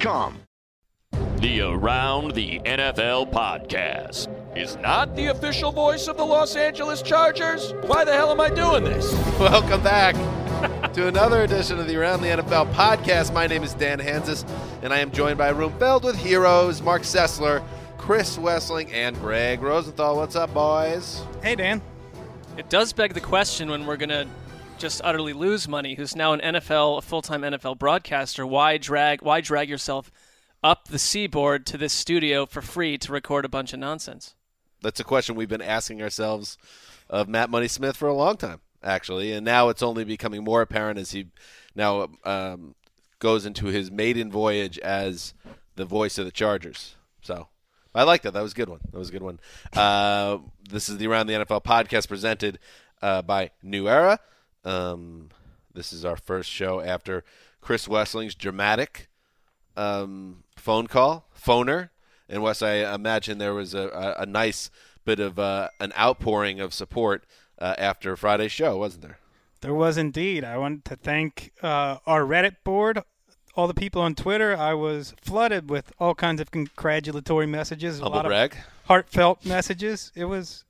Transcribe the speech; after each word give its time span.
The 0.00 1.60
Around 1.62 2.32
the 2.32 2.60
NFL 2.60 3.32
podcast 3.32 4.28
is 4.54 4.76
not 4.76 5.16
the 5.16 5.26
official 5.26 5.72
voice 5.72 6.06
of 6.06 6.18
the 6.18 6.24
Los 6.24 6.54
Angeles 6.54 7.00
Chargers. 7.00 7.72
Why 7.86 8.04
the 8.04 8.12
hell 8.12 8.30
am 8.30 8.38
I 8.38 8.50
doing 8.50 8.84
this? 8.84 9.10
Welcome 9.40 9.82
back 9.82 10.14
to 10.92 11.08
another 11.08 11.44
edition 11.44 11.78
of 11.78 11.86
the 11.86 11.96
Around 11.96 12.20
the 12.20 12.28
NFL 12.28 12.74
podcast. 12.74 13.32
My 13.32 13.46
name 13.46 13.62
is 13.62 13.72
Dan 13.72 13.98
Hanzus, 13.98 14.46
and 14.82 14.92
I 14.92 14.98
am 14.98 15.10
joined 15.10 15.38
by 15.38 15.48
a 15.48 15.54
room 15.54 15.72
filled 15.78 16.04
with 16.04 16.16
heroes 16.16 16.82
Marc 16.82 17.02
Sessler, 17.02 17.64
Chris 17.96 18.36
Wesseling, 18.36 18.92
and 18.92 19.18
Greg 19.18 19.62
Rosenthal. 19.62 20.16
What's 20.16 20.36
up, 20.36 20.52
boys? 20.52 21.22
Hey, 21.42 21.54
Dan. 21.54 21.80
It 22.58 22.68
does 22.68 22.92
beg 22.92 23.14
the 23.14 23.20
question 23.20 23.70
when 23.70 23.86
we're 23.86 23.96
going 23.96 24.10
to 24.10 24.26
just 24.78 25.00
utterly 25.04 25.32
lose 25.32 25.66
money, 25.66 25.94
who's 25.94 26.14
now 26.14 26.32
an 26.32 26.40
NFL, 26.40 26.98
a 26.98 27.02
full-time 27.02 27.42
NFL 27.42 27.78
broadcaster, 27.78 28.46
why 28.46 28.76
drag 28.76 29.22
why 29.22 29.40
drag 29.40 29.68
yourself 29.68 30.10
up 30.62 30.88
the 30.88 30.98
seaboard 30.98 31.66
to 31.66 31.78
this 31.78 31.92
studio 31.92 32.46
for 32.46 32.62
free 32.62 32.98
to 32.98 33.12
record 33.12 33.44
a 33.44 33.48
bunch 33.48 33.72
of 33.72 33.78
nonsense? 33.78 34.34
That's 34.82 35.00
a 35.00 35.04
question 35.04 35.34
we've 35.34 35.48
been 35.48 35.62
asking 35.62 36.02
ourselves 36.02 36.58
of 37.08 37.28
Matt 37.28 37.50
Money 37.50 37.68
Smith 37.68 37.96
for 37.96 38.08
a 38.08 38.14
long 38.14 38.36
time, 38.36 38.60
actually, 38.82 39.32
and 39.32 39.44
now 39.44 39.68
it's 39.68 39.82
only 39.82 40.04
becoming 40.04 40.44
more 40.44 40.62
apparent 40.62 40.98
as 40.98 41.12
he 41.12 41.26
now 41.74 42.08
um, 42.24 42.74
goes 43.18 43.46
into 43.46 43.66
his 43.66 43.90
maiden 43.90 44.30
voyage 44.30 44.78
as 44.80 45.34
the 45.76 45.84
voice 45.84 46.18
of 46.18 46.24
the 46.24 46.32
Chargers. 46.32 46.96
So 47.22 47.48
I 47.94 48.02
like 48.02 48.22
that. 48.22 48.32
That 48.34 48.42
was 48.42 48.52
a 48.52 48.56
good 48.56 48.68
one. 48.68 48.80
That 48.92 48.98
was 48.98 49.08
a 49.08 49.12
good 49.12 49.22
one. 49.22 49.40
Uh, 49.72 50.38
this 50.68 50.88
is 50.88 50.98
the 50.98 51.06
Around 51.06 51.28
the 51.28 51.34
NFL 51.34 51.64
podcast 51.64 52.08
presented 52.08 52.58
uh, 53.00 53.22
by 53.22 53.50
New 53.62 53.88
Era. 53.88 54.18
Um, 54.66 55.30
this 55.72 55.92
is 55.92 56.04
our 56.04 56.16
first 56.16 56.50
show 56.50 56.80
after 56.80 57.24
Chris 57.60 57.86
Wesseling's 57.88 58.34
dramatic 58.34 59.08
um, 59.76 60.42
phone 60.56 60.86
call, 60.86 61.28
phoner. 61.38 61.90
And 62.28 62.42
Wes, 62.42 62.60
I 62.60 62.92
imagine 62.92 63.38
there 63.38 63.54
was 63.54 63.72
a, 63.74 63.88
a, 63.88 64.22
a 64.22 64.26
nice 64.26 64.70
bit 65.04 65.20
of 65.20 65.38
uh, 65.38 65.68
an 65.80 65.92
outpouring 65.98 66.60
of 66.60 66.74
support 66.74 67.24
uh, 67.58 67.74
after 67.78 68.16
Friday's 68.16 68.52
show, 68.52 68.76
wasn't 68.76 69.02
there? 69.02 69.18
There 69.60 69.74
was 69.74 69.96
indeed. 69.96 70.44
I 70.44 70.58
want 70.58 70.84
to 70.86 70.96
thank 70.96 71.52
uh, 71.62 71.98
our 72.06 72.22
Reddit 72.22 72.56
board, 72.64 73.02
all 73.54 73.66
the 73.68 73.74
people 73.74 74.02
on 74.02 74.14
Twitter. 74.14 74.56
I 74.56 74.74
was 74.74 75.14
flooded 75.22 75.70
with 75.70 75.92
all 75.98 76.14
kinds 76.14 76.40
of 76.40 76.50
congratulatory 76.50 77.46
messages, 77.46 78.00
Humble 78.00 78.14
a 78.14 78.16
lot 78.16 78.26
brag. 78.26 78.52
of 78.52 78.58
heartfelt 78.86 79.46
messages. 79.46 80.12
It 80.14 80.26
was 80.26 80.64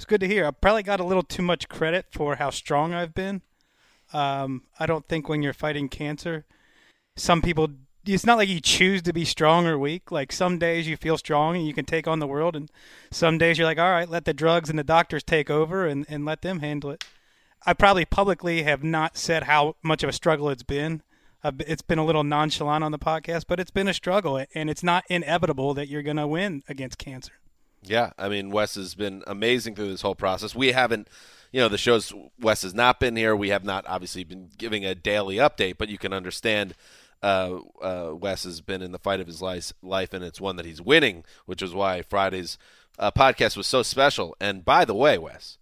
it 0.00 0.04
was 0.04 0.18
good 0.18 0.20
to 0.20 0.34
hear. 0.34 0.46
I 0.46 0.50
probably 0.50 0.82
got 0.82 1.00
a 1.00 1.04
little 1.04 1.22
too 1.22 1.42
much 1.42 1.68
credit 1.68 2.06
for 2.10 2.36
how 2.36 2.48
strong 2.48 2.94
I've 2.94 3.14
been. 3.14 3.42
Um, 4.14 4.62
I 4.78 4.86
don't 4.86 5.06
think 5.06 5.28
when 5.28 5.42
you're 5.42 5.52
fighting 5.52 5.90
cancer, 5.90 6.46
some 7.16 7.42
people 7.42 7.68
it's 8.06 8.24
not 8.24 8.38
like 8.38 8.48
you 8.48 8.60
choose 8.60 9.02
to 9.02 9.12
be 9.12 9.26
strong 9.26 9.66
or 9.66 9.78
weak. 9.78 10.10
Like 10.10 10.32
some 10.32 10.58
days 10.58 10.88
you 10.88 10.96
feel 10.96 11.18
strong 11.18 11.54
and 11.54 11.66
you 11.66 11.74
can 11.74 11.84
take 11.84 12.08
on 12.08 12.18
the 12.18 12.26
world, 12.26 12.56
and 12.56 12.70
some 13.10 13.36
days 13.36 13.58
you're 13.58 13.66
like, 13.66 13.78
all 13.78 13.90
right, 13.90 14.08
let 14.08 14.24
the 14.24 14.32
drugs 14.32 14.70
and 14.70 14.78
the 14.78 14.82
doctors 14.82 15.22
take 15.22 15.50
over 15.50 15.86
and, 15.86 16.06
and 16.08 16.24
let 16.24 16.40
them 16.40 16.60
handle 16.60 16.92
it. 16.92 17.04
I 17.66 17.74
probably 17.74 18.06
publicly 18.06 18.62
have 18.62 18.82
not 18.82 19.18
said 19.18 19.42
how 19.42 19.76
much 19.82 20.02
of 20.02 20.08
a 20.08 20.14
struggle 20.14 20.48
it's 20.48 20.62
been. 20.62 21.02
It's 21.44 21.82
been 21.82 21.98
a 21.98 22.06
little 22.06 22.24
nonchalant 22.24 22.82
on 22.82 22.92
the 22.92 22.98
podcast, 22.98 23.44
but 23.46 23.60
it's 23.60 23.70
been 23.70 23.86
a 23.86 23.92
struggle, 23.92 24.42
and 24.54 24.70
it's 24.70 24.82
not 24.82 25.04
inevitable 25.10 25.74
that 25.74 25.88
you're 25.88 26.02
going 26.02 26.16
to 26.16 26.26
win 26.26 26.62
against 26.70 26.96
cancer. 26.96 27.32
Yeah, 27.82 28.10
I 28.18 28.28
mean, 28.28 28.50
Wes 28.50 28.74
has 28.74 28.94
been 28.94 29.22
amazing 29.26 29.74
through 29.74 29.88
this 29.88 30.02
whole 30.02 30.14
process. 30.14 30.54
We 30.54 30.72
haven't, 30.72 31.08
you 31.50 31.60
know, 31.60 31.68
the 31.68 31.78
shows 31.78 32.12
Wes 32.38 32.62
has 32.62 32.74
not 32.74 33.00
been 33.00 33.16
here. 33.16 33.34
We 33.34 33.48
have 33.48 33.64
not 33.64 33.84
obviously 33.88 34.24
been 34.24 34.50
giving 34.58 34.84
a 34.84 34.94
daily 34.94 35.36
update, 35.36 35.78
but 35.78 35.88
you 35.88 35.96
can 35.98 36.12
understand 36.12 36.74
uh, 37.22 37.58
uh, 37.82 38.12
Wes 38.14 38.44
has 38.44 38.60
been 38.60 38.82
in 38.82 38.92
the 38.92 38.98
fight 38.98 39.20
of 39.20 39.26
his 39.26 39.42
life, 39.42 39.72
life, 39.82 40.12
and 40.12 40.24
it's 40.24 40.40
one 40.40 40.56
that 40.56 40.66
he's 40.66 40.80
winning, 40.80 41.24
which 41.46 41.62
is 41.62 41.74
why 41.74 42.02
Friday's 42.02 42.58
uh, 42.98 43.10
podcast 43.10 43.56
was 43.56 43.66
so 43.66 43.82
special. 43.82 44.36
And 44.40 44.64
by 44.64 44.84
the 44.84 44.94
way, 44.94 45.18
Wes, 45.18 45.58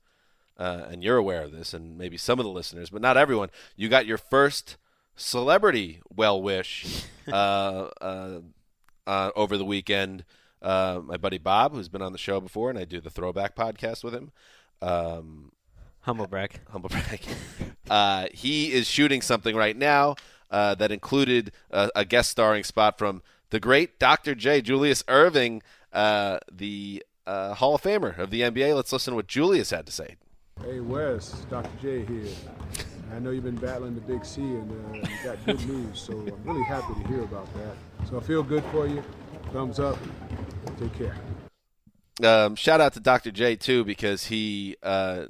uh, 0.59 0.87
and 0.91 1.03
you're 1.03 1.17
aware 1.17 1.43
of 1.43 1.53
this, 1.53 1.73
and 1.73 1.97
maybe 1.97 2.17
some 2.17 2.39
of 2.39 2.45
the 2.45 2.51
listeners, 2.51 2.91
but 2.91 3.03
not 3.03 3.17
everyone, 3.17 3.51
you 3.77 3.89
got 3.89 4.07
your 4.07 4.19
first 4.19 4.77
celebrity 5.17 6.01
well 6.15 6.41
wish 6.41 7.05
uh, 7.33 7.89
uh, 8.01 8.41
over 9.07 9.57
the 9.57 9.65
weekend. 9.65 10.25
My 10.63 11.17
buddy 11.17 11.39
Bob, 11.39 11.73
who's 11.73 11.89
been 11.89 12.03
on 12.03 12.13
the 12.13 12.19
show 12.19 12.41
before, 12.41 12.71
and 12.71 12.79
I 12.79 12.85
do 12.85 13.01
the 13.01 13.11
Throwback 13.11 13.55
podcast 13.57 14.05
with 14.05 14.15
him. 14.15 14.33
Um, 14.81 15.53
humble 16.01 16.27
brag. 16.27 16.61
Humble 16.71 16.91
brag. 16.91 17.21
he 18.33 18.73
is 18.73 18.87
shooting 18.87 19.23
something 19.23 19.57
right 19.57 19.77
now 19.77 20.17
uh, 20.51 20.75
that 20.77 20.93
included 20.93 21.53
a, 21.71 21.91
a, 21.95 22.05
guest 22.05 22.31
starring 22.31 22.65
spot 22.65 22.99
from 22.99 23.23
the 23.51 23.61
great 23.61 23.99
Dr. 23.99 24.35
J. 24.35 24.61
Julius 24.61 25.03
Erving, 25.05 25.63
uh, 25.93 26.39
the 26.51 27.05
uh, 27.27 27.55
Hall 27.55 27.75
of 27.75 27.83
Famer 27.83 28.19
of 28.19 28.31
the 28.31 28.43
NBA. 28.43 28.75
Let's 28.75 28.93
listen 28.93 29.13
to 29.13 29.17
what 29.17 29.27
Julius 29.27 29.71
had 29.71 29.87
to 29.87 29.93
say. 29.93 30.17
Hey, 30.63 30.81
Wes, 30.81 31.45
Dr. 31.51 31.71
J 31.81 32.05
here. 32.05 32.35
I 33.15 33.19
know 33.19 33.31
you've 33.31 33.45
been 33.45 33.57
battling 33.57 33.95
the 33.95 34.01
big 34.01 34.25
C 34.25 34.41
and 34.41 35.05
uh, 35.05 35.09
got 35.25 35.45
good 35.47 35.67
news, 35.67 36.01
so 36.01 36.13
I'm 36.13 36.45
really 36.45 36.65
happy 36.65 36.95
to 36.95 37.09
hear 37.09 37.23
about 37.23 37.53
that. 37.55 37.75
So 38.09 38.19
I 38.19 38.21
feel 38.21 38.43
good 38.43 38.65
for 38.65 38.87
you. 38.87 39.03
Thumbs 39.53 39.81
up. 39.81 39.99
Take 40.79 40.93
care. 40.99 41.17
Um, 42.23 42.57
shout 42.57 42.81
out 42.81 42.93
to 42.95 43.01
Dr. 43.01 43.31
J 43.31 43.57
too 43.57 43.85
because 43.85 44.27
he 44.27 44.77
uh, 44.83 45.27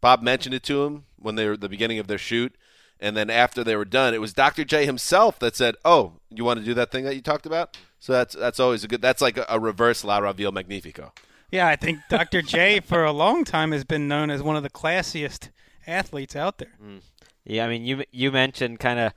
Bob 0.00 0.22
mentioned 0.22 0.54
it 0.54 0.62
to 0.64 0.84
him 0.84 1.04
when 1.16 1.34
they 1.34 1.46
were 1.46 1.54
at 1.54 1.60
the 1.60 1.68
beginning 1.68 1.98
of 1.98 2.06
their 2.06 2.18
shoot, 2.18 2.54
and 2.98 3.16
then 3.16 3.30
after 3.30 3.64
they 3.64 3.76
were 3.76 3.84
done, 3.84 4.14
it 4.14 4.20
was 4.20 4.32
Dr. 4.32 4.64
J 4.64 4.86
himself 4.86 5.38
that 5.38 5.56
said, 5.56 5.76
"Oh, 5.84 6.14
you 6.30 6.44
want 6.44 6.60
to 6.60 6.64
do 6.64 6.74
that 6.74 6.90
thing 6.90 7.04
that 7.04 7.14
you 7.14 7.22
talked 7.22 7.46
about?" 7.46 7.76
So 7.98 8.12
that's 8.12 8.34
that's 8.34 8.60
always 8.60 8.84
a 8.84 8.88
good. 8.88 9.02
That's 9.02 9.22
like 9.22 9.36
a, 9.38 9.46
a 9.48 9.58
reverse 9.58 10.04
La 10.04 10.18
Raville 10.18 10.52
Magnifico. 10.52 11.12
Yeah, 11.50 11.66
I 11.66 11.76
think 11.76 11.98
Dr. 12.08 12.42
J 12.42 12.80
for 12.80 13.04
a 13.04 13.12
long 13.12 13.44
time 13.44 13.72
has 13.72 13.84
been 13.84 14.06
known 14.06 14.30
as 14.30 14.42
one 14.42 14.56
of 14.56 14.62
the 14.62 14.70
classiest 14.70 15.48
athletes 15.86 16.36
out 16.36 16.58
there. 16.58 16.76
Mm. 16.82 17.00
Yeah, 17.44 17.64
I 17.64 17.68
mean, 17.68 17.84
you 17.84 18.04
you 18.12 18.30
mentioned 18.30 18.78
kind 18.78 19.00
of 19.00 19.12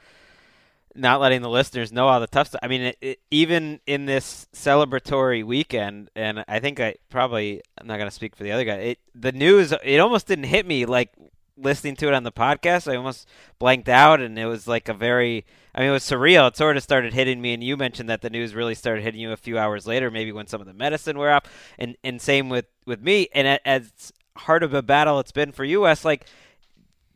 not 0.95 1.21
letting 1.21 1.41
the 1.41 1.49
listeners 1.49 1.91
know 1.91 2.07
all 2.07 2.19
the 2.19 2.27
tough 2.27 2.47
stuff. 2.47 2.59
I 2.63 2.67
mean, 2.67 2.81
it, 2.81 2.97
it, 3.01 3.19
even 3.31 3.79
in 3.87 4.05
this 4.05 4.47
celebratory 4.53 5.43
weekend, 5.43 6.09
and 6.15 6.43
I 6.47 6.59
think 6.59 6.79
I 6.79 6.95
probably 7.09 7.61
I'm 7.79 7.87
not 7.87 7.97
going 7.97 8.09
to 8.09 8.15
speak 8.15 8.35
for 8.35 8.43
the 8.43 8.51
other 8.51 8.65
guy. 8.65 8.75
It, 8.75 8.99
the 9.15 9.31
news 9.31 9.73
it 9.83 9.99
almost 9.99 10.27
didn't 10.27 10.45
hit 10.45 10.65
me 10.65 10.85
like 10.85 11.09
listening 11.57 11.95
to 11.97 12.07
it 12.07 12.13
on 12.13 12.23
the 12.23 12.31
podcast, 12.31 12.91
I 12.91 12.95
almost 12.95 13.27
blanked 13.59 13.89
out, 13.89 14.21
and 14.21 14.37
it 14.37 14.45
was 14.45 14.67
like 14.67 14.89
a 14.89 14.93
very. 14.93 15.45
I 15.75 15.79
mean, 15.79 15.89
it 15.89 15.93
was 15.93 16.03
surreal. 16.03 16.47
It 16.49 16.57
sort 16.57 16.77
of 16.77 16.83
started 16.83 17.13
hitting 17.13 17.41
me, 17.41 17.53
and 17.53 17.63
you 17.63 17.75
mentioned 17.75 18.07
that 18.09 18.21
the 18.21 18.29
news 18.29 18.53
really 18.53 18.75
started 18.75 19.03
hitting 19.03 19.19
you 19.19 19.31
a 19.31 19.37
few 19.37 19.57
hours 19.57 19.87
later, 19.87 20.11
maybe 20.11 20.31
when 20.31 20.45
some 20.45 20.61
of 20.61 20.67
the 20.67 20.73
medicine 20.73 21.17
wore 21.17 21.31
off, 21.31 21.45
and 21.79 21.97
and 22.03 22.21
same 22.21 22.49
with 22.49 22.65
with 22.85 23.01
me. 23.01 23.27
And 23.33 23.59
as 23.65 24.13
hard 24.35 24.63
of 24.63 24.73
a 24.73 24.81
battle 24.81 25.19
it's 25.19 25.31
been 25.31 25.51
for 25.51 25.65
Wes, 25.79 26.05
like 26.05 26.27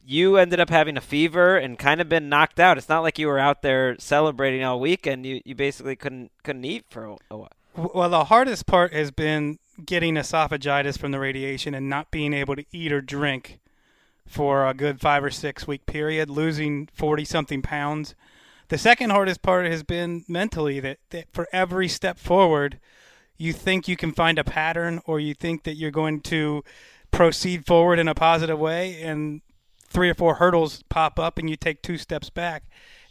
you 0.09 0.37
ended 0.37 0.57
up 0.61 0.69
having 0.69 0.95
a 0.95 1.01
fever 1.01 1.57
and 1.57 1.77
kind 1.77 1.99
of 1.99 2.07
been 2.07 2.29
knocked 2.29 2.61
out. 2.61 2.77
It's 2.77 2.87
not 2.87 3.03
like 3.03 3.19
you 3.19 3.27
were 3.27 3.37
out 3.37 3.61
there 3.61 3.97
celebrating 3.99 4.63
all 4.63 4.79
weekend. 4.79 5.25
You 5.25 5.41
you 5.43 5.53
basically 5.53 5.97
couldn't 5.97 6.31
couldn't 6.43 6.63
eat 6.63 6.85
for 6.89 7.17
a, 7.29 7.37
while. 7.37 7.51
Well, 7.75 8.09
the 8.09 8.25
hardest 8.25 8.65
part 8.65 8.93
has 8.93 9.11
been 9.11 9.59
getting 9.85 10.15
esophagitis 10.15 10.97
from 10.97 11.11
the 11.11 11.19
radiation 11.19 11.73
and 11.73 11.89
not 11.89 12.09
being 12.09 12.33
able 12.33 12.55
to 12.55 12.65
eat 12.71 12.93
or 12.93 13.01
drink 13.01 13.59
for 14.25 14.65
a 14.65 14.73
good 14.73 15.01
five 15.01 15.23
or 15.23 15.29
six 15.29 15.67
week 15.67 15.85
period, 15.85 16.29
losing 16.29 16.87
40 16.93 17.25
something 17.25 17.61
pounds. 17.61 18.15
The 18.69 18.77
second 18.77 19.09
hardest 19.09 19.41
part 19.41 19.65
has 19.65 19.83
been 19.83 20.23
mentally 20.27 20.79
that, 20.79 20.99
that 21.09 21.25
for 21.31 21.47
every 21.51 21.87
step 21.87 22.17
forward, 22.17 22.79
you 23.37 23.53
think 23.53 23.87
you 23.87 23.95
can 23.95 24.13
find 24.13 24.39
a 24.39 24.43
pattern 24.43 25.01
or 25.05 25.19
you 25.19 25.33
think 25.33 25.63
that 25.63 25.75
you're 25.75 25.91
going 25.91 26.21
to 26.21 26.63
proceed 27.11 27.65
forward 27.65 27.99
in 27.99 28.07
a 28.07 28.15
positive 28.15 28.59
way, 28.59 29.01
and 29.01 29.41
three 29.87 30.09
or 30.09 30.13
four 30.13 30.35
hurdles 30.35 30.83
pop 30.89 31.17
up 31.19 31.37
and 31.37 31.49
you 31.49 31.55
take 31.55 31.81
two 31.81 31.97
steps 31.97 32.29
back. 32.29 32.63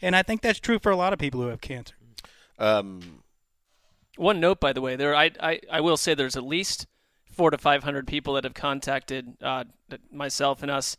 And 0.02 0.14
I 0.14 0.23
think 0.23 0.43
that's 0.43 0.61
true 0.61 0.78
for 0.78 0.93
a 0.93 0.96
lot 0.96 1.12
of 1.12 1.19
people 1.19 1.40
who 1.40 1.49
have 1.49 1.61
cancer. 1.61 1.94
Um, 2.58 3.23
One 4.17 4.40
note, 4.40 4.61
by 4.61 4.73
the 4.73 4.81
way, 4.81 4.96
there 4.96 5.14
I, 5.14 5.31
I, 5.40 5.61
I 5.70 5.81
will 5.81 5.96
say 5.96 6.14
there's 6.14 6.37
at 6.37 6.44
least 6.44 6.87
four 7.31 7.50
to 7.50 7.58
five 7.58 7.82
hundred 7.82 8.06
people 8.06 8.34
that 8.34 8.44
have 8.44 8.55
contacted 8.55 9.37
uh, 9.43 9.64
myself 10.11 10.62
and 10.62 10.70
us. 10.70 10.96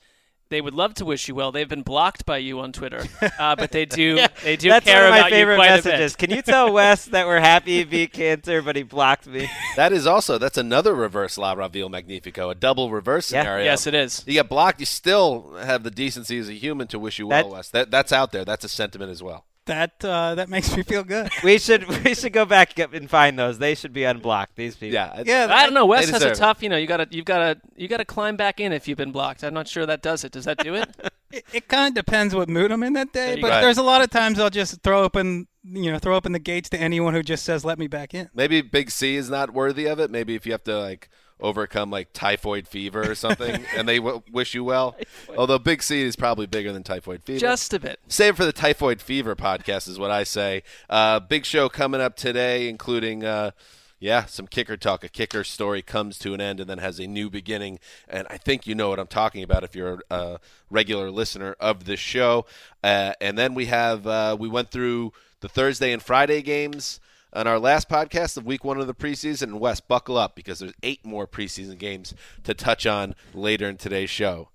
They 0.50 0.62
would 0.62 0.74
love 0.74 0.94
to 0.96 1.06
wish 1.06 1.28
you 1.28 1.36
well. 1.36 1.52
They've 1.52 1.68
been 1.68 1.82
blocked 1.82 2.26
by 2.26 2.38
you 2.38 2.60
on 2.62 2.72
Twitter, 2.72 3.04
uh, 3.38 3.56
but 3.56 3.72
they 3.72 3.86
do 3.86 4.16
they 4.44 4.56
do 4.56 4.70
That's 4.70 4.86
care 4.86 5.02
one 5.02 5.06
of 5.06 5.12
my 5.12 5.18
about 5.20 5.30
favorite 5.32 5.54
you 5.56 5.58
quite 5.60 5.70
messages. 5.70 6.14
a 6.14 6.18
bit. 6.18 6.28
Can 6.28 6.36
you 6.38 6.42
tell 6.42 6.72
Wes 6.78 7.06
that 7.06 7.28
we're 7.28 7.40
happy 7.40 7.78
he 7.80 7.84
beat 7.84 8.14
cancer, 8.14 8.62
but 8.62 8.76
he 8.76 8.84
blocked 8.84 9.28
me? 9.28 9.50
that 9.76 9.92
is 9.92 10.08
also 10.08 10.38
that's 10.38 10.58
another 10.58 10.94
reverse 10.94 11.38
La 11.38 11.54
Raville 11.54 11.90
Magnifico, 11.90 12.50
a 12.50 12.56
double 12.56 12.90
reverse 12.92 13.32
Yeah. 13.32 13.42
scenario. 13.42 13.66
Yes, 13.66 13.88
it 13.88 13.94
is. 13.94 14.24
You 14.26 14.34
get 14.34 14.48
blocked, 14.50 14.80
you 14.80 14.86
still 14.86 15.56
have 15.62 15.84
the 15.84 15.92
decency 15.92 16.38
as 16.38 16.48
a 16.50 16.54
human 16.54 16.88
to 16.88 17.00
wish 17.00 17.20
you 17.20 17.28
well, 17.28 17.44
That- 17.44 17.50
Wes. 17.52 17.70
That 17.70 17.92
that's 17.92 18.12
out 18.14 18.32
there. 18.32 18.46
That's 18.46 18.64
a 18.64 18.70
sentiment 18.70 19.12
as 19.12 19.22
well. 19.22 19.46
That 19.68 20.04
uh, 20.04 20.36
that 20.36 20.50
makes 20.50 20.76
me 20.76 20.84
feel 20.84 21.04
good. 21.04 21.30
We 21.44 21.58
should 21.60 21.88
we 22.04 22.16
should 22.16 22.34
go 22.34 22.46
back 22.46 22.78
and 22.80 23.10
find 23.10 23.38
those. 23.38 23.60
They 23.60 23.76
should 23.76 23.94
be 23.94 24.04
unblocked. 24.04 24.56
These 24.56 24.76
people. 24.76 24.96
Yeah, 24.96 25.22
Yeah, 25.26 25.48
I 25.50 25.64
don't 25.64 25.74
know. 25.74 25.86
Wes 25.86 26.10
has 26.10 26.24
a 26.24 26.34
tough. 26.34 26.64
You 26.64 26.70
know, 26.70 26.78
you 26.78 26.88
gotta 26.88 27.08
you've 27.12 27.26
gotta 27.26 27.62
you 27.76 27.88
gotta 27.88 28.06
climb 28.06 28.36
back 28.38 28.60
in 28.60 28.72
if 28.72 28.88
you've 28.88 28.98
been 28.98 29.12
blocked. 29.12 29.44
I'm 29.44 29.54
not 29.54 29.68
sure 29.68 29.86
that 29.86 30.02
does 30.02 30.24
it. 30.24 30.32
Does 30.32 30.46
that 30.46 30.58
do 30.58 30.76
it? 30.76 30.90
It, 31.30 31.44
it 31.52 31.68
kind 31.68 31.90
of 31.90 31.94
depends 31.94 32.34
what 32.34 32.48
mood 32.48 32.72
I'm 32.72 32.84
in 32.84 32.94
that 32.94 33.12
day, 33.12 33.36
you 33.36 33.42
but 33.42 33.50
go. 33.50 33.60
there's 33.60 33.78
a 33.78 33.84
lot 33.84 34.02
of 34.02 34.10
times 34.10 34.40
I'll 34.40 34.50
just 34.50 34.82
throw 34.82 35.04
open, 35.04 35.48
you 35.62 35.92
know, 35.92 36.00
throw 36.00 36.16
open 36.16 36.32
the 36.32 36.40
gates 36.40 36.70
to 36.70 36.78
anyone 36.78 37.14
who 37.14 37.22
just 37.22 37.44
says 37.44 37.66
let 37.66 37.78
me 37.78 37.88
back 37.88 38.14
in. 38.14 38.30
Maybe 38.34 38.62
Big 38.62 38.90
C 38.90 39.18
is 39.18 39.30
not 39.30 39.54
worthy 39.54 39.88
of 39.88 40.00
it. 40.00 40.10
Maybe 40.10 40.36
if 40.36 40.46
you 40.46 40.54
have 40.54 40.64
to 40.64 40.80
like 40.80 41.10
overcome 41.40 41.92
like 41.92 42.14
typhoid 42.14 42.68
fever 42.68 43.10
or 43.10 43.16
something, 43.16 43.66
and 43.76 43.88
they 43.88 43.98
w- 43.98 44.22
wish 44.32 44.54
you 44.54 44.64
well. 44.64 44.96
Although 45.38 45.60
Big 45.60 45.84
C 45.84 46.02
is 46.02 46.16
probably 46.16 46.48
bigger 46.48 46.72
than 46.72 46.84
typhoid 46.84 47.24
fever. 47.24 47.40
Just 47.40 47.74
a 47.74 47.80
bit. 47.80 48.00
Save 48.08 48.38
for 48.38 48.46
the 48.46 48.54
Typhoid 48.54 49.02
Fever 49.02 49.36
podcast, 49.36 49.88
is 49.88 50.00
what 50.00 50.12
I 50.12 50.24
say. 50.24 50.64
Uh, 50.90 51.20
big 51.20 51.46
show 51.46 51.70
coming 51.70 52.02
up 52.02 52.16
today, 52.16 52.70
including, 52.70 53.24
uh, 53.24 53.52
yeah, 54.00 54.26
some 54.26 54.48
kicker 54.48 54.78
talk. 54.78 55.04
A 55.04 55.10
kicker 55.10 55.44
story 55.44 55.82
comes 55.82 56.20
to 56.20 56.34
an 56.34 56.42
end 56.42 56.60
and 56.60 56.70
then 56.70 56.78
has 56.78 57.00
a 57.00 57.08
new 57.08 57.30
beginning. 57.30 57.80
And 58.08 58.28
I 58.30 58.38
think 58.38 58.68
you 58.68 58.76
know 58.76 58.90
what 58.90 59.00
I'm 59.00 59.08
talking 59.08 59.44
about 59.44 59.64
if 59.64 59.76
you're 59.76 60.02
a 60.12 60.40
regular 60.70 61.10
listener 61.10 61.56
of 61.60 61.86
this 61.86 62.00
show. 62.00 62.46
Uh, 62.84 63.14
and 63.20 63.38
then 63.38 63.56
we 63.56 63.66
have, 63.66 64.06
uh, 64.06 64.38
we 64.40 64.48
went 64.48 64.70
through 64.70 65.14
the 65.40 65.50
Thursday 65.50 65.92
and 65.92 66.02
Friday 66.02 66.42
games 66.42 67.00
on 67.38 67.46
our 67.46 67.60
last 67.60 67.88
podcast 67.88 68.36
of 68.36 68.46
week 68.46 68.64
one 68.64 68.80
of 68.80 68.88
the 68.88 68.96
preseason. 68.96 69.44
And 69.44 69.60
Wes, 69.60 69.80
buckle 69.80 70.18
up 70.18 70.36
because 70.36 70.60
there's 70.60 70.74
eight 70.82 71.06
more 71.06 71.28
preseason 71.28 71.78
games 71.78 72.16
to 72.44 72.56
touch 72.56 72.88
on 72.88 73.14
later 73.34 73.70
in 73.70 73.78
today's 73.78 74.10
show. 74.10 74.50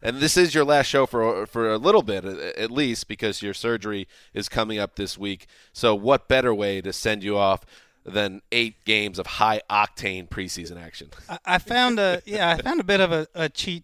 And 0.00 0.18
this 0.18 0.36
is 0.36 0.54
your 0.54 0.64
last 0.64 0.86
show 0.86 1.06
for 1.06 1.44
for 1.46 1.68
a 1.68 1.76
little 1.76 2.02
bit, 2.02 2.24
at 2.24 2.70
least, 2.70 3.08
because 3.08 3.42
your 3.42 3.52
surgery 3.52 4.06
is 4.32 4.48
coming 4.48 4.78
up 4.78 4.94
this 4.94 5.18
week. 5.18 5.48
So, 5.72 5.92
what 5.92 6.28
better 6.28 6.54
way 6.54 6.80
to 6.80 6.92
send 6.92 7.24
you 7.24 7.36
off 7.36 7.66
than 8.04 8.40
eight 8.52 8.84
games 8.84 9.18
of 9.18 9.26
high 9.26 9.60
octane 9.68 10.28
preseason 10.28 10.80
action? 10.80 11.10
I, 11.28 11.38
I 11.44 11.58
found 11.58 11.98
a 11.98 12.22
yeah, 12.24 12.50
I 12.50 12.62
found 12.62 12.78
a 12.78 12.84
bit 12.84 13.00
of 13.00 13.10
a, 13.10 13.26
a 13.34 13.48
cheat 13.48 13.82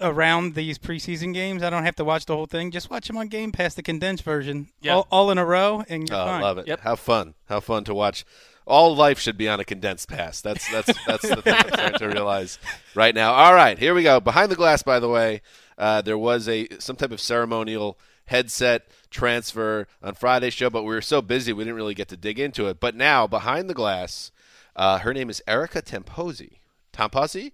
around 0.00 0.54
these 0.54 0.78
preseason 0.78 1.32
games. 1.34 1.62
I 1.62 1.70
don't 1.70 1.84
have 1.84 1.96
to 1.96 2.04
watch 2.04 2.26
the 2.26 2.34
whole 2.36 2.46
thing; 2.46 2.70
just 2.70 2.90
watch 2.90 3.06
them 3.08 3.16
on 3.16 3.28
Game 3.28 3.52
Pass, 3.52 3.74
the 3.74 3.82
condensed 3.82 4.22
version, 4.24 4.68
Yeah. 4.80 4.94
all, 4.96 5.06
all 5.10 5.30
in 5.30 5.38
a 5.38 5.44
row, 5.44 5.84
and 5.88 6.08
you're 6.08 6.18
Oh, 6.18 6.24
fine. 6.26 6.40
love 6.42 6.58
it. 6.58 6.66
Yep. 6.66 6.80
How 6.80 6.96
fun! 6.96 7.34
How 7.46 7.60
fun 7.60 7.84
to 7.84 7.94
watch. 7.94 8.24
All 8.66 8.96
life 8.96 9.18
should 9.20 9.38
be 9.38 9.48
on 9.48 9.60
a 9.60 9.64
condensed 9.64 10.08
pass. 10.08 10.40
That's 10.40 10.68
that's 10.72 10.90
that's 11.06 11.28
the 11.28 11.40
thing 11.42 11.54
I'm 11.54 11.68
starting 11.68 11.98
to 12.00 12.08
realize 12.08 12.58
right 12.96 13.14
now. 13.14 13.32
All 13.32 13.54
right, 13.54 13.78
here 13.78 13.94
we 13.94 14.02
go. 14.02 14.18
Behind 14.20 14.50
the 14.50 14.56
glass, 14.56 14.82
by 14.82 14.98
the 14.98 15.08
way, 15.08 15.40
uh, 15.78 16.02
there 16.02 16.18
was 16.18 16.48
a 16.48 16.66
some 16.80 16.96
type 16.96 17.12
of 17.12 17.20
ceremonial 17.20 17.96
headset 18.26 18.88
transfer 19.10 19.86
on 20.02 20.14
Friday's 20.14 20.52
show, 20.52 20.68
but 20.68 20.82
we 20.82 20.88
were 20.94 21.00
so 21.00 21.22
busy 21.22 21.52
we 21.52 21.62
didn't 21.62 21.76
really 21.76 21.94
get 21.94 22.08
to 22.08 22.16
dig 22.16 22.40
into 22.40 22.66
it. 22.66 22.80
But 22.80 22.96
now, 22.96 23.28
behind 23.28 23.70
the 23.70 23.74
glass, 23.74 24.32
uh, 24.74 24.98
her 24.98 25.14
name 25.14 25.30
is 25.30 25.40
Erica 25.46 25.80
Temposi. 25.80 26.58
Temposi? 26.92 26.92
Tamposi, 26.92 27.52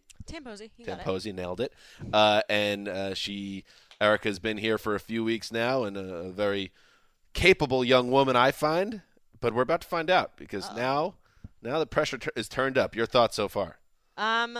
it. 0.98 1.04
Temposi 1.04 1.34
nailed 1.34 1.60
it. 1.60 1.72
Uh, 2.12 2.42
and 2.48 2.88
uh, 2.88 3.14
she, 3.14 3.64
Erica's 4.00 4.38
been 4.38 4.58
here 4.58 4.78
for 4.78 4.94
a 4.94 5.00
few 5.00 5.24
weeks 5.24 5.52
now, 5.52 5.84
and 5.84 5.96
a, 5.96 6.30
very 6.30 6.72
capable 7.34 7.84
young 7.84 8.10
woman, 8.10 8.36
I 8.36 8.50
find. 8.50 9.02
But 9.40 9.54
we're 9.54 9.62
about 9.62 9.80
to 9.80 9.88
find 9.88 10.08
out 10.10 10.36
because 10.36 10.68
now, 10.76 11.14
now 11.62 11.78
the 11.78 11.86
pressure 11.86 12.18
tur 12.18 12.30
is 12.36 12.48
turned 12.48 12.78
up. 12.78 12.94
Your 12.94 13.06
thoughts 13.06 13.36
so 13.36 13.48
far? 13.48 13.78
Um, 14.16 14.58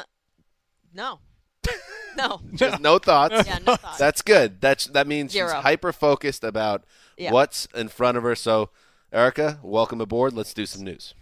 no, 0.93 1.21
no. 2.17 2.41
Just 2.55 2.81
no 2.81 2.99
thoughts. 2.99 3.47
Yeah, 3.47 3.59
no 3.65 3.77
thoughts. 3.77 3.99
That's 3.99 4.23
good. 4.23 4.61
That's 4.61 4.87
that 4.87 5.07
means 5.07 5.33
she's 5.33 5.39
Zero. 5.39 5.61
hyper 5.61 5.93
focused 5.93 6.43
about 6.43 6.85
Yeah. 7.17 7.31
what's 7.33 7.67
in 7.75 7.89
front 7.89 8.17
of 8.17 8.25
her. 8.25 8.35
So, 8.35 8.71
Erica, 9.13 9.61
welcome 9.63 10.01
aboard. 10.01 10.33
Let's 10.33 10.53
do 10.53 10.67
some 10.67 10.83
news. 10.83 11.15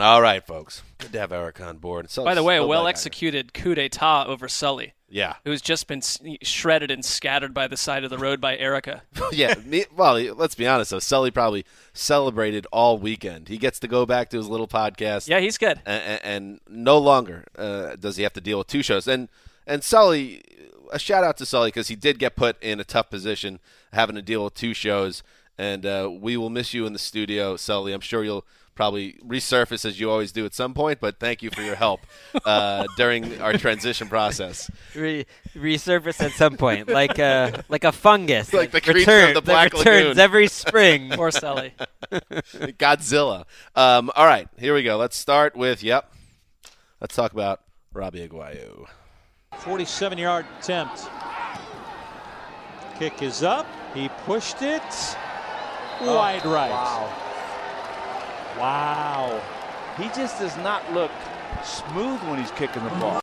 All 0.00 0.22
right, 0.22 0.44
folks. 0.46 0.82
Good 0.98 1.12
to 1.12 1.20
have 1.20 1.32
Erica 1.32 1.64
on 1.64 1.78
board. 1.78 2.10
So, 2.10 2.24
By 2.24 2.34
the 2.34 2.42
way, 2.42 2.56
a 2.56 2.66
well 2.66 2.80
I 2.80 2.82
got 2.82 2.84
her. 2.84 2.88
executed 2.90 3.52
coup 3.54 3.74
d'état 3.74 4.26
over 4.26 4.48
Sully, 4.48 4.94
Yeah. 5.08 5.34
who's 5.44 5.60
just 5.60 5.86
been 5.86 6.00
shredded 6.42 6.90
and 6.90 7.04
scattered 7.04 7.52
by 7.54 7.66
the 7.68 7.76
side 7.76 8.04
of 8.04 8.10
the 8.10 8.18
road 8.18 8.40
by 8.40 8.56
Erica. 8.56 9.02
yeah, 9.32 9.54
me, 9.64 9.84
well, 9.94 10.14
let's 10.34 10.54
be 10.54 10.66
honest 10.66 10.90
though. 10.90 10.98
Sully 10.98 11.30
probably 11.30 11.64
celebrated 11.92 12.66
all 12.72 12.98
weekend. 12.98 13.48
He 13.48 13.58
gets 13.58 13.78
to 13.80 13.88
go 13.88 14.06
back 14.06 14.30
to 14.30 14.36
his 14.36 14.48
little 14.48 14.68
podcast. 14.68 15.28
Yeah, 15.28 15.40
he's 15.40 15.58
good. 15.58 15.80
and, 15.86 16.20
and 16.24 16.60
no 16.68 16.98
longer 16.98 17.44
uh, 17.58 17.96
does 17.96 18.16
he 18.16 18.22
have 18.22 18.32
to 18.34 18.40
deal 18.40 18.58
with 18.58 18.66
two 18.68 18.82
shows. 18.82 19.06
And 19.08 19.28
and 19.66 19.84
Sully, 19.84 20.42
a 20.92 20.98
shout 20.98 21.24
out 21.24 21.36
to 21.38 21.46
Sully 21.46 21.68
because 21.68 21.88
he 21.88 21.96
did 21.96 22.18
get 22.18 22.36
put 22.36 22.60
in 22.62 22.80
a 22.80 22.84
tough 22.84 23.10
position 23.10 23.60
having 23.92 24.16
to 24.16 24.22
deal 24.22 24.44
with 24.44 24.54
two 24.54 24.74
shows. 24.74 25.22
And 25.58 25.84
uh, 25.84 26.08
we 26.10 26.38
will 26.38 26.48
miss 26.48 26.72
you 26.72 26.86
in 26.86 26.94
the 26.94 26.98
studio, 26.98 27.54
Sully. 27.56 27.92
I'm 27.92 28.00
sure 28.00 28.24
you'll 28.24 28.46
probably 28.80 29.12
resurface 29.26 29.84
as 29.84 30.00
you 30.00 30.10
always 30.10 30.32
do 30.32 30.46
at 30.46 30.54
some 30.54 30.72
point. 30.72 31.00
But 31.00 31.18
thank 31.20 31.42
you 31.42 31.50
for 31.50 31.60
your 31.60 31.74
help 31.74 32.00
uh, 32.46 32.86
during 32.96 33.38
our 33.42 33.52
transition 33.58 34.08
process. 34.08 34.70
Re- 34.94 35.26
resurface 35.54 36.22
at 36.24 36.32
some 36.32 36.56
point, 36.56 36.88
like 36.88 37.18
a 37.18 37.62
like 37.68 37.84
a 37.84 37.92
fungus, 37.92 38.50
Like 38.54 38.70
the 38.70 38.80
that 38.80 38.84
creature 38.84 39.00
of 39.00 39.06
return- 39.06 39.34
the 39.34 39.40
that 39.42 39.44
Black 39.44 39.72
returns 39.74 40.04
Lagoon. 40.06 40.18
every 40.18 40.46
spring. 40.48 41.10
Poor 41.14 41.30
Sully. 41.30 41.74
Godzilla. 42.10 43.44
Um, 43.76 44.10
all 44.16 44.24
right, 44.24 44.48
here 44.58 44.72
we 44.72 44.82
go. 44.82 44.96
Let's 44.96 45.16
start 45.18 45.54
with 45.56 45.82
yep. 45.82 46.10
Let's 47.02 47.14
talk 47.14 47.32
about 47.34 47.60
Robbie 47.92 48.26
Aguayo. 48.26 48.86
47 49.58 50.16
yard 50.16 50.46
attempt. 50.58 51.06
Kick 52.98 53.20
is 53.20 53.42
up. 53.42 53.66
He 53.92 54.08
pushed 54.24 54.62
it. 54.62 54.82
Wide 56.00 56.46
right. 56.46 56.70
Wow. 56.70 57.29
Wow. 58.60 59.40
He 59.96 60.04
just 60.08 60.38
does 60.38 60.54
not 60.58 60.92
look 60.92 61.10
smooth 61.64 62.20
when 62.24 62.38
he's 62.38 62.50
kicking 62.50 62.84
the 62.84 62.90
ball. 62.90 63.20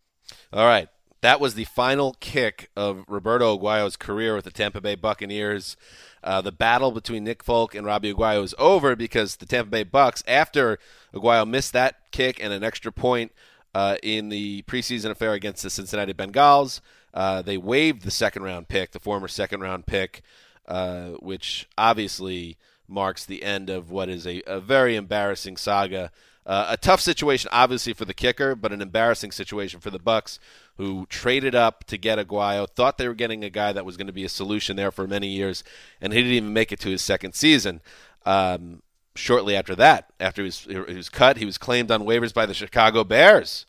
All 0.52 0.66
right. 0.66 0.90
That 1.22 1.40
was 1.40 1.54
the 1.54 1.66
final 1.66 2.16
kick 2.20 2.72
of 2.76 3.04
Roberto 3.08 3.56
Aguayo's 3.56 3.98
career 3.98 4.36
with 4.36 4.46
the 4.46 4.52
Tampa 4.52 4.82
Bay 4.82 4.96
Buccaneers. 4.96 5.78
Uh, 6.24 6.42
the 6.42 6.52
battle 6.52 6.92
between 6.92 7.24
Nick 7.24 7.44
Folk 7.44 7.76
and 7.76 7.86
Robbie 7.86 8.14
Aguayo 8.14 8.44
is 8.44 8.56
over 8.58 8.96
because 8.96 9.36
the 9.36 9.46
Tampa 9.46 9.70
Bay 9.70 9.84
Bucks, 9.84 10.24
after 10.28 10.80
Aguayo 11.14 11.48
missed 11.48 11.74
that 11.74 12.12
kick 12.12 12.44
and 12.44 12.52
an 12.52 12.64
extra 12.64 12.92
point 12.92 13.32
uh, 13.76 13.98
in 14.02 14.30
the 14.30 14.64
preseason 14.64 15.12
affair 15.12 15.34
against 15.34 15.62
the 15.62 15.70
Cincinnati 15.70 16.14
Bengals, 16.14 16.82
uh, 17.14 17.44
they 17.44 17.58
waived 17.58 18.04
the 18.04 18.12
second 18.12 18.42
round 18.44 18.68
pick, 18.68 18.92
the 18.92 19.00
former 19.00 19.28
second 19.28 19.62
round 19.62 19.86
pick, 19.86 20.22
uh, 20.68 21.10
which 21.20 21.68
obviously 21.78 22.58
marks 22.88 23.26
the 23.26 23.44
end 23.44 23.70
of 23.70 23.92
what 23.92 24.10
is 24.10 24.26
a, 24.26 24.42
a 24.48 24.60
very 24.60 24.96
embarrassing 24.96 25.58
saga 25.58 26.12
Uh, 26.48 26.68
a 26.70 26.78
tough 26.78 27.02
situation, 27.02 27.50
obviously, 27.52 27.92
for 27.92 28.06
the 28.06 28.14
kicker, 28.14 28.56
but 28.56 28.72
an 28.72 28.82
embarrassing 28.82 29.34
situation 29.34 29.82
for 29.82 29.92
the 29.92 30.00
Bucks, 30.00 30.40
who 30.78 31.06
traded 31.10 31.54
up 31.54 31.84
to 31.84 31.98
get 31.98 32.18
Aguayo. 32.18 32.66
Thought 32.70 32.98
they 32.98 33.08
were 33.10 33.14
getting 33.14 33.44
a 33.44 33.50
guy 33.50 33.74
that 33.74 33.86
was 33.86 33.98
going 33.98 34.08
to 34.08 34.14
be 34.14 34.24
a 34.24 34.30
solution 34.30 34.78
there 34.78 34.90
for 34.90 35.06
many 35.06 35.28
years, 35.28 35.62
and 36.00 36.14
he 36.14 36.20
didn't 36.22 36.38
even 36.38 36.54
make 36.54 36.72
it 36.72 36.80
to 36.80 36.90
his 36.90 37.02
second 37.02 37.36
season. 37.36 37.82
Um, 38.26 38.82
shortly 39.14 39.58
after 39.58 39.76
that, 39.76 40.14
after 40.22 40.42
he 40.42 40.46
was, 40.46 40.60
he 40.62 40.96
was 40.96 41.10
cut, 41.10 41.36
he 41.36 41.46
was 41.46 41.58
claimed 41.58 41.92
on 41.92 42.06
waivers 42.06 42.34
by 42.34 42.46
the 42.46 42.54
Chicago 42.54 43.04
Bears, 43.04 43.66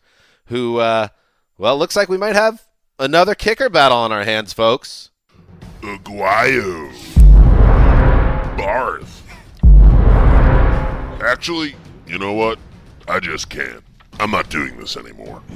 who, 0.47 0.79
uh, 0.79 1.09
well, 1.59 1.77
looks 1.77 1.97
like 1.97 2.09
we 2.09 2.17
might 2.17 2.37
have 2.37 2.69
another 3.01 3.35
kicker 3.35 3.69
battle 3.69 3.99
on 3.99 4.13
our 4.13 4.23
hands, 4.23 4.53
folks. 4.53 5.11
Aguayo. 5.83 7.18
Barth. 8.59 9.23
Actually, 11.23 11.77
you 12.07 12.19
know 12.19 12.33
what? 12.33 12.59
I 13.07 13.21
just 13.21 13.49
can't. 13.49 13.83
I'm 14.21 14.31
not 14.31 14.51
doing 14.51 14.77
this 14.79 14.97
anymore. 14.97 15.43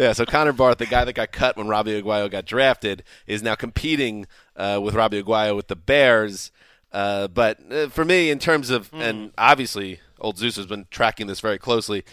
Yeah, 0.00 0.12
so 0.12 0.24
Connor 0.24 0.52
Barth, 0.52 0.78
the 0.78 0.86
guy 0.86 1.04
that 1.04 1.14
got 1.14 1.32
cut 1.32 1.56
when 1.56 1.66
Robbie 1.66 2.00
Aguayo 2.00 2.30
got 2.30 2.44
drafted, 2.44 3.02
is 3.26 3.42
now 3.42 3.56
competing 3.56 4.26
uh, 4.54 4.78
with 4.80 4.94
Robbie 4.94 5.20
Aguayo 5.20 5.56
with 5.56 5.66
the 5.66 5.74
Bears. 5.74 6.52
Uh, 6.92 7.26
but 7.26 7.58
uh, 7.72 7.88
for 7.88 8.04
me, 8.04 8.30
in 8.30 8.38
terms 8.38 8.70
of, 8.70 8.90
and 8.92 9.32
obviously, 9.36 9.98
Old 10.20 10.38
Zeus 10.38 10.56
has 10.56 10.66
been 10.66 10.86
tracking 10.90 11.26
this 11.26 11.40
very 11.40 11.58
closely, 11.58 12.04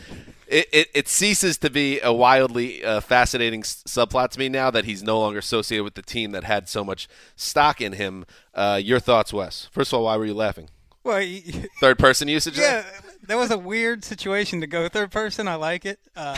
it, 0.47 0.67
it, 0.71 0.87
it 0.93 1.07
ceases 1.07 1.57
to 1.59 1.69
be 1.69 1.99
a 2.01 2.13
wildly 2.13 2.83
uh, 2.83 3.01
fascinating 3.01 3.61
s- 3.61 3.83
subplot 3.87 4.29
to 4.31 4.39
me 4.39 4.47
now 4.49 4.69
that 4.71 4.85
he's 4.85 5.01
no 5.01 5.19
longer 5.19 5.39
associated 5.39 5.83
with 5.83 5.95
the 5.95 6.01
team 6.03 6.31
that 6.31 6.43
had 6.43 6.69
so 6.69 6.83
much 6.83 7.07
stock 7.35 7.81
in 7.81 7.93
him. 7.93 8.25
Uh, 8.53 8.79
your 8.83 8.99
thoughts, 8.99 9.33
Wes? 9.33 9.67
First 9.71 9.91
of 9.91 9.97
all, 9.99 10.05
why 10.05 10.17
were 10.17 10.25
you 10.25 10.35
laughing? 10.35 10.69
Well, 11.03 11.23
Third 11.79 11.99
person 11.99 12.27
usage? 12.27 12.55
there? 12.57 12.83
yeah, 12.83 13.01
that 13.27 13.37
was 13.37 13.51
a 13.51 13.57
weird 13.57 14.03
situation 14.03 14.61
to 14.61 14.67
go 14.67 14.87
third 14.89 15.11
person. 15.11 15.47
I 15.47 15.55
like 15.55 15.85
it. 15.85 15.99
Uh, 16.15 16.37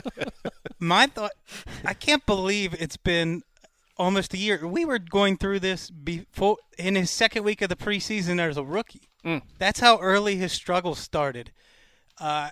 my 0.78 1.06
thought, 1.06 1.32
I 1.84 1.94
can't 1.94 2.24
believe 2.26 2.74
it's 2.74 2.96
been 2.96 3.42
almost 3.96 4.34
a 4.34 4.38
year. 4.38 4.66
We 4.66 4.84
were 4.84 4.98
going 4.98 5.36
through 5.36 5.60
this 5.60 5.90
before 5.90 6.56
in 6.78 6.94
his 6.94 7.10
second 7.10 7.44
week 7.44 7.60
of 7.62 7.68
the 7.68 7.76
preseason 7.76 8.40
as 8.40 8.56
a 8.56 8.64
rookie. 8.64 9.09
That's 9.58 9.80
how 9.80 9.98
early 10.00 10.36
his 10.36 10.52
struggle 10.52 10.94
started. 10.94 11.52
Uh, 12.18 12.50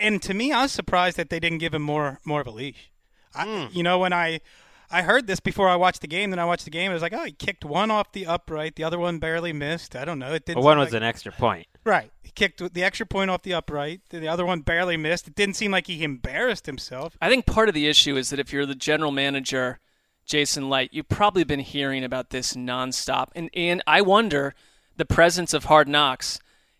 and 0.00 0.22
to 0.22 0.34
me, 0.34 0.52
I 0.52 0.62
was 0.62 0.72
surprised 0.72 1.16
that 1.16 1.30
they 1.30 1.40
didn't 1.40 1.58
give 1.58 1.74
him 1.74 1.82
more 1.82 2.20
more 2.24 2.40
of 2.40 2.46
a 2.46 2.50
leash. 2.50 2.90
I, 3.34 3.68
You 3.72 3.82
know, 3.82 3.98
when 3.98 4.12
I 4.12 4.40
I 4.90 5.02
heard 5.02 5.26
this 5.26 5.40
before 5.40 5.68
I 5.70 5.76
watched 5.76 6.02
the 6.02 6.06
game, 6.06 6.30
then 6.30 6.38
I 6.38 6.44
watched 6.44 6.64
the 6.64 6.70
game. 6.70 6.90
I 6.90 6.94
was 6.94 7.02
like, 7.02 7.14
oh, 7.14 7.24
he 7.24 7.32
kicked 7.32 7.64
one 7.64 7.90
off 7.90 8.12
the 8.12 8.26
upright, 8.26 8.76
the 8.76 8.84
other 8.84 8.98
one 8.98 9.18
barely 9.18 9.52
missed. 9.52 9.96
I 9.96 10.04
don't 10.04 10.18
know. 10.18 10.34
It 10.34 10.44
didn't. 10.44 10.58
Well, 10.58 10.66
one 10.66 10.78
was 10.78 10.92
like- 10.92 10.98
an 10.98 11.02
extra 11.02 11.32
point. 11.32 11.66
Right. 11.84 12.12
He 12.22 12.30
kicked 12.30 12.72
the 12.74 12.84
extra 12.84 13.06
point 13.06 13.28
off 13.30 13.42
the 13.42 13.54
upright. 13.54 14.02
The 14.10 14.28
other 14.28 14.46
one 14.46 14.60
barely 14.60 14.96
missed. 14.96 15.26
It 15.26 15.34
didn't 15.34 15.56
seem 15.56 15.72
like 15.72 15.88
he 15.88 16.04
embarrassed 16.04 16.66
himself. 16.66 17.16
I 17.20 17.28
think 17.28 17.44
part 17.46 17.68
of 17.68 17.74
the 17.74 17.88
issue 17.88 18.16
is 18.16 18.30
that 18.30 18.38
if 18.38 18.52
you're 18.52 18.66
the 18.66 18.74
general 18.76 19.10
manager, 19.10 19.80
Jason 20.24 20.70
Licht, 20.70 20.94
you've 20.94 21.08
probably 21.08 21.42
been 21.42 21.58
hearing 21.60 22.04
about 22.04 22.30
this 22.30 22.52
nonstop. 22.54 23.28
And 23.34 23.50
and 23.54 23.82
I 23.86 24.00
wonder 24.02 24.54
the 25.02 25.14
presence 25.14 25.52
of 25.52 25.64
hard 25.64 25.88
knocks 25.88 26.38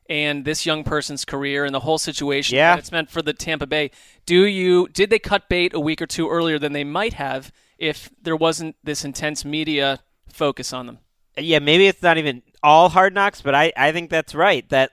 and 0.08 0.44
this 0.44 0.64
young 0.64 0.84
person's 0.84 1.24
career 1.24 1.64
and 1.64 1.74
the 1.74 1.80
whole 1.80 1.98
situation 1.98 2.54
Yeah. 2.56 2.76
it's 2.76 2.92
meant 2.92 3.10
for 3.10 3.20
the 3.20 3.32
Tampa 3.32 3.66
Bay. 3.66 3.90
Do 4.26 4.44
you 4.46 4.86
did 4.92 5.10
they 5.10 5.18
cut 5.18 5.48
bait 5.48 5.74
a 5.74 5.80
week 5.80 6.00
or 6.00 6.06
two 6.06 6.28
earlier 6.30 6.56
than 6.56 6.72
they 6.72 6.84
might 6.84 7.14
have 7.14 7.50
if 7.78 8.10
there 8.22 8.36
wasn't 8.36 8.76
this 8.84 9.04
intense 9.04 9.44
media 9.44 9.98
focus 10.28 10.72
on 10.72 10.86
them? 10.86 10.98
yeah, 11.36 11.58
maybe 11.58 11.88
it's 11.88 12.02
not 12.02 12.16
even 12.18 12.42
all 12.62 12.90
hard 12.90 13.12
knocks, 13.12 13.40
but 13.42 13.54
I, 13.56 13.72
I 13.76 13.90
think 13.90 14.08
that's 14.10 14.34
right. 14.36 14.68
That 14.68 14.90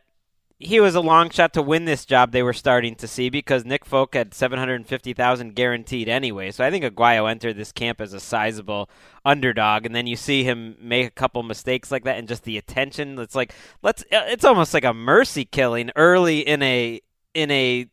he 0.61 0.81
was 0.81 0.93
a 0.93 0.99
long 0.99 1.29
shot 1.29 1.53
to 1.53 1.61
win 1.61 1.85
this 1.85 2.05
job 2.05 2.31
they 2.31 2.43
were 2.43 2.53
starting 2.53 2.93
to 2.95 3.07
see 3.07 3.29
because 3.29 3.63
Nick 3.63 3.85
Folk 3.85 4.13
had 4.13 4.33
750,000 4.33 5.55
guaranteed 5.55 6.09
anyway. 6.09 6.51
So 6.51 6.65
I 6.65 6.69
think 6.69 6.83
Aguayo 6.83 7.31
entered 7.31 7.55
this 7.55 7.71
camp 7.71 8.01
as 8.01 8.13
a 8.13 8.19
sizable 8.19 8.89
underdog 9.23 9.85
and 9.85 9.95
then 9.95 10.05
you 10.05 10.17
see 10.17 10.43
him 10.43 10.75
make 10.81 11.07
a 11.07 11.11
couple 11.11 11.41
mistakes 11.43 11.91
like 11.91 12.03
that 12.03 12.17
and 12.17 12.27
just 12.27 12.43
the 12.43 12.57
attention 12.57 13.19
it's 13.19 13.35
like 13.35 13.53
let's 13.81 14.01
uh, 14.03 14.25
it's 14.27 14.45
almost 14.45 14.73
like 14.73 14.85
a 14.85 14.93
mercy 14.93 15.45
killing 15.45 15.91
early 15.95 16.39
in 16.39 16.61
a 16.61 16.99
in 17.33 17.51
a 17.51 17.87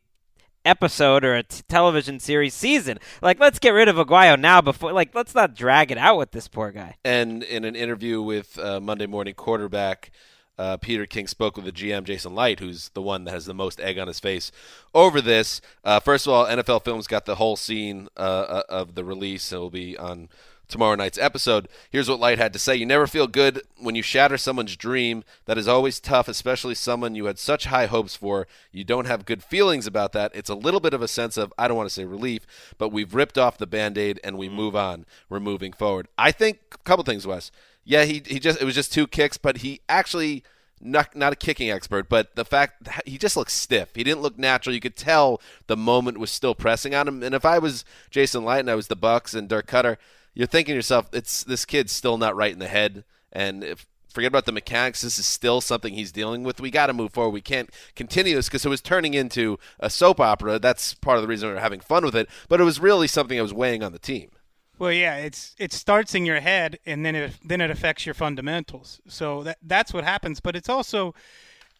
episode 0.64 1.25
or 1.25 1.37
a 1.37 1.42
t- 1.44 1.62
television 1.68 2.18
series 2.18 2.52
season. 2.52 2.99
Like 3.23 3.38
let's 3.38 3.61
get 3.61 3.70
rid 3.70 3.88
of 3.88 3.96
Aguayo 3.96 4.38
now 4.38 4.61
before 4.61 4.92
like 4.92 5.14
let's 5.14 5.35
not 5.35 5.54
drag 5.54 5.92
it 5.92 5.99
out 5.99 6.18
with 6.18 6.32
this 6.32 6.49
poor 6.49 6.73
guy. 6.73 6.96
And 7.04 7.44
in 7.44 7.64
an 7.64 7.76
interview 7.76 8.20
with 8.20 8.58
uh, 8.58 8.80
Monday 8.80 9.06
Morning 9.06 9.35
Quarterback, 9.35 10.11
uh, 10.58 10.76
Peter 10.78 11.06
King 11.06 11.26
spoke 11.26 11.56
with 11.56 11.64
the 11.64 11.72
GM 11.72 12.04
Jason 12.04 12.34
Licht, 12.34 12.60
who's 12.60 12.88
the 12.90 13.02
one 13.02 13.25
that 13.25 13.32
has 13.32 13.46
the 13.46 13.54
most 13.54 13.80
egg 13.80 13.98
on 13.98 14.08
his 14.08 14.20
face 14.20 14.50
over 14.94 15.20
this. 15.20 15.60
Uh, 15.84 16.00
first 16.00 16.26
of 16.26 16.32
all, 16.32 16.46
NFL 16.46 16.84
Films 16.84 17.06
got 17.06 17.26
the 17.26 17.36
whole 17.36 17.56
scene 17.56 18.08
uh, 18.16 18.20
uh, 18.20 18.62
of 18.68 18.94
the 18.94 19.04
release. 19.04 19.52
It 19.52 19.58
will 19.58 19.70
be 19.70 19.96
on 19.98 20.28
tomorrow 20.68 20.96
night's 20.96 21.18
episode. 21.18 21.68
Here's 21.90 22.08
what 22.08 22.20
Licht 22.20 22.40
had 22.40 22.52
to 22.54 22.58
say: 22.58 22.75
You 22.75 22.86
never 22.86 23.06
feel 23.06 23.26
good 23.26 23.62
when 23.78 23.94
you 23.94 24.02
shatter 24.02 24.38
someone's 24.38 24.76
dream. 24.76 25.25
That 25.44 25.58
is 25.58 25.68
always 25.68 26.00
tough, 26.00 26.28
especially 26.28 26.75
someone 26.75 27.14
you 27.14 27.26
had 27.26 27.38
such 27.38 27.66
high 27.66 27.86
hopes 27.86 28.16
for. 28.16 28.46
You 28.72 28.84
don't 28.84 29.06
have 29.06 29.26
good 29.26 29.42
feelings 29.42 29.86
about 29.86 30.12
that. 30.12 30.32
It's 30.34 30.50
a 30.50 30.54
little 30.54 30.80
bit 30.80 30.94
of 30.94 31.02
a 31.02 31.08
sense 31.08 31.36
of 31.36 31.52
I 31.58 31.68
don't 31.68 31.76
want 31.76 31.88
to 31.88 31.94
say 31.94 32.04
relief, 32.04 32.46
but 32.78 32.90
we've 32.90 33.14
ripped 33.14 33.38
off 33.38 33.58
the 33.58 33.66
band-aid 33.66 34.20
and 34.25 34.38
we 34.38 34.48
move 34.48 34.75
on. 34.75 35.06
We're 35.28 35.40
moving 35.40 35.72
forward. 35.72 36.08
I 36.16 36.32
think 36.32 36.58
a 36.72 36.78
couple 36.78 37.04
things, 37.04 37.26
Wes. 37.26 37.50
Yeah, 37.87 38.05
he 38.05 38.21
he 38.26 38.40
just 38.40 38.61
it 38.61 38.64
was 38.64 38.75
just 38.75 38.93
two 38.93 39.07
kicks, 39.07 39.38
but 39.38 39.59
he 39.59 39.81
actually 39.88 40.43
not 40.81 41.14
not 41.14 41.33
a 41.33 41.37
kicking 41.37 41.71
expert, 41.71 42.09
but 42.09 42.35
the 42.35 42.45
fact 42.45 42.88
he 43.07 43.16
just 43.16 43.37
looked 43.37 43.52
stiff. 43.52 43.95
He 43.95 44.05
didn't 44.05 44.23
look 44.23 44.37
natural. 44.38 44.75
You 44.75 44.81
could 44.81 44.97
tell 44.97 45.40
the 45.69 45.76
moment 45.76 46.19
was 46.19 46.31
still 46.31 46.55
pressing 46.55 46.95
on 46.95 47.07
him. 47.07 47.23
And 47.23 47.35
if 47.35 47.45
I 47.45 47.59
was 47.59 47.85
Jason 48.11 48.45
Licht 48.45 48.61
and 48.61 48.71
I 48.71 48.75
was 48.75 48.88
the 48.88 48.97
Bucks 48.97 49.35
and 49.35 49.49
Dirk 49.49 49.69
Koetter, 49.69 49.97
you're 50.35 50.49
thinking 50.49 50.73
to 50.73 50.76
yourself, 50.76 51.09
it's 51.12 51.45
this 51.45 51.64
kid's 51.64 51.93
still 51.93 52.19
not 52.19 52.37
right 52.37 52.52
in 52.52 52.59
the 52.59 52.69
head. 52.69 53.05
And 53.33 53.62
if 53.62 53.87
forget 54.16 54.28
about 54.28 54.47
the 54.47 54.52
mechanics, 54.52 55.02
this 55.02 55.19
is 55.19 55.28
still 55.28 55.61
something 55.61 55.95
he's 55.95 56.11
dealing 56.11 56.43
with. 56.43 56.61
We 56.61 56.71
got 56.71 56.87
to 56.87 56.93
move 56.93 57.12
forward. 57.12 57.31
We 57.31 57.43
can't 57.43 57.71
continue 57.95 58.35
this 58.35 58.49
because 58.49 58.64
it 58.64 58.71
was 58.71 58.81
turning 58.81 59.14
into 59.14 59.59
a 59.78 59.90
soap 59.90 60.19
opera. 60.19 60.59
That's 60.59 60.95
part 60.95 61.19
of 61.19 61.23
the 61.23 61.28
reason 61.28 61.49
we 61.49 61.55
were 61.55 61.61
having 61.61 61.81
fun 61.81 62.05
with 62.05 62.16
it. 62.16 62.28
But 62.49 62.61
it 62.61 62.64
was 62.64 62.81
really 62.81 63.07
something 63.07 63.37
that 63.37 63.43
was 63.43 63.55
weighing 63.55 63.85
on 63.85 63.93
the 63.93 63.99
team. 63.99 64.31
Well, 64.78 64.92
yeah, 64.92 65.16
it's 65.16 65.54
it 65.59 65.73
starts 65.73 66.14
in 66.14 66.26
your 66.26 66.40
head 66.40 66.78
and 66.85 67.04
then 67.04 67.14
it 67.14 67.33
then 67.45 67.61
it 67.61 67.71
affects 67.71 68.04
your 68.06 68.14
fundamentals. 68.14 69.00
So 69.09 69.42
that 69.45 69.59
that's 69.62 69.92
what 69.92 70.04
happens. 70.04 70.40
But 70.40 70.54
it's 70.56 70.68
also 70.68 71.14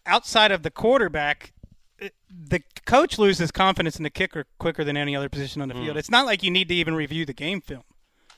outside 0.07 0.51
of 0.53 0.63
the 0.63 0.71
quarterback. 0.71 1.53
it- 1.99 2.15
The 2.29 2.63
coach 2.85 3.19
loses 3.19 3.51
confidence 3.51 3.97
in 3.97 4.03
the 4.03 4.11
kicker 4.11 4.47
quicker 4.59 4.85
than 4.85 4.97
any 4.97 5.17
other 5.17 5.29
position 5.31 5.63
on 5.63 5.69
the 5.69 5.75
field. 5.75 5.97
Mm. 5.97 5.99
It's 5.99 6.11
not 6.11 6.27
like 6.27 6.43
you 6.43 6.51
need 6.51 6.69
to 6.69 6.75
even 6.75 6.95
review 6.95 7.25
the 7.25 7.33
game 7.33 7.61
film. 7.63 7.83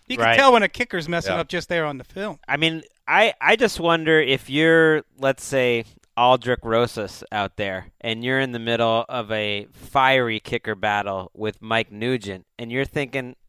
You 0.06 0.16
can 0.16 0.24
Right. 0.26 0.36
tell 0.38 0.52
when 0.52 0.62
a 0.62 0.68
kicker's 0.68 1.08
messing 1.08 1.34
Yeah. 1.34 1.40
up 1.40 1.48
just 1.48 1.68
there 1.68 1.84
on 1.84 1.98
the 1.98 2.04
film. 2.04 2.38
I 2.48 2.56
mean, 2.56 2.82
I 3.06 3.34
I 3.40 3.56
just 3.56 3.78
wonder 3.80 4.20
if 4.20 4.48
you're, 4.48 5.02
let's 5.18 5.44
say, 5.44 5.84
Aldrick 6.16 6.58
Rosas 6.64 7.22
out 7.30 7.56
there, 7.56 7.88
and 8.00 8.24
you're 8.24 8.40
in 8.40 8.52
the 8.52 8.58
middle 8.58 9.04
of 9.08 9.30
a 9.30 9.66
fiery 9.72 10.40
kicker 10.40 10.74
battle 10.74 11.30
with 11.34 11.60
Mike 11.62 11.92
Nugent, 11.92 12.46
and 12.58 12.72
you're 12.72 12.84
thinking, 12.84 13.34
"Oh, 13.34 13.47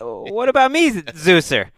"What 0.00 0.48
about 0.48 0.70
me, 0.72 0.90
Zeuser? 0.90 1.68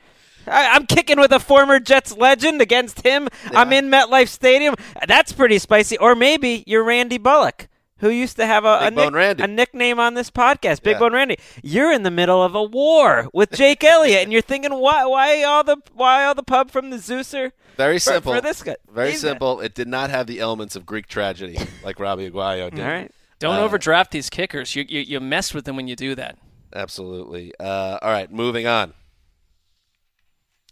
I, 0.47 0.71
I'm 0.75 0.87
kicking 0.87 1.21
with 1.21 1.31
a 1.33 1.39
former 1.41 1.79
Jets 1.79 2.17
legend 2.17 2.61
against 2.61 3.03
him. 3.07 3.29
I'm 3.53 3.73
in 3.73 3.89
MetLife 3.91 4.29
Stadium. 4.29 4.75
That's 5.07 5.33
pretty 5.33 5.59
spicy." 5.59 5.97
Or 5.99 6.15
maybe 6.15 6.65
you're 6.67 6.85
Randy 6.85 7.19
Bullock. 7.19 7.69
Who 7.99 8.09
used 8.09 8.35
to 8.39 8.47
have 8.47 8.65
a, 8.65 8.79
a, 8.81 8.91
nick- 8.91 9.39
a 9.41 9.47
nickname 9.47 10.01
on 10.01 10.15
this 10.15 10.29
podcast, 10.29 10.83
Big 10.83 10.95
Yeah. 10.95 10.99
Bone 10.99 11.13
Randy? 11.13 11.37
You're 11.63 11.93
in 11.93 12.03
the 12.03 12.11
middle 12.11 12.43
of 12.43 12.53
a 12.57 12.63
war 12.65 13.29
with 13.33 13.53
Jake 13.53 13.85
Elliott, 13.85 14.25
and 14.25 14.33
you're 14.33 14.43
thinking, 14.43 14.75
why, 14.75 15.05
why 15.07 15.45
all 15.45 15.63
the, 15.63 15.77
why 15.95 16.25
all 16.25 16.35
the 16.35 16.43
pub 16.43 16.73
from 16.73 16.91
the 16.91 16.97
Zeuser? 16.97 17.53
Very 17.77 17.99
for- 17.99 18.11
simple. 18.11 18.35
for 18.35 18.41
this 18.41 18.61
guy. 18.65 18.75
Very 18.93 19.11
He's 19.13 19.23
a- 19.23 19.29
simple. 19.29 19.61
It 19.61 19.77
did 19.77 19.87
not 19.87 20.11
have 20.11 20.27
the 20.27 20.41
elements 20.41 20.75
of 20.75 20.85
Greek 20.85 21.07
tragedy 21.07 21.57
like 21.85 22.01
Robbie 22.01 22.29
Aguayo 22.29 22.71
did. 22.75 22.81
All 22.85 22.91
right. 22.91 23.13
Don't 23.39 23.55
Uh, 23.59 23.63
overdraft 23.63 24.11
these 24.11 24.29
kickers. 24.29 24.75
You, 24.75 24.85
you 24.89 25.01
you 25.03 25.21
mess 25.21 25.55
with 25.55 25.65
them 25.65 25.77
when 25.77 25.87
you 25.87 25.95
do 25.95 26.17
that. 26.17 26.37
Absolutely. 26.75 27.53
Uh, 27.61 27.99
all 28.03 28.11
right, 28.11 28.31
moving 28.33 28.67
on. 28.67 28.93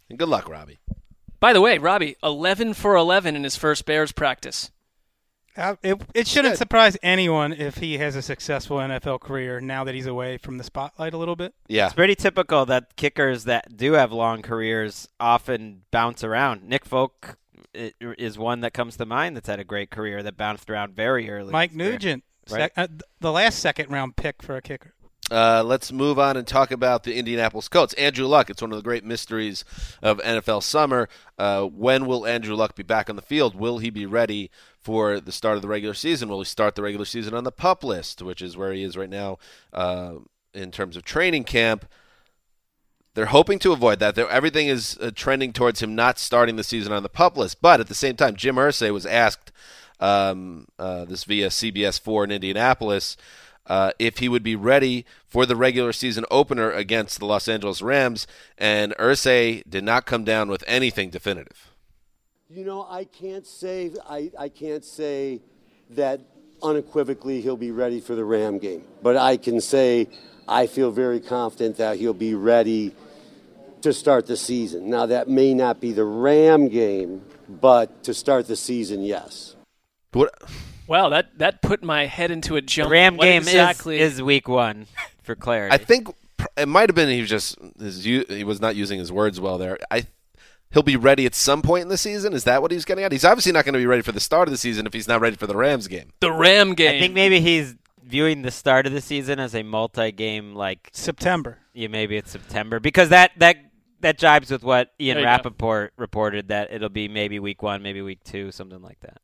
And 0.09 0.17
good 0.19 0.29
luck, 0.29 0.49
Robbie. 0.49 0.79
By 1.39 1.53
the 1.53 1.61
way, 1.61 1.77
Robbie, 1.77 2.15
11 2.23 2.73
for 2.75 2.95
11 2.95 3.35
in 3.35 3.43
his 3.43 3.55
first 3.55 3.85
Bears 3.85 4.11
practice. 4.11 4.71
Uh, 5.57 5.75
it, 5.83 6.01
it 6.13 6.27
shouldn't 6.27 6.57
surprise 6.57 6.95
anyone 7.03 7.51
if 7.51 7.77
he 7.77 7.97
has 7.97 8.15
a 8.15 8.21
successful 8.21 8.77
NFL 8.77 9.19
career 9.19 9.59
now 9.59 9.83
that 9.83 9.93
he's 9.93 10.05
away 10.05 10.37
from 10.37 10.57
the 10.57 10.63
spotlight 10.63 11.13
a 11.13 11.17
little 11.17 11.35
bit. 11.35 11.53
Yeah. 11.67 11.87
It's 11.87 11.93
pretty 11.95 12.15
typical 12.15 12.65
that 12.67 12.95
kickers 12.95 13.43
that 13.45 13.75
do 13.75 13.93
have 13.93 14.13
long 14.13 14.41
careers 14.43 15.09
often 15.19 15.81
bounce 15.91 16.23
around. 16.23 16.63
Nick 16.63 16.85
Folk 16.85 17.37
i- 17.75 17.91
is 17.99 18.37
one 18.37 18.61
that 18.61 18.73
comes 18.73 18.95
to 18.97 19.05
mind 19.05 19.35
that's 19.35 19.49
had 19.49 19.59
a 19.59 19.65
great 19.65 19.89
career 19.91 20.23
that 20.23 20.37
bounced 20.37 20.69
around 20.69 20.95
very 20.95 21.29
early. 21.29 21.51
Mike 21.51 21.73
in 21.73 21.79
his. 21.79 21.91
Nugent, 21.91 22.23
Right. 22.49 22.59
sec- 22.59 22.73
uh, 22.77 22.87
the 23.19 23.31
last 23.33 23.59
second 23.59 23.89
round 23.91 24.15
pick 24.15 24.41
for 24.41 24.55
a 24.55 24.61
kicker. 24.61 24.93
Uh, 25.31 25.63
let's 25.65 25.93
move 25.93 26.19
on 26.19 26.35
and 26.35 26.45
talk 26.45 26.71
about 26.71 27.03
the 27.03 27.15
Indianapolis 27.15 27.69
Colts. 27.69 27.93
Andrew 27.93 28.27
Luck, 28.27 28.49
it's 28.49 28.61
one 28.61 28.73
of 28.73 28.77
the 28.77 28.83
great 28.83 29.05
mysteries 29.05 29.63
of 30.01 30.19
NFL 30.19 30.61
summer. 30.61 31.07
Uh, 31.37 31.63
when 31.63 32.05
will 32.05 32.27
Andrew 32.27 32.53
Luck 32.53 32.75
be 32.75 32.83
back 32.83 33.09
on 33.09 33.15
the 33.15 33.21
field? 33.21 33.55
Will 33.55 33.77
he 33.77 33.89
be 33.89 34.05
ready 34.05 34.51
for 34.81 35.21
the 35.21 35.31
start 35.31 35.55
of 35.55 35.61
the 35.61 35.69
regular 35.69 35.93
season? 35.93 36.27
Will 36.27 36.39
he 36.39 36.45
start 36.45 36.75
the 36.75 36.81
regular 36.81 37.05
season 37.05 37.33
on 37.33 37.45
the 37.45 37.51
pup 37.51 37.81
list, 37.81 38.21
which 38.21 38.41
is 38.41 38.57
where 38.57 38.73
he 38.73 38.83
is 38.83 38.97
right 38.97 39.09
now 39.09 39.37
uh, 39.71 40.15
in 40.53 40.69
terms 40.69 40.97
of 40.97 41.05
training 41.05 41.45
camp? 41.45 41.85
They're 43.13 43.27
hoping 43.27 43.59
to 43.59 43.71
avoid 43.71 43.99
that. 43.99 44.15
They're, 44.15 44.29
everything 44.29 44.67
is 44.67 44.97
uh, 44.99 45.11
trending 45.15 45.53
towards 45.53 45.81
him 45.81 45.95
not 45.95 46.19
starting 46.19 46.57
the 46.57 46.63
season 46.63 46.91
on 46.91 47.03
the 47.03 47.09
pup 47.09 47.37
list. 47.37 47.61
But 47.61 47.79
at 47.79 47.87
the 47.87 47.95
same 47.95 48.17
time, 48.17 48.35
Jim 48.35 48.55
Irsay 48.55 48.91
was 48.91 49.05
asked 49.05 49.53
um, 50.01 50.67
uh, 50.77 51.05
this 51.05 51.23
via 51.23 51.47
CBS 51.47 52.01
4 52.01 52.25
in 52.25 52.31
Indianapolis 52.31 53.15
uh, 53.71 53.93
if 53.97 54.17
he 54.17 54.27
would 54.27 54.43
be 54.43 54.53
ready 54.53 55.05
for 55.25 55.45
the 55.45 55.55
regular 55.55 55.93
season 55.93 56.25
opener 56.29 56.69
against 56.71 57.19
the 57.19 57.25
Los 57.25 57.47
Angeles 57.47 57.81
Rams, 57.81 58.27
and 58.57 58.93
Irsay 58.99 59.63
did 59.69 59.85
not 59.85 60.05
come 60.05 60.25
down 60.25 60.49
with 60.49 60.61
anything 60.67 61.09
definitive. 61.09 61.71
You 62.49 62.65
know, 62.65 62.85
I 62.89 63.05
can't 63.05 63.47
say 63.47 63.91
I, 64.09 64.29
I 64.37 64.49
can't 64.49 64.83
say 64.83 65.39
that 65.91 66.19
unequivocally 66.61 67.39
he'll 67.39 67.55
be 67.55 67.71
ready 67.71 68.01
for 68.01 68.13
the 68.13 68.25
Ram 68.25 68.57
game, 68.57 68.83
but 69.01 69.15
I 69.15 69.37
can 69.37 69.61
say 69.61 70.09
I 70.49 70.67
feel 70.67 70.91
very 70.91 71.21
confident 71.21 71.77
that 71.77 71.95
he'll 71.95 72.13
be 72.13 72.35
ready 72.35 72.93
to 73.83 73.93
start 73.93 74.27
the 74.27 74.35
season. 74.35 74.89
Now 74.89 75.05
that 75.05 75.29
may 75.29 75.53
not 75.53 75.79
be 75.79 75.93
the 75.93 76.03
Ram 76.03 76.67
game, 76.67 77.21
but 77.47 78.03
to 78.03 78.13
start 78.13 78.47
the 78.47 78.57
season, 78.57 79.01
yes. 79.01 79.55
What? 80.11 80.35
Wow, 80.91 81.07
that 81.07 81.37
that 81.37 81.61
put 81.61 81.81
my 81.81 82.05
head 82.05 82.31
into 82.31 82.57
a 82.57 82.61
The 82.61 82.67
jump. 82.67 82.91
Ram 82.91 83.15
What 83.15 83.23
game 83.23 83.43
exactly 83.43 83.97
is, 83.97 84.15
is 84.15 84.21
week 84.21 84.49
one, 84.49 84.87
for 85.23 85.35
clarity. 85.35 85.73
I 85.73 85.77
think 85.77 86.13
it 86.57 86.67
might 86.67 86.89
have 86.89 86.95
been 86.97 87.07
he 87.07 87.21
was 87.21 87.29
just 87.29 87.57
his, 87.79 88.03
he 88.03 88.43
was 88.43 88.59
not 88.59 88.75
using 88.75 88.99
his 88.99 89.09
words 89.09 89.39
well 89.39 89.57
there. 89.57 89.79
I 89.89 90.05
he'll 90.73 90.83
be 90.83 90.97
ready 90.97 91.25
at 91.25 91.33
some 91.33 91.61
point 91.61 91.83
in 91.83 91.87
the 91.87 91.97
season. 91.97 92.33
Is 92.33 92.43
that 92.43 92.61
what 92.61 92.71
he's 92.71 92.83
getting 92.83 93.05
at? 93.05 93.13
He's 93.13 93.23
obviously 93.23 93.53
not 93.53 93.63
going 93.63 93.71
to 93.71 93.79
be 93.79 93.85
ready 93.85 94.01
for 94.01 94.11
the 94.11 94.19
start 94.19 94.49
of 94.49 94.51
the 94.51 94.57
season 94.57 94.85
if 94.85 94.91
he's 94.91 95.07
not 95.07 95.21
ready 95.21 95.37
for 95.37 95.47
the 95.47 95.55
Rams 95.55 95.87
game. 95.87 96.11
the 96.19 96.33
Ram 96.33 96.73
game. 96.73 96.97
I 96.97 96.99
think 96.99 97.13
maybe 97.13 97.39
he's 97.39 97.75
viewing 98.03 98.41
the 98.41 98.51
start 98.51 98.85
of 98.85 98.91
the 98.91 98.99
season 98.99 99.39
as 99.39 99.55
a 99.55 99.63
multi-game, 99.63 100.55
like 100.55 100.89
September. 100.91 101.59
yeah, 101.73 101.87
maybe 101.87 102.17
it's 102.17 102.31
September 102.31 102.81
because 102.81 103.07
that 103.07 103.31
that 103.37 103.55
that 104.01 104.19
jibes 104.19 104.51
with 104.51 104.63
what 104.63 104.91
Ian 104.99 105.15
There 105.15 105.21
you 105.21 105.25
go. 105.25 105.31
Rapoport 105.31 105.93
reported 105.95 106.49
that 106.49 106.73
it'll 106.73 106.89
be 106.89 107.07
maybe 107.07 107.39
week 107.39 107.63
one, 107.63 107.81
maybe 107.81 108.01
week 108.01 108.25
two, 108.25 108.51
something 108.51 108.81
like 108.81 108.99
that. 108.99 109.21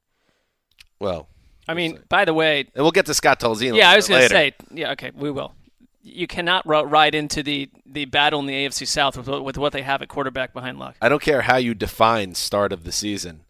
Well, 1.00 1.28
I 1.68 1.74
mean, 1.74 2.00
by 2.10 2.26
the 2.26 2.34
way, 2.34 2.62
and 2.76 2.84
we'll 2.84 2.92
get 2.92 3.06
to 3.08 3.14
Scott 3.14 3.40
Tolzien. 3.40 3.76
yeah, 3.76 3.90
I 3.90 3.96
was 3.96 4.08
going 4.08 4.22
to 4.24 4.30
say, 4.30 4.54
yeah, 4.72 4.92
okay, 4.92 5.12
we 5.14 5.30
will. 5.32 5.54
You 6.02 6.26
cannot 6.28 6.66
ro- 6.66 6.84
ride 6.86 7.14
into 7.16 7.44
the, 7.44 7.70
the 7.86 8.06
battle 8.06 8.40
in 8.40 8.46
the 8.46 8.54
AFC 8.54 8.88
South 8.88 9.18
with, 9.18 9.28
with 9.28 9.58
what 9.58 9.74
they 9.74 9.82
have 9.82 10.02
at 10.02 10.08
quarterback 10.08 10.54
behind 10.54 10.80
Luck. 10.80 10.96
I 11.02 11.10
don't 11.10 11.22
care 11.22 11.42
how 11.42 11.58
you 11.58 11.74
define 11.74 12.34
start 12.36 12.72
of 12.72 12.86
the 12.86 12.94
season. 12.94 13.42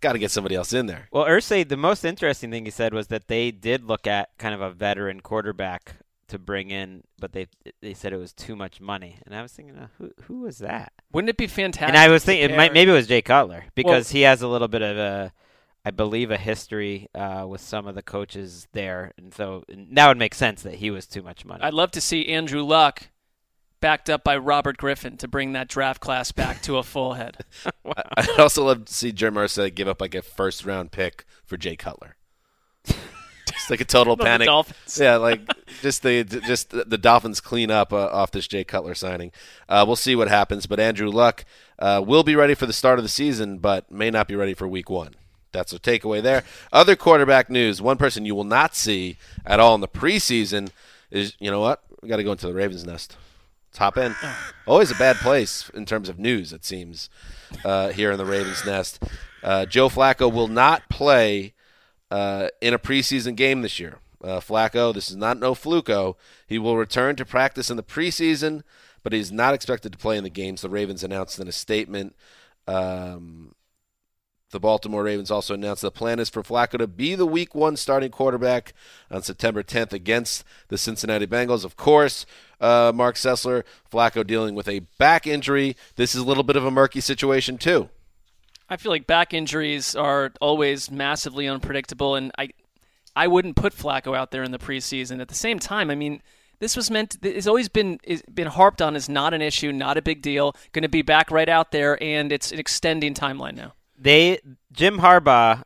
Got 0.00 0.12
to 0.12 0.18
get 0.18 0.30
somebody 0.30 0.54
else 0.54 0.72
in 0.72 0.86
there. 0.86 1.08
Well, 1.10 1.24
Irsay, 1.26 1.68
the 1.68 1.76
most 1.76 2.04
interesting 2.04 2.50
thing 2.50 2.64
he 2.64 2.70
said 2.70 2.94
was 2.94 3.08
that 3.08 3.28
they 3.28 3.50
did 3.50 3.84
look 3.84 4.06
at 4.06 4.30
kind 4.38 4.54
of 4.54 4.60
a 4.62 4.70
veteran 4.70 5.20
quarterback 5.20 5.96
to 6.28 6.38
bring 6.38 6.70
in, 6.70 7.02
but 7.18 7.32
they 7.32 7.46
they 7.80 7.94
said 7.94 8.12
it 8.12 8.16
was 8.16 8.32
too 8.32 8.56
much 8.56 8.80
money. 8.80 9.18
And 9.24 9.34
I 9.34 9.42
was 9.42 9.52
thinking, 9.52 9.76
uh, 9.76 9.86
who 9.98 10.10
who 10.22 10.40
was 10.40 10.58
that? 10.58 10.92
Wouldn't 11.12 11.30
it 11.30 11.36
be 11.36 11.46
fantastic? 11.46 11.88
And 11.88 11.96
I 11.96 12.08
was 12.08 12.24
thinking, 12.24 12.50
it 12.50 12.56
might, 12.56 12.72
maybe 12.72 12.90
it 12.90 12.94
was 12.94 13.06
Jay 13.06 13.22
Cutler 13.22 13.64
because 13.74 14.06
Well- 14.08 14.12
he 14.18 14.22
has 14.22 14.42
a 14.42 14.48
little 14.48 14.68
bit 14.68 14.82
of 14.82 14.96
a, 14.98 15.32
I 15.86 15.92
believe, 15.92 16.32
a 16.32 16.36
history 16.36 17.06
uh, 17.14 17.46
with 17.48 17.60
some 17.60 17.86
of 17.86 17.94
the 17.94 18.02
coaches 18.02 18.66
there, 18.72 19.12
and 19.16 19.32
so 19.32 19.62
that 19.68 20.08
would 20.08 20.18
make 20.18 20.34
sense 20.34 20.62
that 20.62 20.74
he 20.74 20.90
was 20.90 21.06
too 21.06 21.22
much 21.22 21.44
money. 21.44 21.62
I'd 21.62 21.74
love 21.74 21.92
to 21.92 22.00
see 22.00 22.26
Andrew 22.26 22.64
Luck 22.64 23.10
backed 23.80 24.10
up 24.10 24.24
by 24.24 24.36
Robert 24.36 24.78
Griffin 24.78 25.16
to 25.18 25.28
bring 25.28 25.52
that 25.52 25.68
draft 25.68 26.00
class 26.00 26.32
back 26.32 26.60
to 26.62 26.78
a 26.78 26.82
full 26.82 27.14
head. 27.14 27.36
I'd 28.16 28.40
also 28.40 28.64
love 28.64 28.86
to 28.86 28.92
see 28.92 29.12
Jim 29.12 29.34
Irsay 29.34 29.72
give 29.72 29.86
up 29.86 30.00
like 30.00 30.16
a 30.16 30.22
first 30.22 30.66
round 30.66 30.90
pick 30.90 31.24
for 31.44 31.56
Jay 31.56 31.76
Cutler. 31.76 32.16
Just 32.84 33.70
like 33.70 33.80
a 33.80 33.84
total 33.84 34.16
panic. 34.16 34.46
Dolphins. 34.46 34.98
Yeah, 35.00 35.16
like 35.16 35.40
just 35.80 36.02
the 36.02 36.24
just 36.24 36.70
the 36.70 36.84
the 36.84 36.98
Dolphins 36.98 37.40
clean 37.40 37.70
up 37.70 37.92
uh, 37.92 38.08
off 38.08 38.32
this 38.32 38.48
Jay 38.48 38.64
Cutler 38.64 38.94
signing. 38.94 39.30
Uh, 39.68 39.84
we'll 39.86 39.94
see 39.94 40.16
what 40.16 40.26
happens, 40.26 40.66
but 40.66 40.80
Andrew 40.80 41.08
Luck 41.08 41.44
uh, 41.78 42.02
will 42.04 42.24
be 42.24 42.34
ready 42.34 42.54
for 42.54 42.66
the 42.66 42.72
start 42.72 42.98
of 42.98 43.04
the 43.04 43.08
season, 43.08 43.58
but 43.58 43.88
may 43.88 44.10
not 44.10 44.26
be 44.26 44.34
ready 44.34 44.52
for 44.52 44.66
Week 44.66 44.90
One. 44.90 45.14
That's 45.56 45.72
a 45.72 45.78
takeaway 45.78 46.22
there. 46.22 46.44
Other 46.72 46.96
quarterback 46.96 47.50
news: 47.50 47.80
one 47.80 47.96
person 47.96 48.24
you 48.24 48.34
will 48.34 48.44
not 48.44 48.74
see 48.74 49.16
at 49.44 49.58
all 49.58 49.74
in 49.74 49.80
the 49.80 49.88
preseason 49.88 50.70
is 51.10 51.34
you 51.40 51.50
know 51.50 51.60
what? 51.60 51.82
We 52.02 52.08
got 52.08 52.16
to 52.16 52.24
go 52.24 52.32
into 52.32 52.46
the 52.46 52.54
Ravens' 52.54 52.84
nest. 52.84 53.16
Top 53.72 53.96
end. 53.96 54.14
Always 54.66 54.90
a 54.90 54.94
bad 54.94 55.16
place 55.16 55.70
in 55.74 55.86
terms 55.86 56.08
of 56.08 56.18
news, 56.18 56.52
it 56.52 56.64
seems, 56.64 57.08
uh, 57.64 57.88
here 57.88 58.12
in 58.12 58.18
the 58.18 58.24
Ravens' 58.24 58.64
nest. 58.64 59.02
Uh, 59.42 59.66
Joe 59.66 59.88
Flacco 59.88 60.32
will 60.32 60.48
not 60.48 60.88
play 60.88 61.54
uh, 62.10 62.48
in 62.60 62.74
a 62.74 62.78
preseason 62.78 63.36
game 63.36 63.62
this 63.62 63.78
year. 63.78 63.98
Uh, 64.22 64.40
Flacco, 64.40 64.92
this 64.92 65.10
is 65.10 65.16
not 65.16 65.38
no 65.38 65.54
fluco. 65.54 66.16
He 66.46 66.58
will 66.58 66.76
return 66.76 67.16
to 67.16 67.24
practice 67.24 67.70
in 67.70 67.76
the 67.76 67.82
preseason, 67.82 68.62
but 69.02 69.12
he's 69.12 69.30
not 69.30 69.54
expected 69.54 69.92
to 69.92 69.98
play 69.98 70.16
in 70.16 70.24
the 70.24 70.30
games. 70.30 70.62
The 70.62 70.68
Ravens 70.68 71.04
announced 71.04 71.38
in 71.38 71.46
a 71.46 71.52
statement. 71.52 72.16
Um, 72.66 73.54
the 74.56 74.60
Baltimore 74.60 75.02
Ravens 75.02 75.30
also 75.30 75.52
announced 75.52 75.82
the 75.82 75.90
plan 75.90 76.18
is 76.18 76.30
for 76.30 76.42
Flacco 76.42 76.78
to 76.78 76.86
be 76.86 77.14
the 77.14 77.26
Week 77.26 77.54
One 77.54 77.76
starting 77.76 78.10
quarterback 78.10 78.72
on 79.10 79.22
September 79.22 79.62
10th 79.62 79.92
against 79.92 80.44
the 80.68 80.78
Cincinnati 80.78 81.26
Bengals. 81.26 81.62
Of 81.62 81.76
course, 81.76 82.24
uh, 82.58 82.90
Marc 82.94 83.16
Sessler, 83.16 83.64
Flacco 83.92 84.26
dealing 84.26 84.54
with 84.54 84.66
a 84.66 84.78
back 84.96 85.26
injury. 85.26 85.76
This 85.96 86.14
is 86.14 86.22
a 86.22 86.24
little 86.24 86.42
bit 86.42 86.56
of 86.56 86.64
a 86.64 86.70
murky 86.70 87.02
situation 87.02 87.58
too. 87.58 87.90
I 88.70 88.78
feel 88.78 88.90
like 88.90 89.06
back 89.06 89.34
injuries 89.34 89.94
are 89.94 90.32
always 90.40 90.90
massively 90.90 91.46
unpredictable, 91.46 92.14
and 92.14 92.32
I, 92.38 92.48
I 93.14 93.26
wouldn't 93.26 93.56
put 93.56 93.76
Flacco 93.76 94.16
out 94.16 94.30
there 94.30 94.42
in 94.42 94.52
the 94.52 94.58
preseason. 94.58 95.20
At 95.20 95.28
the 95.28 95.34
same 95.34 95.58
time, 95.58 95.90
I 95.90 95.94
mean, 95.96 96.22
this 96.60 96.78
was 96.78 96.90
meant. 96.90 97.18
It's 97.22 97.46
always 97.46 97.68
been 97.68 98.00
been 98.32 98.46
harped 98.46 98.80
on 98.80 98.96
as 98.96 99.06
not 99.06 99.34
an 99.34 99.42
issue, 99.42 99.70
not 99.70 99.98
a 99.98 100.02
big 100.02 100.22
deal. 100.22 100.56
Going 100.72 100.82
to 100.82 100.88
be 100.88 101.02
back 101.02 101.30
right 101.30 101.50
out 101.50 101.72
there, 101.72 102.02
and 102.02 102.32
it's 102.32 102.52
an 102.52 102.58
extending 102.58 103.12
timeline 103.12 103.54
now. 103.54 103.74
They 103.98 104.40
Jim 104.72 104.98
Harbaugh 104.98 105.62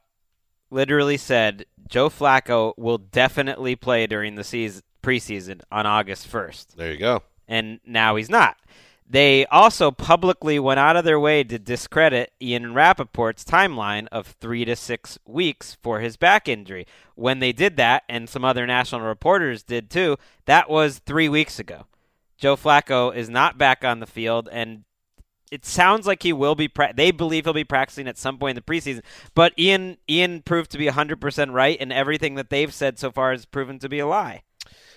literally 0.70 1.16
said 1.16 1.66
Joe 1.88 2.08
Flacco 2.08 2.72
will 2.76 2.98
definitely 2.98 3.76
play 3.76 4.06
during 4.06 4.36
the 4.36 4.44
season 4.44 4.82
preseason 5.02 5.62
on 5.72 5.86
August 5.86 6.30
1st. 6.30 6.74
There 6.76 6.92
you 6.92 6.98
go. 6.98 7.22
And 7.48 7.80
now 7.84 8.16
he's 8.16 8.30
not. 8.30 8.56
They 9.08 9.44
also 9.46 9.90
publicly 9.90 10.60
went 10.60 10.78
out 10.78 10.94
of 10.94 11.04
their 11.04 11.18
way 11.18 11.42
to 11.42 11.58
discredit 11.58 12.32
Ian 12.40 12.74
Rapoport's 12.74 13.44
timeline 13.44 14.06
of 14.12 14.36
three 14.40 14.64
to 14.64 14.76
six 14.76 15.18
weeks 15.26 15.76
for 15.82 15.98
his 15.98 16.16
back 16.16 16.46
injury. 16.46 16.86
When 17.16 17.40
they 17.40 17.50
did 17.50 17.76
that, 17.76 18.04
and 18.08 18.28
some 18.28 18.44
other 18.44 18.68
national 18.68 19.00
reporters 19.00 19.64
did 19.64 19.90
too, 19.90 20.16
that 20.44 20.70
was 20.70 21.00
three 21.00 21.28
weeks 21.28 21.58
ago. 21.58 21.86
Joe 22.38 22.56
Flacco 22.56 23.14
is 23.14 23.28
not 23.28 23.58
back 23.58 23.84
on 23.84 23.98
the 23.98 24.06
field, 24.06 24.48
and 24.52 24.84
it 25.50 25.64
sounds 25.66 26.06
like 26.06 26.22
he 26.22 26.32
will 26.32 26.54
be. 26.54 26.68
Pra- 26.68 26.94
they 26.94 27.10
believe 27.10 27.44
he'll 27.44 27.52
be 27.52 27.64
practicing 27.64 28.06
at 28.06 28.18
some 28.18 28.38
point 28.38 28.56
in 28.56 28.62
the 28.64 28.72
preseason. 28.72 29.02
But 29.34 29.52
Ian 29.58 29.98
Ian 30.08 30.42
proved 30.42 30.70
to 30.72 30.78
be 30.78 30.86
100% 30.86 31.52
right, 31.52 31.76
and 31.80 31.92
everything 31.92 32.34
that 32.36 32.50
they've 32.50 32.72
said 32.72 32.98
so 32.98 33.10
far 33.10 33.32
has 33.32 33.44
proven 33.44 33.78
to 33.80 33.88
be 33.88 33.98
a 33.98 34.06
lie. 34.06 34.42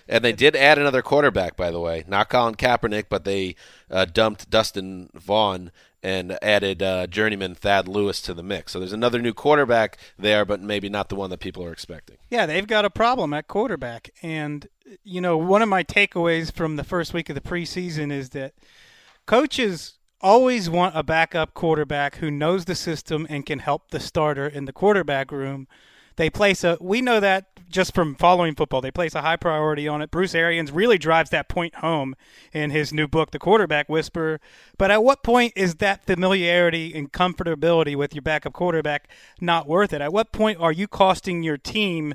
And 0.06 0.22
they 0.22 0.32
did 0.32 0.54
add 0.54 0.78
another 0.78 1.02
quarterback, 1.02 1.56
by 1.56 1.70
the 1.70 1.80
way. 1.80 2.04
Not 2.06 2.28
Colin 2.28 2.56
Kaepernick, 2.56 3.06
but 3.08 3.24
they 3.24 3.56
uh, 3.90 4.04
dumped 4.04 4.50
Dustin 4.50 5.08
Vaughn 5.14 5.72
and 6.02 6.36
added 6.42 6.82
uh, 6.82 7.06
journeyman 7.06 7.54
Thad 7.54 7.88
Lewis 7.88 8.20
to 8.22 8.34
the 8.34 8.42
mix. 8.42 8.72
So 8.72 8.78
there's 8.78 8.92
another 8.92 9.22
new 9.22 9.32
quarterback 9.32 9.96
there, 10.18 10.44
but 10.44 10.60
maybe 10.60 10.90
not 10.90 11.08
the 11.08 11.16
one 11.16 11.30
that 11.30 11.40
people 11.40 11.64
are 11.64 11.72
expecting. 11.72 12.18
Yeah, 12.28 12.44
they've 12.44 12.66
got 12.66 12.84
a 12.84 12.90
problem 12.90 13.32
at 13.32 13.48
quarterback. 13.48 14.10
And, 14.22 14.68
you 15.02 15.22
know, 15.22 15.38
one 15.38 15.62
of 15.62 15.70
my 15.70 15.82
takeaways 15.82 16.52
from 16.52 16.76
the 16.76 16.84
first 16.84 17.14
week 17.14 17.30
of 17.30 17.34
the 17.34 17.40
preseason 17.40 18.12
is 18.12 18.30
that 18.30 18.52
coaches 19.24 19.94
always 20.24 20.70
want 20.70 20.96
a 20.96 21.02
backup 21.02 21.52
quarterback 21.52 22.16
who 22.16 22.30
knows 22.30 22.64
the 22.64 22.74
system 22.74 23.26
and 23.28 23.44
can 23.44 23.58
help 23.58 23.90
the 23.90 24.00
starter 24.00 24.46
in 24.46 24.64
the 24.64 24.72
quarterback 24.72 25.30
room. 25.30 25.68
They 26.16 26.30
place 26.30 26.64
a, 26.64 26.78
we 26.80 27.02
know 27.02 27.20
that 27.20 27.46
just 27.68 27.94
from 27.94 28.14
following 28.14 28.54
football, 28.54 28.80
they 28.80 28.90
place 28.90 29.14
a 29.14 29.20
high 29.20 29.36
priority 29.36 29.86
on 29.86 30.00
it. 30.00 30.10
Bruce 30.10 30.34
Arians 30.34 30.72
really 30.72 30.96
drives 30.96 31.28
that 31.30 31.48
point 31.48 31.74
home 31.76 32.14
in 32.52 32.70
his 32.70 32.92
new 32.92 33.06
book, 33.06 33.32
The 33.32 33.38
Quarterback 33.38 33.88
Whisperer. 33.88 34.40
But 34.78 34.90
at 34.90 35.04
what 35.04 35.22
point 35.22 35.52
is 35.56 35.74
that 35.76 36.06
familiarity 36.06 36.94
and 36.94 37.12
comfortability 37.12 37.94
with 37.94 38.14
your 38.14 38.22
backup 38.22 38.52
quarterback 38.54 39.10
not 39.40 39.68
worth 39.68 39.92
it? 39.92 40.00
At 40.00 40.12
what 40.12 40.32
point 40.32 40.58
are 40.58 40.72
you 40.72 40.88
costing 40.88 41.42
your 41.42 41.58
team 41.58 42.14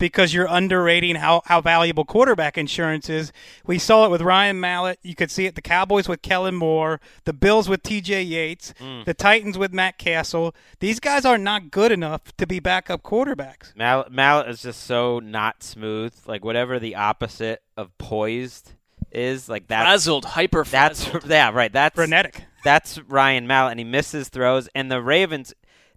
because 0.00 0.34
you're 0.34 0.48
underrating 0.50 1.14
how, 1.14 1.42
how 1.44 1.60
valuable 1.60 2.04
quarterback 2.04 2.58
insurance 2.58 3.08
is. 3.08 3.30
We 3.64 3.78
saw 3.78 4.06
it 4.06 4.10
with 4.10 4.22
Ryan 4.22 4.58
Mallett. 4.58 4.98
You 5.02 5.14
could 5.14 5.30
see 5.30 5.46
it 5.46 5.54
the 5.54 5.62
Cowboys 5.62 6.08
with 6.08 6.22
Kellen 6.22 6.56
Moore, 6.56 7.00
the 7.24 7.32
Bills 7.32 7.68
with 7.68 7.84
TJ 7.84 8.26
Yates, 8.28 8.74
Mm. 8.80 9.04
the 9.04 9.14
Titans 9.14 9.56
with 9.58 9.72
Matt 9.72 9.98
Cassel. 9.98 10.54
These 10.80 10.98
guys 10.98 11.24
are 11.24 11.38
not 11.38 11.70
good 11.70 11.92
enough 11.92 12.34
to 12.38 12.46
be 12.46 12.58
backup 12.58 13.02
quarterbacks. 13.02 13.76
Mallett, 13.76 14.10
Mallett 14.10 14.48
is 14.48 14.62
just 14.62 14.82
so 14.82 15.20
not 15.20 15.62
smooth. 15.62 16.12
Like 16.26 16.44
whatever 16.44 16.78
the 16.80 16.96
opposite 16.96 17.62
of 17.76 17.96
poised 17.98 18.72
is, 19.12 19.48
like 19.48 19.66
that. 19.68 19.82
Frazzled, 19.82 20.24
hyper 20.24 20.64
That's 20.64 21.08
yeah, 21.26 21.50
right. 21.50 21.72
That's 21.72 21.94
frenetic. 21.94 22.44
That's 22.64 22.98
Ryan 23.02 23.46
Mallett, 23.46 23.72
and 23.72 23.80
he 23.80 23.84
misses 23.84 24.28
throws. 24.28 24.68
And 24.74 24.90
the 24.90 25.02
Ravens, 25.02 25.52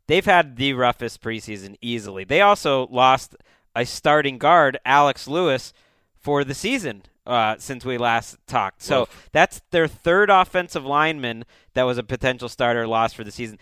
they've 0.08 0.26
had 0.26 0.58
the 0.58 0.74
roughest 0.74 1.22
preseason 1.22 1.76
easily. 1.82 2.24
They 2.26 2.42
also 2.42 2.88
lost 2.88 3.36
a 3.76 3.86
starting 3.86 4.38
guard, 4.38 4.78
Alex 4.86 5.28
Lewis, 5.28 5.74
for 6.20 6.44
the 6.44 6.54
season. 6.54 7.04
Uh, 7.26 7.56
since 7.58 7.86
we 7.86 7.98
last 7.98 8.36
talked, 8.48 8.82
so 8.84 9.00
Woof. 9.02 9.30
that's 9.32 9.62
their 9.72 9.88
third 9.88 10.30
offensive 10.30 10.84
lineman 10.86 11.46
that 11.74 11.84
was 11.84 11.98
a 11.98 12.04
potential 12.04 12.50
starter 12.50 12.86
lost 12.86 13.16
for 13.16 13.24
the 13.24 13.32
season. 13.32 13.58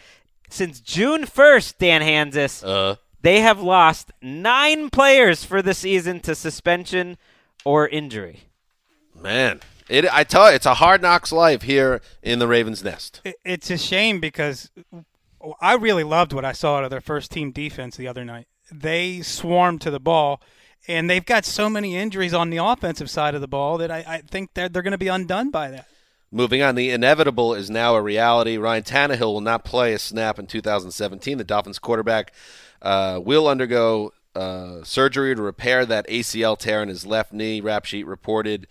Since 0.50 0.80
June 0.82 1.28
first, 1.28 1.78
Dan 1.78 2.02
Hanzus, 2.02 2.64
Uh. 2.68 2.96
they 3.22 3.42
have 3.42 3.62
lost 3.62 4.12
nine 4.20 4.90
players 4.90 5.44
for 5.46 5.62
the 5.62 5.76
season 5.76 6.22
to 6.22 6.34
suspension 6.34 7.18
or 7.64 7.88
injury. 7.88 8.46
Man, 9.16 9.60
it 9.88 10.12
I 10.12 10.24
tell 10.24 10.50
you, 10.50 10.56
it's 10.56 10.66
a 10.66 10.74
hard 10.74 11.04
knocks 11.04 11.32
life 11.32 11.62
here 11.62 12.02
in 12.24 12.40
the 12.40 12.48
Ravens' 12.48 12.84
nest. 12.84 13.22
It, 13.24 13.36
it's 13.46 13.70
a 13.70 13.78
shame 13.78 14.20
because 14.20 14.72
I 15.62 15.76
really 15.76 16.04
loved 16.04 16.34
what 16.34 16.46
I 16.46 16.54
saw 16.54 16.78
out 16.78 16.84
of 16.84 16.90
their 16.90 17.00
first 17.00 17.30
team 17.30 17.52
defense 17.52 17.96
the 17.96 18.08
other 18.08 18.26
night. 18.26 18.48
They 18.72 19.22
swarm 19.22 19.80
to 19.80 19.92
the 19.92 20.00
ball, 20.00 20.42
and 20.88 21.10
they've 21.10 21.26
got 21.26 21.46
so 21.46 21.70
many 21.70 21.96
injuries 21.98 22.34
on 22.34 22.50
the 22.50 22.58
offensive 22.58 23.10
side 23.10 23.36
of 23.36 23.42
the 23.42 23.48
ball 23.48 23.78
that 23.80 23.92
I, 23.92 24.04
I 24.08 24.18
think 24.20 24.54
they're, 24.54 24.70
they're 24.70 24.82
going 24.82 24.92
to 24.92 24.98
be 24.98 25.08
undone 25.08 25.52
by 25.52 25.70
that. 25.72 25.88
Moving 26.32 26.62
on, 26.62 26.76
the 26.76 26.92
inevitable 26.92 27.54
is 27.54 27.70
now 27.70 27.96
a 27.96 28.02
reality. 28.02 28.56
Ryan 28.56 28.84
Tannehill 28.84 29.34
will 29.34 29.42
not 29.42 29.66
play 29.66 29.94
a 29.94 30.00
snap 30.00 30.40
in 30.40 30.48
2017. 30.48 31.38
The 31.38 31.44
Dolphins 31.44 31.78
quarterback 31.78 32.32
uh, 32.82 33.20
will 33.22 33.50
undergo 33.50 34.14
uh, 34.34 34.82
surgery 34.84 35.36
to 35.36 35.42
repair 35.42 35.86
that 35.86 36.08
ACL 36.08 36.58
tear 36.58 36.82
in 36.82 36.88
his 36.88 37.06
left 37.06 37.34
knee. 37.34 37.60
Rap 37.60 37.84
sheet 37.84 38.08
reported 38.08 38.68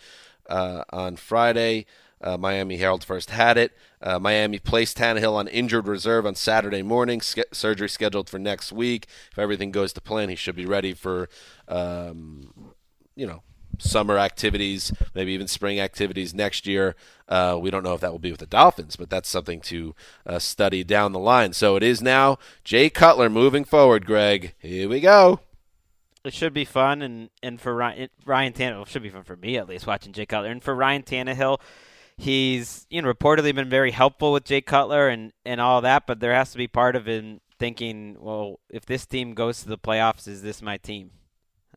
uh, 0.48 0.84
on 0.88 1.16
Friday. 1.16 1.84
Uh, 2.20 2.36
Miami 2.36 2.76
Herald 2.76 3.04
first 3.04 3.30
had 3.30 3.56
it. 3.56 3.72
Uh, 4.02 4.18
Miami 4.18 4.58
placed 4.58 4.98
Tannehill 4.98 5.34
on 5.34 5.48
injured 5.48 5.86
reserve 5.86 6.26
on 6.26 6.34
Saturday 6.34 6.82
morning. 6.82 7.20
Surgery 7.20 7.88
scheduled 7.88 8.28
for 8.28 8.38
next 8.38 8.72
week. 8.72 9.06
If 9.32 9.38
everything 9.38 9.70
goes 9.70 9.92
to 9.94 10.00
plan, 10.00 10.28
he 10.28 10.36
should 10.36 10.56
be 10.56 10.66
ready 10.66 10.92
for, 10.92 11.28
um, 11.68 12.74
you 13.14 13.26
know, 13.26 13.42
summer 13.78 14.18
activities, 14.18 14.92
maybe 15.14 15.32
even 15.32 15.48
spring 15.48 15.80
activities 15.80 16.34
next 16.34 16.66
year. 16.66 16.94
Uh, 17.28 17.58
we 17.60 17.70
don't 17.70 17.82
know 17.82 17.94
if 17.94 18.00
that 18.00 18.12
will 18.12 18.18
be 18.18 18.30
with 18.30 18.40
the 18.40 18.46
Dolphins, 18.46 18.96
but 18.96 19.10
that's 19.10 19.28
something 19.28 19.60
to 19.62 19.94
uh, 20.26 20.38
study 20.38 20.84
down 20.84 21.12
the 21.12 21.18
line. 21.18 21.52
So 21.52 21.76
it 21.76 21.82
is 21.82 22.02
now 22.02 22.38
Jay 22.64 22.90
Cutler 22.90 23.30
moving 23.30 23.64
forward, 23.64 24.06
Greg. 24.06 24.54
Here 24.58 24.88
we 24.88 25.00
go. 25.00 25.40
It 26.22 26.34
should 26.34 26.52
be 26.52 26.66
fun, 26.66 27.00
and, 27.00 27.30
and 27.42 27.58
for 27.58 27.74
Ryan, 27.74 28.10
Ryan 28.26 28.52
Tannehill, 28.52 28.82
it 28.82 28.88
should 28.88 29.02
be 29.02 29.08
fun 29.08 29.22
for 29.22 29.36
me 29.36 29.56
at 29.56 29.66
least 29.66 29.86
watching 29.86 30.12
Jay 30.12 30.26
Cutler. 30.26 30.50
And 30.50 30.62
for 30.62 30.74
Ryan 30.74 31.02
Tannehill, 31.02 31.60
he's 32.20 32.86
you 32.90 33.02
know 33.02 33.12
reportedly 33.12 33.54
been 33.54 33.68
very 33.70 33.90
helpful 33.90 34.32
with 34.32 34.44
Jay 34.44 34.60
Cutler 34.60 35.08
and, 35.08 35.32
and 35.44 35.60
all 35.60 35.80
that, 35.80 36.06
but 36.06 36.20
there 36.20 36.34
has 36.34 36.52
to 36.52 36.58
be 36.58 36.68
part 36.68 36.94
of 36.96 37.06
him 37.06 37.40
thinking, 37.58 38.16
well, 38.20 38.60
if 38.70 38.86
this 38.86 39.06
team 39.06 39.34
goes 39.34 39.62
to 39.62 39.68
the 39.68 39.78
playoffs, 39.78 40.26
is 40.28 40.42
this 40.42 40.62
my 40.62 40.76
team? 40.76 41.10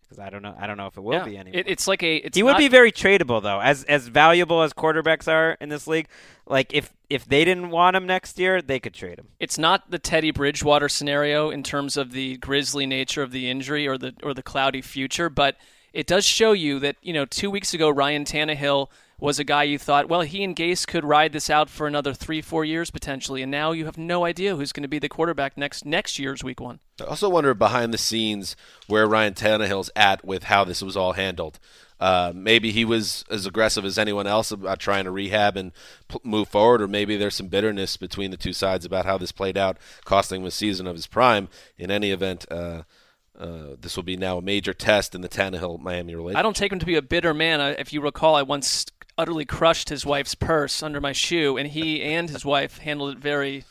Because 0.02 0.20
I 0.20 0.30
don't 0.30 0.42
know, 0.42 0.56
I 0.60 0.68
don't 0.68 0.78
know 0.78 0.88
if 0.88 0.98
it 0.98 1.02
will 1.02 1.14
Yeah. 1.14 1.26
be 1.26 1.38
anymore. 1.38 1.60
It, 1.60 1.68
it's 1.68 1.88
like 1.88 2.04
a. 2.04 2.18
It's 2.18 2.38
he 2.38 2.44
would 2.44 2.58
be 2.58 2.68
very 2.68 2.92
tradable 2.92 3.42
though, 3.42 3.60
as 3.60 3.84
as 3.86 4.08
valuable 4.08 4.62
as 4.62 4.74
quarterbacks 4.74 5.28
are 5.28 5.58
in 5.60 5.70
this 5.70 5.88
league. 5.88 6.08
Like 6.46 6.74
if 6.74 6.94
if 7.10 7.26
they 7.26 7.46
didn't 7.46 7.70
want 7.70 7.96
him 7.96 8.06
next 8.06 8.38
year, 8.38 8.62
they 8.62 8.80
could 8.80 8.94
trade 8.94 9.18
him. 9.20 9.30
It's 9.40 9.58
not 9.58 9.90
the 9.92 10.00
Teddy 10.00 10.32
Bridgewater 10.32 10.90
scenario 10.90 11.50
in 11.50 11.64
terms 11.64 11.98
of 11.98 12.12
the 12.12 12.38
grisly 12.38 12.86
nature 12.86 13.24
of 13.24 13.32
the 13.32 13.50
injury 13.50 13.88
or 13.88 13.98
the 13.98 14.14
or 14.24 14.34
the 14.34 14.44
cloudy 14.44 14.82
future, 14.82 15.30
but 15.30 15.56
it 15.94 16.06
does 16.08 16.26
show 16.26 16.52
you 16.52 16.80
that 16.80 16.98
you 17.02 17.14
know 17.14 17.26
two 17.26 17.50
weeks 17.50 17.74
ago 17.74 17.90
Ryan 17.90 18.26
Tannehill 18.26 18.90
was 19.20 19.40
a 19.40 19.44
guy 19.44 19.64
you 19.64 19.78
thought, 19.78 20.10
well, 20.10 20.22
he 20.22 20.44
and 20.44 20.56
Gase 20.56 20.86
could 20.86 21.06
ride 21.06 21.32
this 21.34 21.50
out 21.50 21.70
for 21.70 21.88
another 21.88 22.14
three, 22.14 22.42
four 22.42 22.66
years 22.66 22.92
potentially, 22.92 23.42
and 23.42 23.52
now 23.52 23.72
you 23.72 23.86
have 23.86 23.98
no 23.98 24.26
idea 24.26 24.56
who's 24.56 24.72
going 24.74 24.82
to 24.84 24.88
be 24.90 25.00
the 25.00 25.08
quarterback 25.10 25.58
next 25.58 25.86
next 25.86 26.20
year's 26.20 26.44
Week 26.44 26.60
One. 26.60 26.80
I 27.00 27.06
also 27.06 27.30
wonder 27.30 27.54
behind 27.54 27.94
the 27.94 27.98
scenes 27.98 28.56
where 28.88 29.08
Ryan 29.08 29.34
Tannehill's 29.34 29.90
at 29.96 30.26
with 30.26 30.44
how 30.44 30.64
this 30.64 30.82
was 30.82 30.98
all 30.98 31.14
handled. 31.14 31.60
Uh, 32.00 32.34
maybe 32.36 32.72
he 32.72 32.84
was 32.84 33.24
as 33.30 33.46
aggressive 33.46 33.86
as 33.86 33.98
anyone 33.98 34.28
else 34.28 34.52
about 34.52 34.78
trying 34.80 35.06
to 35.06 35.12
rehab 35.12 35.56
and 35.56 35.72
p- 36.10 36.20
move 36.24 36.50
forward, 36.50 36.82
or 36.82 36.88
maybe 36.88 37.16
there's 37.16 37.36
some 37.36 37.48
bitterness 37.48 37.96
between 37.96 38.30
the 38.30 38.36
two 38.36 38.52
sides 38.52 38.84
about 38.84 39.06
how 39.06 39.18
this 39.18 39.32
played 39.32 39.58
out, 39.58 39.78
costing 40.04 40.42
him 40.42 40.48
a 40.48 40.52
season 40.52 40.86
of 40.86 40.96
his 40.98 41.08
prime. 41.08 41.48
In 41.78 41.90
any 41.90 42.12
event, 42.12 42.46
uh, 42.52 42.84
uh, 43.40 43.76
this 43.80 43.96
will 43.96 44.04
be 44.04 44.18
now 44.18 44.38
a 44.38 44.42
major 44.42 44.74
test 44.74 45.16
in 45.16 45.22
the 45.22 45.30
Tannehill 45.30 45.80
Miami 45.80 46.14
relationship. 46.14 46.40
I 46.40 46.42
don't 46.42 46.56
take 46.58 46.74
him 46.74 46.80
to 46.80 46.86
be 46.86 46.96
a 46.96 47.02
bitter 47.02 47.34
man. 47.34 47.62
I- 47.62 47.70
If 47.72 47.94
you 47.94 48.02
recall, 48.02 48.36
I 48.36 48.42
once 48.42 48.86
utterly 49.18 49.46
crushed 49.46 49.90
his 49.90 50.06
wife's 50.06 50.36
purse 50.36 50.82
under 50.82 51.00
my 51.02 51.12
shoe, 51.12 51.58
and 51.58 51.70
he 51.70 52.02
and 52.02 52.30
his 52.30 52.44
wife 52.46 52.80
handled 52.80 53.16
it 53.16 53.20
very 53.20 53.64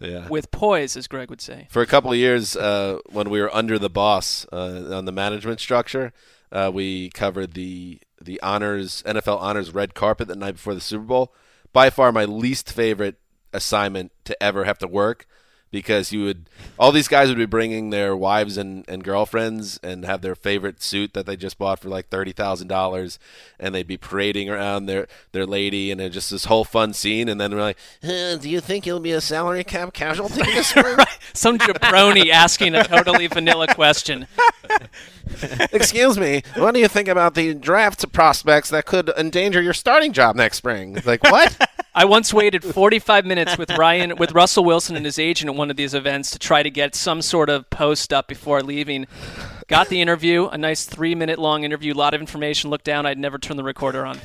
Yeah. 0.00 0.28
with 0.28 0.50
poise, 0.50 0.96
as 0.96 1.06
Greg 1.06 1.28
would 1.30 1.40
say. 1.40 1.66
For 1.70 1.82
a 1.82 1.86
couple 1.86 2.10
of 2.12 2.16
years, 2.18 2.56
uh, 2.56 2.98
when 3.06 3.30
we 3.30 3.40
were 3.40 3.54
under 3.54 3.78
the 3.78 3.90
boss 3.90 4.46
uh, 4.52 4.94
on 4.96 5.04
the 5.04 5.12
management 5.12 5.60
structure, 5.60 6.12
uh, 6.50 6.70
we 6.72 7.10
covered 7.10 7.54
the 7.54 8.00
the 8.20 8.40
honors 8.42 9.02
NFL 9.06 9.38
honors 9.40 9.72
red 9.72 9.94
carpet 9.94 10.26
the 10.26 10.34
night 10.34 10.54
before 10.54 10.74
the 10.74 10.80
Super 10.80 11.04
Bowl. 11.04 11.32
By 11.72 11.88
far, 11.90 12.10
my 12.10 12.24
least 12.24 12.72
favorite 12.72 13.20
assignment 13.52 14.10
to 14.24 14.40
ever 14.42 14.64
have 14.64 14.78
to 14.78 14.88
work 14.88 15.26
because 15.70 16.12
you 16.12 16.24
would 16.24 16.48
all 16.78 16.92
these 16.92 17.08
guys 17.08 17.28
would 17.28 17.38
be 17.38 17.46
bringing 17.46 17.90
their 17.90 18.16
wives 18.16 18.56
and, 18.56 18.84
and 18.88 19.04
girlfriends 19.04 19.78
and 19.82 20.04
have 20.04 20.22
their 20.22 20.34
favorite 20.34 20.82
suit 20.82 21.14
that 21.14 21.26
they 21.26 21.36
just 21.36 21.58
bought 21.58 21.78
for 21.78 21.88
like 21.88 22.08
thirty 22.08 22.32
thousand 22.32 22.68
dollars 22.68 23.18
and 23.58 23.74
they'd 23.74 23.86
be 23.86 23.96
parading 23.96 24.48
around 24.48 24.86
their 24.86 25.06
their 25.32 25.46
lady 25.46 25.90
and 25.90 26.12
just 26.12 26.30
this 26.30 26.46
whole 26.46 26.64
fun 26.64 26.92
scene 26.92 27.28
and 27.28 27.40
then 27.40 27.50
they're 27.50 27.60
like 27.60 27.78
"Uh, 28.02 28.36
do 28.36 28.48
you 28.48 28.60
think 28.60 28.86
you'll 28.86 29.00
be 29.00 29.12
a 29.12 29.20
salary 29.20 29.64
cap 29.64 29.92
casualty 29.92 30.42
this 30.42 30.66
spring 30.68 30.96
Some 31.32 31.58
jabroni 31.58 32.30
asking 32.30 32.74
a 32.74 32.84
totally 32.84 33.26
vanilla 33.26 33.72
question. 33.74 34.26
Excuse 35.72 36.18
me, 36.18 36.42
what 36.56 36.74
do 36.74 36.80
you 36.80 36.88
think 36.88 37.08
about 37.08 37.34
the 37.34 37.54
draft 37.54 38.10
prospects 38.12 38.70
that 38.70 38.86
could 38.86 39.10
endanger 39.10 39.60
your 39.62 39.74
starting 39.74 40.12
job 40.12 40.36
next 40.36 40.56
spring? 40.56 40.98
Like 41.04 41.22
what? 41.22 41.56
I 41.98 42.04
once 42.04 42.32
waited 42.32 42.62
45 42.62 43.26
minutes 43.26 43.58
with 43.58 43.76
Ryan, 43.76 44.14
with 44.18 44.30
Russell 44.30 44.62
Wilson 44.62 44.94
and 44.94 45.04
his 45.04 45.18
agent 45.18 45.50
at 45.50 45.56
one 45.56 45.68
of 45.68 45.76
these 45.76 45.94
events 45.94 46.30
to 46.30 46.38
try 46.38 46.62
to 46.62 46.70
get 46.70 46.94
some 46.94 47.20
sort 47.20 47.50
of 47.50 47.68
post 47.70 48.12
up 48.12 48.28
before 48.28 48.62
leaving. 48.62 49.08
Got 49.66 49.88
the 49.88 50.00
interview, 50.00 50.46
a 50.46 50.56
nice 50.56 50.84
three 50.84 51.16
minute 51.16 51.40
long 51.40 51.64
interview, 51.64 51.92
a 51.94 51.98
lot 51.98 52.14
of 52.14 52.20
information. 52.20 52.70
Looked 52.70 52.84
down, 52.84 53.04
I'd 53.04 53.18
never 53.18 53.36
turn 53.36 53.56
the 53.56 53.64
recorder 53.64 54.06
on. 54.06 54.20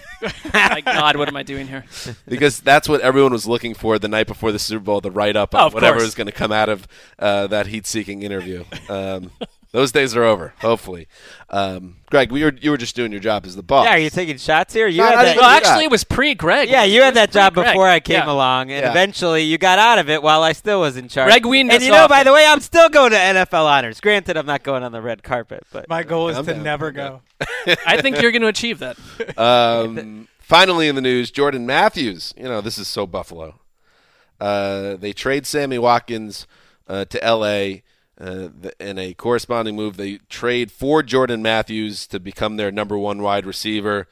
My 0.53 0.81
God, 0.85 1.15
what 1.17 1.27
am 1.27 1.35
I 1.35 1.41
doing 1.41 1.67
here? 1.67 1.83
because 2.27 2.59
that's 2.59 2.87
what 2.87 3.01
everyone 3.01 3.31
was 3.31 3.47
looking 3.47 3.73
for 3.73 3.97
the 3.97 4.07
night 4.07 4.27
before 4.27 4.51
the 4.51 4.59
Super 4.59 4.83
Bowl, 4.83 5.01
the 5.01 5.09
write 5.09 5.35
up 5.35 5.55
Oh, 5.55 5.65
of 5.65 5.73
whatever 5.73 5.95
course. 5.95 6.05
was 6.09 6.13
going 6.15 6.27
to 6.27 6.31
come 6.31 6.51
out 6.51 6.69
of 6.69 6.87
uh, 7.17 7.47
that 7.47 7.65
heat 7.65 7.87
seeking 7.87 8.21
interview. 8.21 8.65
Um, 8.87 9.31
those 9.73 9.91
days 9.91 10.15
are 10.15 10.23
over, 10.23 10.53
hopefully. 10.59 11.07
Um, 11.49 11.97
Greg, 12.09 12.31
we 12.31 12.43
were, 12.43 12.53
you 12.61 12.71
were 12.71 12.77
just 12.77 12.95
doing 12.95 13.11
your 13.11 13.19
job 13.19 13.45
as 13.45 13.55
the 13.57 13.63
boss. 13.63 13.85
Yeah, 13.85 13.95
are 13.95 13.97
you 13.97 14.09
taking 14.09 14.37
shots 14.37 14.73
here? 14.73 14.87
You 14.87 14.99
No, 14.99 15.07
had 15.07 15.15
that, 15.17 15.25
even 15.31 15.37
Well, 15.41 15.49
that. 15.49 15.63
actually, 15.65 15.83
it 15.85 15.91
was 15.91 16.03
pre 16.05 16.33
Greg. 16.35 16.69
yeah, 16.69 16.83
you 16.83 17.01
had 17.01 17.15
that 17.15 17.31
job 17.31 17.53
pre-Greg. 17.55 17.73
before 17.73 17.89
I 17.89 17.99
came 17.99 18.15
Yeah. 18.17 18.31
along, 18.31 18.71
and 18.71 18.83
Yeah. 18.83 18.91
eventually 18.91 19.41
you 19.43 19.57
got 19.57 19.79
out 19.79 19.99
of 19.99 20.09
it 20.09 20.23
while 20.23 20.43
I 20.43 20.53
still 20.53 20.79
was 20.81 20.95
in 20.95 21.09
charge. 21.09 21.27
Greg 21.29 21.45
weaned 21.45 21.71
and 21.71 21.77
us 21.81 21.83
you 21.85 21.91
know, 21.91 22.03
off 22.03 22.09
by 22.09 22.21
it. 22.21 22.23
the 22.23 22.31
way, 22.33 22.45
I'm 22.47 22.61
still 22.61 22.87
going 22.87 23.11
to 23.11 23.17
NFL 23.17 23.65
honors. 23.65 23.99
Granted, 23.99 24.37
I'm 24.37 24.45
not 24.45 24.63
going 24.63 24.83
on 24.83 24.91
the 24.93 25.01
red 25.01 25.23
carpet, 25.23 25.65
but 25.73 25.89
My 25.89 26.03
goal 26.03 26.29
is 26.29 26.37
I'm 26.37 26.45
to 26.45 26.53
down. 26.53 26.63
never 26.63 26.91
go. 26.91 27.21
I 27.85 27.99
think 28.01 28.21
you're 28.21 28.31
going 28.31 28.43
to 28.43 28.47
achieve 28.47 28.79
that. 28.79 28.95
Um, 29.37 30.27
finally, 30.39 30.87
in 30.87 30.95
the 30.95 31.01
news, 31.01 31.31
Jordan 31.31 31.65
Matthews. 31.65 32.33
You 32.37 32.43
know, 32.43 32.61
this 32.61 32.77
is 32.77 32.87
so 32.87 33.07
Buffalo. 33.07 33.59
Uh, 34.39 34.95
they 34.97 35.13
trade 35.13 35.45
Sammy 35.47 35.77
Watkins 35.79 36.47
uh, 36.87 37.05
to 37.05 37.23
L.A. 37.23 37.83
Uh, 38.21 38.49
in 38.79 38.99
a 38.99 39.15
corresponding 39.15 39.75
move. 39.75 39.97
They 39.97 40.19
trade 40.29 40.71
for 40.71 41.01
Jordan 41.01 41.41
Matthews 41.41 42.05
to 42.07 42.19
become 42.19 42.57
their 42.57 42.71
number 42.71 42.95
one 42.95 43.23
wide 43.23 43.43
receiver. 43.43 44.07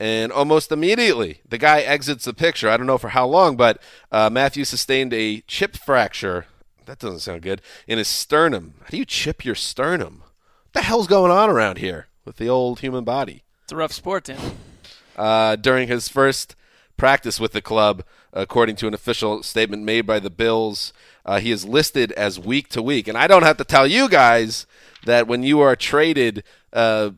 And 0.00 0.32
almost 0.32 0.72
immediately, 0.72 1.40
the 1.48 1.56
guy 1.56 1.78
exits 1.80 2.24
the 2.24 2.34
picture. 2.34 2.68
I 2.68 2.76
don't 2.76 2.88
know 2.88 2.98
for 2.98 3.10
how 3.10 3.24
long, 3.26 3.56
but 3.56 3.80
uh, 4.10 4.28
Matthews 4.30 4.68
sustained 4.68 5.14
a 5.14 5.42
chip 5.42 5.76
fracture. 5.76 6.46
That 6.86 6.98
doesn't 6.98 7.20
sound 7.20 7.42
good. 7.42 7.62
In 7.86 7.98
his 7.98 8.08
sternum. 8.08 8.74
How 8.82 8.88
do 8.90 8.96
you 8.96 9.04
chip 9.04 9.44
your 9.44 9.54
sternum? 9.54 10.22
What 10.64 10.72
the 10.72 10.82
hell's 10.82 11.06
going 11.06 11.30
on 11.30 11.48
around 11.48 11.78
here 11.78 12.08
with 12.24 12.36
the 12.38 12.48
old 12.48 12.80
human 12.80 13.04
body? 13.04 13.44
It's 13.62 13.72
a 13.72 13.76
rough 13.76 13.92
sport, 13.92 14.24
Dan. 14.24 14.56
uh, 15.16 15.54
during 15.56 15.86
his 15.86 16.08
first 16.08 16.56
practice 16.96 17.38
with 17.38 17.52
the 17.52 17.62
club, 17.62 18.02
according 18.32 18.76
to 18.76 18.88
an 18.88 18.94
official 18.94 19.42
statement 19.42 19.82
made 19.84 20.02
by 20.02 20.18
the 20.18 20.30
Bills. 20.30 20.92
Uh, 21.26 21.40
he 21.40 21.50
is 21.50 21.66
listed 21.66 22.12
as 22.12 22.38
week 22.40 22.68
to 22.70 22.80
week, 22.80 23.08
and 23.08 23.18
I 23.18 23.26
don't 23.26 23.42
have 23.42 23.58
to 23.58 23.64
tell 23.64 23.86
you 23.86 24.08
guys 24.08 24.64
that 25.04 25.26
when 25.26 25.42
you 25.42 25.60
are 25.60 25.76
traded 25.76 26.44
uh, 26.72 27.10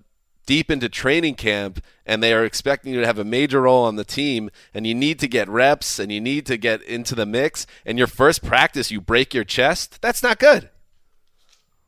deep 0.46 0.70
into 0.70 0.88
training 0.88 1.34
camp 1.34 1.80
and 2.06 2.22
they 2.22 2.32
are 2.32 2.44
expecting 2.44 2.94
you 2.94 3.00
to 3.00 3.06
have 3.06 3.18
a 3.18 3.24
major 3.24 3.60
role 3.62 3.84
on 3.84 3.96
the 3.96 4.04
team 4.04 4.50
and 4.72 4.86
you 4.86 4.94
need 4.94 5.18
to 5.18 5.28
get 5.28 5.46
reps 5.46 5.98
and 5.98 6.10
you 6.10 6.22
need 6.22 6.46
to 6.46 6.56
get 6.56 6.80
into 6.82 7.14
the 7.14 7.26
mix 7.26 7.66
and 7.84 7.98
your 7.98 8.06
first 8.06 8.42
practice 8.42 8.90
you 8.90 8.98
break 8.98 9.34
your 9.34 9.44
chest 9.44 10.00
that's 10.00 10.22
not 10.22 10.38
good 10.38 10.70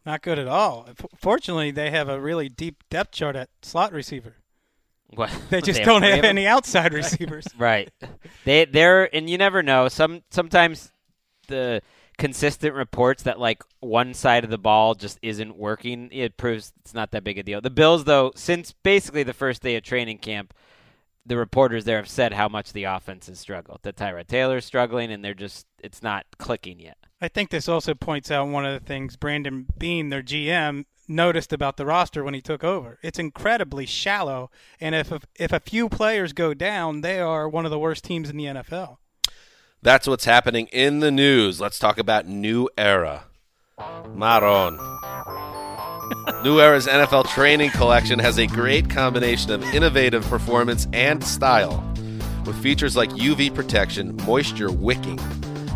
Not 0.04 0.20
good 0.20 0.38
at 0.38 0.46
all. 0.46 0.88
Fortunately, 1.16 1.70
they 1.70 1.90
have 1.90 2.08
a 2.08 2.20
really 2.20 2.48
deep 2.50 2.84
depth 2.90 3.12
chart 3.12 3.34
at 3.36 3.48
slot 3.62 3.92
receiver. 3.92 4.36
What? 5.14 5.30
They 5.50 5.60
just 5.60 5.78
They 5.78 5.84
don't 5.84 6.02
have 6.02 6.16
have 6.16 6.24
any 6.24 6.46
outside 6.54 6.92
receivers. 6.92 7.46
Right. 7.58 7.90
They 8.44 8.64
they're 8.66 9.14
and 9.14 9.28
you 9.28 9.38
never 9.38 9.62
know. 9.62 9.88
Some 9.88 10.22
sometimes 10.30 10.92
the 11.48 11.82
consistent 12.20 12.74
reports 12.74 13.22
that 13.22 13.40
like 13.40 13.64
one 13.80 14.12
side 14.12 14.44
of 14.44 14.50
the 14.50 14.58
ball 14.58 14.94
just 14.94 15.18
isn't 15.22 15.56
working, 15.56 16.10
it 16.12 16.36
proves 16.36 16.70
it's 16.80 16.92
not 16.92 17.12
that 17.12 17.24
big 17.24 17.38
a 17.38 17.42
deal. 17.42 17.62
The 17.62 17.70
Bills 17.70 18.04
though, 18.04 18.30
since 18.36 18.72
basically 18.82 19.22
the 19.22 19.32
first 19.32 19.62
day 19.62 19.74
of 19.74 19.82
training 19.82 20.18
camp, 20.18 20.52
the 21.24 21.38
reporters 21.38 21.86
there 21.86 21.96
have 21.96 22.10
said 22.10 22.34
how 22.34 22.46
much 22.46 22.74
the 22.74 22.84
offense 22.84 23.26
has 23.28 23.40
struggled. 23.40 23.80
That 23.82 23.96
Tyrod 23.96 24.26
Taylor's 24.26 24.66
struggling 24.66 25.10
and 25.10 25.24
they're 25.24 25.32
just 25.32 25.66
it's 25.82 26.02
not 26.02 26.26
clicking 26.36 26.78
yet. 26.78 26.98
I 27.22 27.28
think 27.28 27.48
this 27.48 27.70
also 27.70 27.94
points 27.94 28.30
out 28.30 28.48
one 28.48 28.66
of 28.66 28.78
the 28.78 28.86
things 28.86 29.16
Brandon 29.16 29.66
Beane, 29.78 30.10
their 30.10 30.22
GM, 30.22 30.84
noticed 31.08 31.54
about 31.54 31.78
the 31.78 31.86
roster 31.86 32.22
when 32.22 32.34
he 32.34 32.42
took 32.42 32.62
over. 32.62 32.98
It's 33.02 33.18
incredibly 33.18 33.86
shallow, 33.86 34.50
and 34.78 34.94
if 34.94 35.10
a, 35.10 35.20
if 35.36 35.52
a 35.52 35.60
few 35.60 35.88
players 35.88 36.34
go 36.34 36.52
down, 36.52 37.00
they 37.00 37.18
are 37.18 37.48
one 37.48 37.64
of 37.64 37.70
the 37.70 37.78
worst 37.78 38.04
teams 38.04 38.28
in 38.28 38.36
the 38.36 38.44
NFL. 38.44 38.98
That's 39.82 40.06
what's 40.06 40.24
happening 40.24 40.66
in 40.68 41.00
the 41.00 41.10
news 41.10 41.60
let's 41.60 41.78
talk 41.78 41.98
about 41.98 42.26
new 42.26 42.68
era 42.76 43.24
maron 44.14 44.78
New 46.42 46.60
Era's 46.60 46.86
NFL 46.86 47.28
training 47.28 47.70
collection 47.70 48.18
has 48.18 48.38
a 48.38 48.46
great 48.46 48.90
combination 48.90 49.52
of 49.52 49.62
innovative 49.74 50.24
performance 50.24 50.88
and 50.92 51.22
style. 51.22 51.84
With 52.44 52.60
features 52.60 52.96
like 52.96 53.10
UV 53.10 53.54
protection, 53.54 54.16
moisture 54.26 54.72
wicking, 54.72 55.20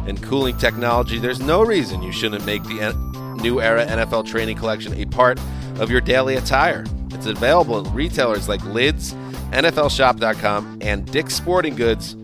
and 0.07 0.21
cooling 0.23 0.57
technology, 0.59 1.19
there's 1.19 1.41
no 1.41 1.63
reason 1.63 2.03
you 2.03 2.13
shouldn't 2.13 2.45
make 2.45 2.65
the 2.65 2.81
N- 2.81 3.37
New 3.43 3.61
Era 3.61 3.87
NFL 3.87 4.27
training 4.27 4.57
collection 4.57 4.93
a 4.95 5.07
part 5.07 5.39
of 5.79 5.91
your 5.91 6.01
daily 6.01 6.37
attire. 6.37 6.85
It's 7.11 7.27
available 7.27 7.87
at 7.87 7.95
retailers 7.95 8.49
like 8.49 8.65
Lids, 8.65 9.15
NFLShop.com, 9.53 10.79
and 10.81 11.11
Dick's 11.11 11.35
Sporting 11.35 11.77
Goods 11.77 12.15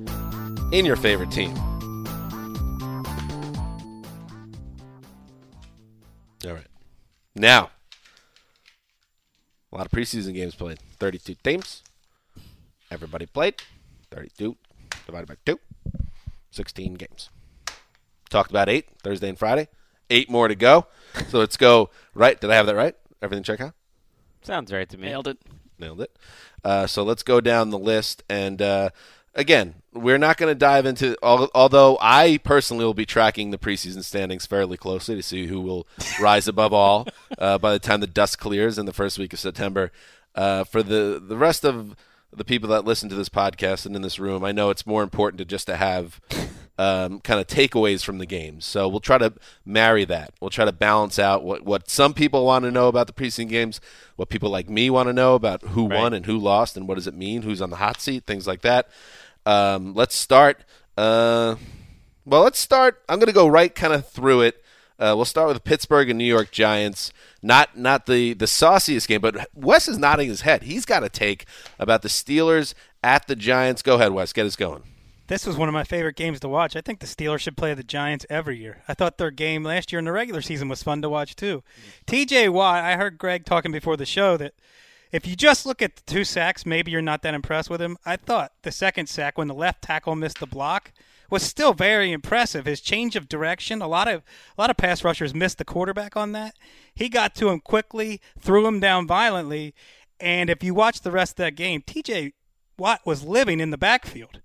in 0.72 0.84
your 0.84 0.96
favorite 0.96 1.30
team. 1.30 1.54
Now, 7.34 7.70
a 9.72 9.76
lot 9.76 9.86
of 9.86 9.92
preseason 9.92 10.34
games 10.34 10.54
played. 10.54 10.78
32 10.98 11.36
teams. 11.44 11.82
Everybody 12.90 13.26
played. 13.26 13.54
32 14.10 14.56
divided 15.06 15.28
by 15.28 15.36
2. 15.46 15.58
16 16.50 16.94
games. 16.94 17.30
Talked 18.28 18.50
about 18.50 18.68
8 18.68 18.86
Thursday 19.02 19.28
and 19.28 19.38
Friday. 19.38 19.68
8 20.10 20.28
more 20.28 20.48
to 20.48 20.56
go. 20.56 20.86
So 21.28 21.38
let's 21.38 21.56
go 21.56 21.90
right. 22.14 22.40
Did 22.40 22.50
I 22.50 22.56
have 22.56 22.66
that 22.66 22.74
right? 22.74 22.96
Everything 23.22 23.44
check 23.44 23.60
out? 23.60 23.74
Sounds 24.42 24.72
right 24.72 24.88
to 24.88 24.98
me. 24.98 25.08
Nailed 25.08 25.28
it. 25.28 25.38
Nailed 25.78 26.00
it. 26.00 26.16
Uh, 26.64 26.86
so 26.86 27.04
let's 27.04 27.22
go 27.22 27.40
down 27.40 27.70
the 27.70 27.78
list. 27.78 28.22
And 28.28 28.60
uh, 28.60 28.90
again, 29.34 29.74
we're 29.92 30.18
not 30.18 30.36
going 30.36 30.50
to 30.50 30.58
dive 30.58 30.86
into, 30.86 31.16
although 31.22 31.98
I 32.00 32.38
personally 32.44 32.84
will 32.84 32.94
be 32.94 33.06
tracking 33.06 33.50
the 33.50 33.58
preseason 33.58 34.04
standings 34.04 34.46
fairly 34.46 34.76
closely 34.76 35.16
to 35.16 35.22
see 35.22 35.46
who 35.46 35.60
will 35.60 35.86
rise 36.20 36.46
above 36.46 36.72
all 36.72 37.08
uh, 37.38 37.58
by 37.58 37.72
the 37.72 37.78
time 37.78 38.00
the 38.00 38.06
dust 38.06 38.38
clears 38.38 38.78
in 38.78 38.86
the 38.86 38.92
first 38.92 39.18
week 39.18 39.32
of 39.32 39.38
September. 39.38 39.90
Uh, 40.34 40.64
for 40.64 40.82
the, 40.82 41.22
the 41.24 41.36
rest 41.36 41.64
of 41.64 41.96
the 42.32 42.44
people 42.44 42.68
that 42.68 42.84
listen 42.84 43.08
to 43.08 43.16
this 43.16 43.28
podcast 43.28 43.84
and 43.84 43.96
in 43.96 44.02
this 44.02 44.20
room, 44.20 44.44
I 44.44 44.52
know 44.52 44.70
it's 44.70 44.86
more 44.86 45.02
important 45.02 45.38
to 45.38 45.44
just 45.44 45.66
to 45.66 45.76
have 45.76 46.20
um, 46.78 47.20
kind 47.20 47.40
of 47.40 47.46
takeaways 47.46 48.04
from 48.04 48.18
the 48.18 48.26
games. 48.26 48.64
So 48.64 48.88
we'll 48.88 49.00
try 49.00 49.18
to 49.18 49.34
marry 49.66 50.04
that. 50.04 50.32
We'll 50.40 50.50
try 50.50 50.64
to 50.64 50.72
balance 50.72 51.18
out 51.18 51.42
what, 51.42 51.62
what 51.62 51.90
some 51.90 52.14
people 52.14 52.46
want 52.46 52.64
to 52.64 52.70
know 52.70 52.88
about 52.88 53.08
the 53.08 53.12
preseason 53.12 53.48
games, 53.48 53.80
what 54.14 54.28
people 54.28 54.48
like 54.50 54.70
me 54.70 54.88
want 54.88 55.08
to 55.08 55.12
know 55.12 55.34
about 55.34 55.62
who 55.62 55.84
won 55.84 56.14
and 56.14 56.26
who 56.26 56.38
lost, 56.38 56.76
and 56.76 56.86
what 56.86 56.94
does 56.94 57.06
it 57.06 57.14
mean, 57.14 57.42
who's 57.42 57.60
on 57.60 57.70
the 57.70 57.76
hot 57.76 58.00
seat, 58.00 58.24
things 58.24 58.46
like 58.46 58.62
that. 58.62 58.88
Um, 59.46 59.94
let's 59.94 60.14
start. 60.14 60.64
Uh, 60.96 61.56
well, 62.24 62.42
let's 62.42 62.58
start. 62.58 63.02
I'm 63.08 63.18
going 63.18 63.26
to 63.26 63.32
go 63.32 63.48
right 63.48 63.74
kind 63.74 63.92
of 63.92 64.08
through 64.08 64.42
it. 64.42 64.62
Uh, 64.98 65.14
we'll 65.16 65.24
start 65.24 65.48
with 65.48 65.64
Pittsburgh 65.64 66.10
and 66.10 66.18
New 66.18 66.24
York 66.24 66.50
Giants. 66.50 67.10
Not 67.42 67.78
not 67.78 68.04
the 68.04 68.34
the 68.34 68.46
sauciest 68.46 69.08
game, 69.08 69.22
but 69.22 69.48
Wes 69.54 69.88
is 69.88 69.96
nodding 69.98 70.28
his 70.28 70.42
head. 70.42 70.64
He's 70.64 70.84
got 70.84 71.02
a 71.02 71.08
take 71.08 71.46
about 71.78 72.02
the 72.02 72.08
Steelers 72.08 72.74
at 73.02 73.26
the 73.26 73.34
Giants. 73.34 73.80
Go 73.80 73.94
ahead, 73.94 74.12
Wes. 74.12 74.34
Get 74.34 74.44
us 74.44 74.56
going. 74.56 74.82
This 75.30 75.46
was 75.46 75.56
one 75.56 75.68
of 75.68 75.72
my 75.72 75.84
favorite 75.84 76.16
games 76.16 76.40
to 76.40 76.48
watch. 76.48 76.74
I 76.76 76.80
think 76.80 76.98
the 76.98 77.06
Steelers 77.06 77.38
should 77.38 77.56
play 77.56 77.72
the 77.72 77.84
Giants 77.84 78.26
every 78.28 78.58
year. 78.58 78.82
I 78.88 78.94
thought 78.94 79.16
their 79.16 79.30
game 79.30 79.62
last 79.62 79.92
year 79.92 80.00
in 80.00 80.04
the 80.04 80.12
regular 80.12 80.42
season 80.42 80.68
was 80.68 80.82
fun 80.82 81.00
to 81.02 81.08
watch 81.08 81.36
too. 81.36 81.62
TJ 82.06 82.50
Watt, 82.50 82.84
I 82.84 82.96
heard 82.96 83.16
Greg 83.16 83.46
talking 83.46 83.70
before 83.72 83.96
the 83.96 84.04
show 84.04 84.36
that 84.36 84.54
if 85.12 85.26
you 85.26 85.36
just 85.36 85.66
look 85.66 85.82
at 85.82 85.96
the 85.96 86.02
two 86.06 86.24
sacks, 86.24 86.64
maybe 86.64 86.90
you're 86.90 87.02
not 87.02 87.22
that 87.22 87.34
impressed 87.34 87.70
with 87.70 87.80
him. 87.80 87.96
I 88.04 88.16
thought 88.16 88.52
the 88.62 88.72
second 88.72 89.08
sack 89.08 89.36
when 89.36 89.48
the 89.48 89.54
left 89.54 89.82
tackle 89.82 90.14
missed 90.14 90.40
the 90.40 90.46
block 90.46 90.92
was 91.30 91.42
still 91.42 91.72
very 91.72 92.12
impressive. 92.12 92.66
His 92.66 92.80
change 92.80 93.16
of 93.16 93.28
direction, 93.28 93.80
a 93.80 93.88
lot 93.88 94.08
of 94.08 94.22
a 94.56 94.60
lot 94.60 94.70
of 94.70 94.76
pass 94.76 95.04
rushers 95.04 95.34
missed 95.34 95.58
the 95.58 95.64
quarterback 95.64 96.16
on 96.16 96.32
that. 96.32 96.56
He 96.94 97.08
got 97.08 97.34
to 97.36 97.48
him 97.48 97.60
quickly, 97.60 98.20
threw 98.38 98.66
him 98.66 98.80
down 98.80 99.06
violently, 99.06 99.74
and 100.18 100.50
if 100.50 100.62
you 100.62 100.74
watch 100.74 101.00
the 101.00 101.12
rest 101.12 101.32
of 101.32 101.36
that 101.38 101.54
game, 101.56 101.82
TJ 101.82 102.32
Watt 102.78 103.00
was 103.04 103.24
living 103.24 103.60
in 103.60 103.70
the 103.70 103.78
backfield 103.78 104.40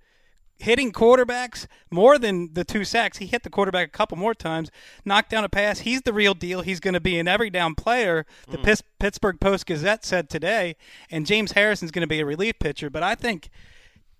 hitting 0.57 0.91
quarterbacks 0.91 1.67
more 1.91 2.17
than 2.17 2.53
the 2.53 2.63
two 2.63 2.83
sacks. 2.83 3.17
He 3.17 3.25
hit 3.25 3.43
the 3.43 3.49
quarterback 3.49 3.87
a 3.87 3.91
couple 3.91 4.17
more 4.17 4.33
times, 4.33 4.71
knocked 5.03 5.29
down 5.29 5.43
a 5.43 5.49
pass. 5.49 5.79
He's 5.79 6.01
the 6.01 6.13
real 6.13 6.33
deal. 6.33 6.61
He's 6.61 6.79
going 6.79 6.93
to 6.93 6.99
be 6.99 7.19
an 7.19 7.27
every 7.27 7.49
down 7.49 7.75
player. 7.75 8.25
The 8.49 8.57
mm. 8.57 8.63
Pis- 8.63 8.83
Pittsburgh 8.99 9.39
Post 9.39 9.65
Gazette 9.65 10.05
said 10.05 10.29
today, 10.29 10.75
and 11.11 11.25
James 11.25 11.53
Harrison's 11.53 11.91
going 11.91 12.01
to 12.01 12.07
be 12.07 12.19
a 12.19 12.25
relief 12.25 12.59
pitcher. 12.59 12.89
But 12.89 13.03
I 13.03 13.15
think 13.15 13.49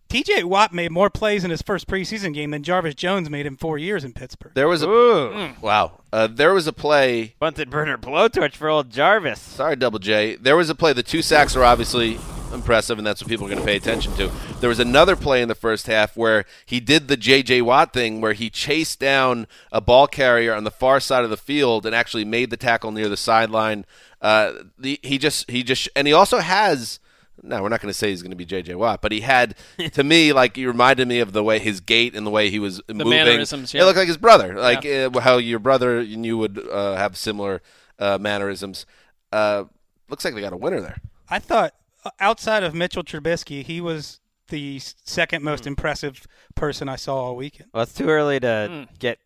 TJ 0.10 0.44
Watt 0.46 0.74
made 0.74 0.92
more 0.92 1.10
plays 1.10 1.44
in 1.44 1.52
his 1.52 1.62
first 1.62 1.88
preseason 1.88 2.34
game 2.34 2.52
than 2.52 2.64
Jarvis 2.64 2.96
Jones 2.96 3.30
made 3.30 3.46
in 3.46 3.58
four 3.58 3.78
years 3.78 4.04
in 4.04 4.14
Pittsburgh. 4.14 4.52
There 4.54 4.68
was 4.68 4.84
a 4.84 5.56
wow. 5.62 6.00
Uh, 6.14 6.28
there 6.28 6.54
was 6.54 6.68
a 6.68 6.74
play. 6.74 7.36
Bunted 7.40 7.70
burner 7.70 7.98
blowtorch 7.98 8.54
for 8.56 8.70
old 8.70 8.92
Jarvis. 8.92 9.40
Sorry, 9.40 9.76
Double 9.76 10.00
J. 10.00 10.36
There 10.36 10.56
was 10.56 10.70
a 10.70 10.76
play. 10.76 10.94
The 10.94 11.04
two 11.04 11.22
sacks 11.22 11.56
are 11.56 11.64
obviously 11.64 12.18
impressive, 12.54 12.98
and 12.98 13.06
that's 13.06 13.22
what 13.22 13.30
people 13.30 13.46
are 13.46 13.50
going 13.50 13.60
to 13.60 13.66
pay 13.66 13.76
attention 13.76 14.14
to. 14.16 14.32
There 14.62 14.70
was 14.70 14.80
another 14.80 15.16
play 15.16 15.42
in 15.42 15.48
the 15.48 15.56
first 15.56 15.88
half 15.88 16.16
where 16.16 16.46
he 16.66 16.80
did 16.80 17.08
the 17.08 17.18
J.J. 17.18 17.62
Watt 17.64 17.92
thing, 17.92 18.22
where 18.22 18.34
he 18.34 18.50
chased 18.50 19.00
down 19.00 19.48
a 19.72 19.82
ball 19.82 20.08
carrier 20.08 20.54
on 20.54 20.64
the 20.64 20.72
far 20.72 21.00
side 21.00 21.24
of 21.24 21.30
the 21.30 21.38
field 21.38 21.86
and 21.86 21.94
actually 21.94 22.26
made 22.26 22.50
the 22.50 22.58
tackle 22.58 22.92
near 22.92 23.10
the 23.10 23.18
sideline. 23.18 23.86
Uh, 24.22 24.54
the, 24.78 25.00
he 25.04 25.18
just 25.18 25.50
he 25.50 25.64
just 25.64 25.90
and 25.96 26.08
he 26.08 26.14
also 26.14 26.40
has. 26.40 27.00
No, 27.46 27.62
we're 27.62 27.70
not 27.70 27.82
going 27.82 27.92
to 27.92 27.98
say 27.98 28.10
he's 28.10 28.22
going 28.22 28.32
to 28.32 28.36
be 28.36 28.46
J.J. 28.46 28.76
Watt, 28.76 29.02
but 29.02 29.12
he 29.12 29.22
had 29.22 29.56
to 29.94 30.04
me 30.04 30.34
like 30.42 30.56
he 30.56 30.66
reminded 30.66 31.08
me 31.08 31.20
of 31.20 31.32
the 31.34 31.44
way 31.44 31.60
his 31.60 31.80
gait 31.80 32.16
and 32.16 32.26
the 32.26 32.32
way 32.32 32.50
he 32.50 32.60
was 32.60 32.82
moving. 32.90 33.10
mannerisms, 33.10 33.74
It 33.74 33.84
looked 33.84 33.98
like 33.98 34.08
his 34.08 34.18
brother, 34.18 34.56
like 34.56 34.86
uh, 34.86 35.20
how 35.20 35.38
your 35.38 35.60
brother 35.60 36.00
and 36.00 36.26
you 36.26 36.38
would 36.38 36.60
uh, 36.68 36.96
have 36.96 37.16
similar 37.18 37.62
uh, 38.00 38.18
mannerisms. 38.20 38.86
Uh, 39.32 39.66
looks 40.10 40.26
like 40.26 40.34
they 40.34 40.42
got 40.42 40.54
a 40.54 40.58
winner 40.58 40.82
there. 40.82 40.98
I 41.30 41.40
thought 41.40 41.74
uh, 42.04 42.12
outside 42.20 42.64
of 42.64 42.74
Mitchell 42.74 43.04
Trubisky, 43.04 43.64
he 43.64 43.82
was 43.82 44.20
the 44.50 44.80
second 44.80 45.44
most 45.44 45.66
impressive 45.66 46.28
person 46.56 46.88
I 46.88 46.96
saw 46.96 47.16
all 47.16 47.36
weekend. 47.36 47.70
Well, 47.74 47.84
it's 47.84 47.94
too 47.94 48.10
early 48.10 48.40
to 48.40 48.88
get 49.00 49.20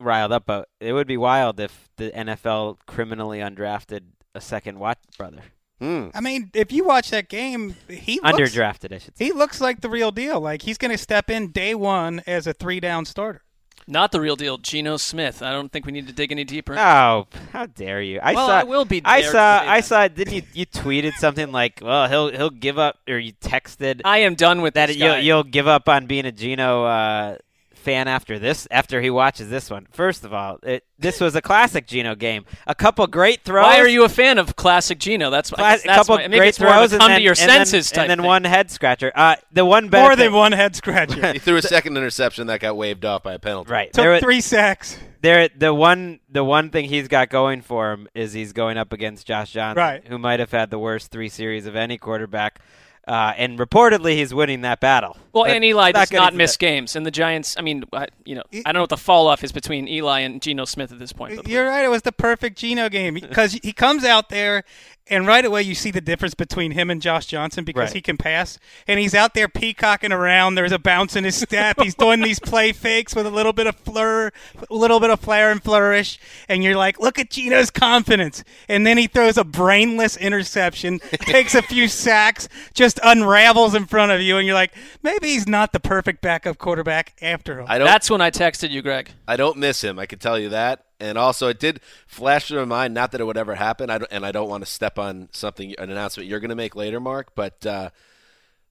riled 0.00 0.32
up, 0.32 0.44
but 0.46 0.68
it 0.80 0.92
would 0.92 1.06
be 1.06 1.16
wild 1.16 1.60
if 1.60 1.88
the 1.96 2.10
NFL 2.10 2.78
criminally 2.86 3.38
undrafted 3.38 4.02
a 4.34 4.40
second 4.40 4.78
Watt 4.78 4.98
brother. 5.16 5.42
I 5.80 6.20
mean, 6.20 6.50
if 6.54 6.72
you 6.72 6.84
watch 6.84 7.10
that 7.10 7.28
game, 7.28 7.76
he 7.88 8.20
looks, 8.20 8.38
Underdrafted, 8.38 8.92
I 8.94 8.98
should 8.98 9.16
say. 9.18 9.26
He 9.26 9.32
looks 9.32 9.60
like 9.60 9.80
the 9.82 9.90
real 9.90 10.10
deal. 10.10 10.40
Like 10.40 10.62
he's 10.62 10.78
going 10.78 10.90
to 10.92 10.98
step 10.98 11.28
in 11.30 11.50
day 11.50 11.74
one 11.74 12.22
as 12.26 12.46
a 12.46 12.52
three 12.54 12.80
down 12.80 13.04
starter. 13.04 13.42
Not 13.86 14.12
the 14.12 14.20
real 14.20 14.34
deal, 14.34 14.56
Geno 14.56 14.96
Smith. 14.96 15.42
I 15.42 15.52
don't 15.52 15.70
think 15.70 15.84
we 15.84 15.92
need 15.92 16.06
to 16.06 16.14
dig 16.14 16.32
any 16.32 16.44
deeper. 16.44 16.74
Oh, 16.78 17.26
how 17.52 17.66
dare 17.66 18.00
you! 18.00 18.18
I 18.22 18.32
Well, 18.32 18.46
saw. 18.46 18.60
I 18.60 18.64
will 18.64 18.86
be 18.86 19.02
I 19.04 19.20
saw. 19.20 19.30
say 19.60 19.68
I 19.68 19.80
saw. 19.82 20.08
Didn't 20.08 20.32
you? 20.32 20.42
You 20.54 20.64
tweeted 20.64 21.12
something 21.14 21.52
like, 21.52 21.80
"Well, 21.82 22.08
he'll 22.08 22.30
he'll 22.30 22.48
give 22.48 22.78
up," 22.78 22.96
or 23.06 23.18
you 23.18 23.32
texted. 23.34 24.00
I 24.02 24.18
am 24.18 24.36
done 24.36 24.62
with 24.62 24.72
that. 24.74 24.86
this 24.86 24.96
You'll 24.96 25.18
you'll 25.18 25.42
give 25.44 25.68
up 25.68 25.86
on 25.90 26.06
being 26.06 26.24
a 26.24 26.32
Geno 26.32 26.84
uh, 26.84 27.36
fan 27.84 28.08
after 28.08 28.38
this 28.38 28.66
after 28.70 29.00
he 29.00 29.10
watches 29.10 29.50
this 29.50 29.70
one. 29.70 29.86
First 29.92 30.24
of 30.24 30.32
all, 30.32 30.58
it, 30.62 30.84
this 30.98 31.20
was 31.20 31.36
a 31.36 31.42
classic 31.42 31.86
Geno 31.86 32.14
game. 32.14 32.44
A 32.66 32.74
couple 32.74 33.06
great 33.06 33.42
throws. 33.44 33.62
Why 33.64 33.78
are 33.78 33.86
you 33.88 34.04
a 34.04 34.08
fan 34.08 34.38
of 34.38 34.56
classic 34.56 34.98
Geno? 34.98 35.30
That's, 35.30 35.52
I 35.52 35.56
Cla- 35.56 35.64
guess 35.64 35.84
a 35.84 35.88
couple 35.88 36.16
my, 36.16 36.28
great 36.28 36.48
it's 36.48 36.60
more 36.60 36.70
throws 36.70 36.90
come 36.92 37.00
and 37.02 37.10
then, 37.12 37.18
to 37.18 37.22
your 37.22 37.34
and 37.38 37.48
then- 37.50 37.66
senses 37.66 37.90
type 37.90 38.02
and 38.02 38.10
then 38.10 38.18
thing. 38.18 38.26
one 38.26 38.44
head 38.44 38.70
scratcher. 38.70 39.12
Uh, 39.14 39.36
the 39.52 39.64
one 39.64 39.90
More 39.90 40.16
than 40.16 40.32
one 40.32 40.52
head 40.52 40.74
scratcher. 40.74 41.32
he 41.32 41.38
threw 41.38 41.56
a 41.56 41.62
second 41.62 41.96
interception 41.96 42.46
that 42.48 42.60
got 42.60 42.76
waved 42.76 43.04
off 43.04 43.22
by 43.22 43.34
a 43.34 43.38
penalty. 43.38 43.70
Right. 43.70 43.92
Took 43.92 44.02
There 44.02 44.12
wa- 44.12 44.20
three 44.20 44.40
sacks. 44.40 44.98
There, 45.20 45.48
the 45.56 45.72
one, 45.72 46.20
the 46.30 46.44
one 46.44 46.70
thing 46.70 46.84
he's 46.86 47.08
got 47.08 47.30
going 47.30 47.62
for 47.62 47.92
him 47.92 48.08
is 48.14 48.32
he's 48.34 48.52
going 48.52 48.76
up 48.76 48.92
against 48.92 49.26
Josh 49.26 49.52
Johnson, 49.52 49.80
Right. 49.82 50.06
who 50.06 50.18
might 50.18 50.38
have 50.40 50.50
had 50.50 50.70
the 50.70 50.78
worst 50.78 51.10
three 51.10 51.30
series 51.30 51.64
of 51.66 51.76
any 51.76 51.96
quarterback, 51.96 52.60
uh, 53.06 53.32
and 53.36 53.58
reportedly 53.58 54.12
he's 54.12 54.32
winning 54.32 54.62
that 54.62 54.80
battle. 54.80 55.16
Well, 55.32 55.44
But 55.44 55.50
and 55.52 55.64
Eli 55.64 55.88
not 55.92 55.94
does 55.94 56.10
getting 56.10 56.24
not 56.24 56.34
miss 56.34 56.52
that. 56.52 56.58
games, 56.60 56.96
and 56.96 57.04
the 57.04 57.10
Giants. 57.10 57.56
I 57.58 57.62
mean, 57.62 57.84
I, 57.92 58.06
you 58.24 58.34
know, 58.36 58.42
I 58.52 58.62
don't 58.64 58.74
know 58.74 58.80
what 58.82 58.90
the 58.90 58.96
fall 58.96 59.26
off 59.26 59.42
is 59.44 59.52
between 59.52 59.88
Eli 59.88 60.20
and 60.20 60.40
Geno 60.40 60.64
Smith 60.64 60.92
at 60.92 60.98
this 60.98 61.12
point. 61.12 61.46
You're 61.48 61.66
right. 61.66 61.84
It 61.84 61.88
was 61.88 62.02
the 62.02 62.12
perfect 62.12 62.56
Geno 62.58 62.88
game 62.88 63.14
because 63.14 63.54
he 63.54 63.72
comes 63.72 64.04
out 64.04 64.28
there, 64.28 64.64
and 65.08 65.26
right 65.26 65.44
away 65.44 65.62
you 65.62 65.74
see 65.74 65.90
the 65.90 66.00
difference 66.00 66.34
between 66.34 66.70
him 66.72 66.90
and 66.90 67.02
Josh 67.02 67.26
Johnson 67.26 67.64
because 67.64 67.88
Right. 67.88 67.92
he 67.94 68.00
can 68.00 68.16
pass, 68.16 68.58
and 68.86 68.98
he's 68.98 69.14
out 69.14 69.34
there 69.34 69.48
peacocking 69.48 70.12
around. 70.12 70.54
There's 70.54 70.72
a 70.72 70.78
bounce 70.78 71.14
in 71.16 71.24
his 71.24 71.36
step. 71.36 71.76
He's 71.80 71.94
doing 71.94 72.20
these 72.20 72.40
play 72.40 72.72
fakes 72.72 73.14
with 73.14 73.26
a 73.26 73.30
little 73.30 73.52
bit 73.52 73.66
of 73.66 73.76
fleur, 73.76 74.32
a 74.70 74.74
little 74.74 75.00
bit 75.00 75.10
of 75.10 75.20
flair 75.20 75.50
and 75.50 75.62
flourish, 75.62 76.18
and 76.48 76.64
you're 76.64 76.76
like, 76.76 76.98
look 77.00 77.18
at 77.18 77.30
Geno's 77.30 77.70
confidence. 77.70 78.42
And 78.68 78.86
then 78.86 78.96
he 78.96 79.06
throws 79.06 79.36
a 79.36 79.44
brainless 79.44 80.16
interception, 80.16 80.98
takes 81.20 81.54
a 81.54 81.62
few 81.62 81.86
sacks, 81.88 82.48
just 82.72 82.98
unravels 83.02 83.74
in 83.74 83.86
front 83.86 84.12
of 84.12 84.20
you, 84.22 84.38
and 84.38 84.46
you're 84.46 84.54
like, 84.54 84.72
maybe 85.02 85.28
he's 85.28 85.46
not 85.46 85.72
the 85.72 85.80
perfect 85.80 86.22
backup 86.22 86.56
quarterback 86.58 87.14
after 87.20 87.60
all. 87.60 87.66
I 87.68 87.78
don't. 87.78 87.86
that's 87.86 88.08
when 88.10 88.20
I 88.20 88.30
texted 88.30 88.70
you, 88.70 88.80
Greg. 88.82 89.10
I 89.28 89.36
don't 89.36 89.58
miss 89.58 89.82
him. 89.84 89.98
I 89.98 90.06
can 90.06 90.18
tell 90.18 90.38
you 90.38 90.48
that. 90.50 90.84
And 91.04 91.18
also, 91.18 91.48
it 91.48 91.60
did 91.60 91.80
flash 92.06 92.48
through 92.48 92.60
my 92.60 92.64
mind. 92.64 92.94
Not 92.94 93.12
that 93.12 93.20
it 93.20 93.24
would 93.24 93.36
ever 93.36 93.56
happen. 93.56 93.90
I 93.90 94.00
and 94.10 94.24
I 94.24 94.32
don't 94.32 94.48
want 94.48 94.64
to 94.64 94.70
step 94.70 94.98
on 94.98 95.28
something, 95.32 95.74
an 95.78 95.90
announcement 95.90 96.28
you're 96.28 96.40
going 96.40 96.48
to 96.48 96.54
make 96.54 96.74
later, 96.74 96.98
Marc. 96.98 97.34
But 97.34 97.66
uh, 97.66 97.90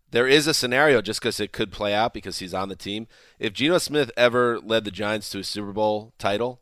there 0.10 0.28
is 0.28 0.48
a 0.48 0.54
scenario 0.54 1.02
just 1.02 1.20
because 1.22 1.40
it 1.40 1.52
could 1.52 1.72
play 1.72 1.94
out 1.94 2.14
because 2.14 2.40
he's 2.40 2.54
on 2.54 2.70
the 2.70 2.76
team. 2.76 3.08
If 3.38 3.54
Geno 3.54 3.78
Smith 3.78 4.10
ever 4.18 4.60
led 4.60 4.84
the 4.84 4.92
Giants 4.92 5.30
to 5.30 5.40
a 5.40 5.44
Super 5.44 5.72
Bowl 5.72 6.14
title, 6.18 6.60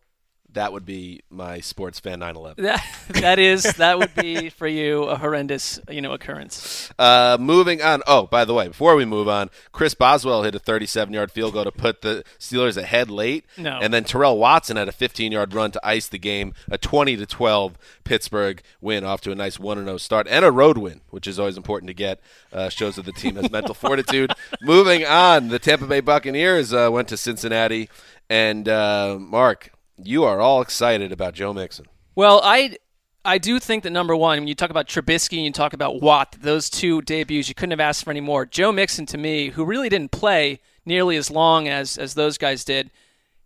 that 0.53 0.73
would 0.73 0.85
be 0.85 1.21
my 1.29 1.59
sports 1.59 1.99
fan 1.99 2.19
9/11. 2.19 2.55
That 2.57 2.83
that 3.09 3.39
is 3.39 3.63
that 3.63 3.97
would 3.97 4.13
be 4.15 4.49
for 4.49 4.67
you 4.67 5.03
a 5.03 5.17
horrendous 5.17 5.79
you 5.89 6.01
know 6.01 6.11
occurrence. 6.11 6.91
Uh, 6.99 7.37
moving 7.39 7.81
on. 7.81 8.01
Oh, 8.07 8.27
by 8.27 8.45
the 8.45 8.53
way, 8.53 8.67
before 8.67 8.95
we 8.95 9.05
move 9.05 9.27
on, 9.27 9.49
Chris 9.71 9.93
Boswell 9.93 10.43
hit 10.43 10.55
a 10.55 10.59
37-yard 10.59 11.31
field 11.31 11.53
goal 11.53 11.63
to 11.63 11.71
put 11.71 12.01
the 12.01 12.23
Steelers 12.39 12.77
ahead 12.77 13.09
late. 13.09 13.45
No. 13.57 13.79
And 13.81 13.93
then 13.93 14.03
Terrell 14.03 14.37
Watson 14.37 14.77
had 14.77 14.89
a 14.89 14.91
15-yard 14.91 15.53
run 15.53 15.71
to 15.71 15.81
ice 15.83 16.07
the 16.07 16.19
game, 16.19 16.53
a 16.69 16.77
20 16.77 17.17
to 17.17 17.25
12 17.25 17.77
Pittsburgh 18.03 18.61
win, 18.79 19.03
off 19.03 19.21
to 19.21 19.31
a 19.31 19.35
nice 19.35 19.57
1-0 19.57 19.99
start 19.99 20.27
and 20.29 20.45
a 20.45 20.51
road 20.51 20.77
win, 20.77 21.01
which 21.09 21.27
is 21.27 21.39
always 21.39 21.57
important 21.57 21.87
to 21.87 21.93
get. 21.93 22.19
Uh, 22.51 22.69
shows 22.69 22.95
that 22.95 23.05
the 23.05 23.11
team 23.13 23.35
has 23.35 23.49
mental 23.49 23.73
fortitude. 23.73 24.31
Moving 24.61 25.05
on, 25.05 25.47
the 25.47 25.59
Tampa 25.59 25.87
Bay 25.87 26.01
Buccaneers 26.01 26.73
uh, 26.73 26.89
went 26.91 27.07
to 27.09 27.17
Cincinnati, 27.17 27.89
and 28.29 28.67
uh, 28.67 29.17
Marc, 29.19 29.71
you 30.03 30.23
are 30.23 30.39
all 30.39 30.61
excited 30.61 31.11
about 31.11 31.33
Joe 31.33 31.53
Mixon. 31.53 31.85
Well, 32.15 32.41
I 32.43 32.77
I 33.23 33.37
do 33.37 33.59
think 33.59 33.83
that 33.83 33.91
number 33.91 34.15
one, 34.15 34.39
when 34.39 34.47
you 34.47 34.55
talk 34.55 34.71
about 34.71 34.87
Trubisky 34.87 35.37
and 35.37 35.45
you 35.45 35.51
talk 35.51 35.73
about 35.73 36.01
Watt, 36.01 36.37
those 36.41 36.69
two 36.69 37.01
debuts, 37.01 37.47
you 37.47 37.55
couldn't 37.55 37.71
have 37.71 37.79
asked 37.79 38.03
for 38.03 38.09
any 38.09 38.21
more. 38.21 38.45
Joe 38.45 38.71
Mixon, 38.71 39.05
to 39.07 39.17
me, 39.17 39.49
who 39.49 39.63
really 39.63 39.89
didn't 39.89 40.11
play 40.11 40.59
nearly 40.85 41.17
as 41.17 41.29
long 41.29 41.67
as 41.67 41.97
as 41.97 42.15
those 42.15 42.37
guys 42.37 42.63
did, 42.63 42.89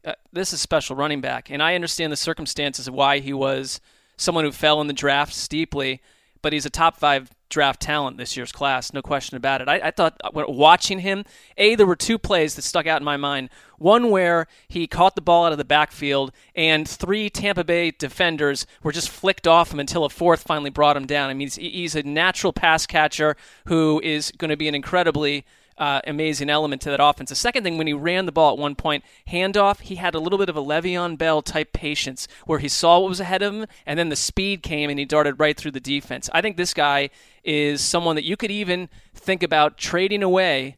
uh, 0.05 0.13
this 0.31 0.53
is 0.53 0.61
special 0.61 0.95
running 0.95 1.21
back, 1.21 1.49
and 1.49 1.61
I 1.61 1.75
understand 1.75 2.11
the 2.11 2.17
circumstances 2.17 2.87
of 2.87 2.93
why 2.93 3.19
he 3.19 3.33
was 3.33 3.81
someone 4.17 4.45
who 4.45 4.51
fell 4.51 4.79
in 4.79 4.87
the 4.87 4.93
draft 4.93 5.33
steeply, 5.33 6.01
but 6.41 6.53
he's 6.53 6.65
a 6.65 6.69
top 6.69 6.97
five 6.97 7.29
draft 7.49 7.81
talent 7.81 8.17
this 8.17 8.35
year's 8.35 8.51
class, 8.51 8.93
no 8.93 9.01
question 9.01 9.37
about 9.37 9.61
it. 9.61 9.67
I, 9.67 9.79
I 9.85 9.91
thought 9.91 10.19
uh, 10.23 10.29
watching 10.47 10.99
him, 10.99 11.25
a 11.57 11.75
there 11.75 11.85
were 11.85 11.95
two 11.95 12.17
plays 12.17 12.55
that 12.55 12.63
stuck 12.63 12.87
out 12.87 13.01
in 13.01 13.05
my 13.05 13.17
mind. 13.17 13.49
One 13.77 14.09
where 14.09 14.47
he 14.67 14.87
caught 14.87 15.15
the 15.15 15.21
ball 15.21 15.45
out 15.45 15.51
of 15.51 15.57
the 15.57 15.65
backfield, 15.65 16.31
and 16.55 16.87
three 16.87 17.29
Tampa 17.29 17.63
Bay 17.63 17.91
defenders 17.91 18.65
were 18.83 18.91
just 18.91 19.09
flicked 19.09 19.47
off 19.47 19.73
him 19.73 19.79
until 19.79 20.05
a 20.05 20.09
fourth 20.09 20.43
finally 20.43 20.69
brought 20.69 20.97
him 20.97 21.05
down. 21.05 21.29
I 21.29 21.33
mean, 21.33 21.47
he's, 21.47 21.55
he's 21.55 21.95
a 21.95 22.03
natural 22.03 22.53
pass 22.53 22.85
catcher 22.85 23.35
who 23.65 23.99
is 24.03 24.31
going 24.37 24.49
to 24.49 24.57
be 24.57 24.67
an 24.67 24.75
incredibly 24.75 25.45
uh, 25.77 26.01
amazing 26.07 26.49
element 26.49 26.81
to 26.83 26.89
that 26.89 27.03
offense. 27.03 27.29
The 27.29 27.35
second 27.35 27.63
thing, 27.63 27.77
when 27.77 27.87
he 27.87 27.93
ran 27.93 28.25
the 28.25 28.31
ball 28.31 28.53
at 28.53 28.57
one 28.57 28.75
point, 28.75 29.03
handoff, 29.29 29.81
he 29.81 29.95
had 29.95 30.15
a 30.15 30.19
little 30.19 30.39
bit 30.39 30.49
of 30.49 30.55
a 30.55 30.61
Le'Veon 30.61 31.17
Bell 31.17 31.41
type 31.41 31.73
patience 31.73 32.27
where 32.45 32.59
he 32.59 32.67
saw 32.67 32.99
what 32.99 33.09
was 33.09 33.19
ahead 33.19 33.41
of 33.41 33.53
him, 33.53 33.65
and 33.85 33.99
then 33.99 34.09
the 34.09 34.15
speed 34.15 34.63
came 34.63 34.89
and 34.89 34.97
he 34.97 35.05
darted 35.05 35.39
right 35.39 35.57
through 35.57 35.71
the 35.71 35.79
defense. 35.79 36.29
I 36.33 36.41
think 36.41 36.57
this 36.57 36.73
guy 36.73 37.09
is 37.45 37.79
someone 37.79 38.15
that 38.15 38.25
you 38.25 38.35
could 38.35 38.51
even 38.51 38.89
think 39.13 39.43
about 39.43 39.77
trading 39.77 40.23
away 40.23 40.77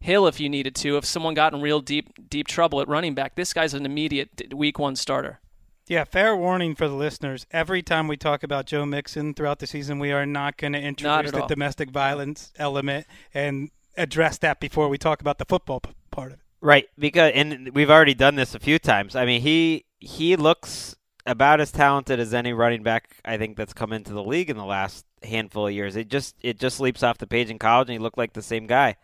Hill 0.00 0.26
if 0.26 0.38
you 0.38 0.48
needed 0.48 0.74
to 0.76 0.96
if 0.96 1.04
someone 1.04 1.34
got 1.34 1.52
in 1.52 1.60
real 1.60 1.80
deep 1.80 2.30
deep 2.30 2.46
trouble 2.46 2.80
at 2.80 2.88
running 2.88 3.14
back. 3.14 3.34
This 3.34 3.52
guy's 3.52 3.74
an 3.74 3.84
immediate 3.84 4.54
week 4.54 4.78
one 4.78 4.94
starter. 4.94 5.40
Yeah, 5.88 6.04
fair 6.04 6.36
warning 6.36 6.74
for 6.74 6.88
the 6.88 6.94
listeners. 6.94 7.46
Every 7.50 7.82
time 7.82 8.08
we 8.08 8.16
talk 8.16 8.42
about 8.42 8.66
Joe 8.66 8.84
Mixon 8.84 9.34
throughout 9.34 9.60
the 9.60 9.66
season, 9.66 9.98
we 9.98 10.12
are 10.12 10.26
not 10.26 10.56
going 10.56 10.72
to 10.72 10.80
introduce 10.80 11.30
the 11.30 11.42
all. 11.42 11.48
domestic 11.48 11.90
violence 11.90 12.52
element 12.56 13.06
and 13.32 13.70
address 13.96 14.38
that 14.38 14.58
before 14.58 14.88
we 14.88 14.98
talk 14.98 15.20
about 15.20 15.38
the 15.38 15.44
football 15.44 15.80
p- 15.80 15.92
part 16.10 16.32
of 16.32 16.38
it. 16.38 16.44
Right, 16.60 16.88
because 16.98 17.32
and 17.34 17.70
we've 17.72 17.90
already 17.90 18.14
done 18.14 18.34
this 18.34 18.54
a 18.54 18.58
few 18.58 18.78
times. 18.78 19.14
I 19.14 19.24
mean, 19.24 19.42
he 19.42 19.84
he 19.98 20.36
looks 20.36 20.96
about 21.26 21.60
as 21.60 21.72
talented 21.72 22.20
as 22.20 22.32
any 22.32 22.52
running 22.52 22.82
back 22.82 23.16
I 23.24 23.36
think 23.36 23.56
that's 23.56 23.72
come 23.72 23.92
into 23.92 24.12
the 24.12 24.22
league 24.22 24.50
in 24.50 24.56
the 24.56 24.64
last 24.64 25.04
handful 25.22 25.66
of 25.66 25.72
years. 25.72 25.96
It 25.96 26.08
just 26.08 26.36
it 26.42 26.58
just 26.58 26.80
leaps 26.80 27.02
off 27.02 27.18
the 27.18 27.26
page 27.26 27.50
in 27.50 27.58
college, 27.58 27.88
and 27.88 27.94
he 27.94 27.98
looked 27.98 28.18
like 28.18 28.32
the 28.32 28.42
same 28.42 28.66
guy. 28.66 28.96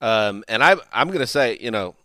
Um, 0.00 0.44
and 0.48 0.62
I, 0.62 0.76
I'm 0.92 1.08
to 1.20 1.26
say, 1.26 1.58
you 1.60 1.70
know, 1.70 1.96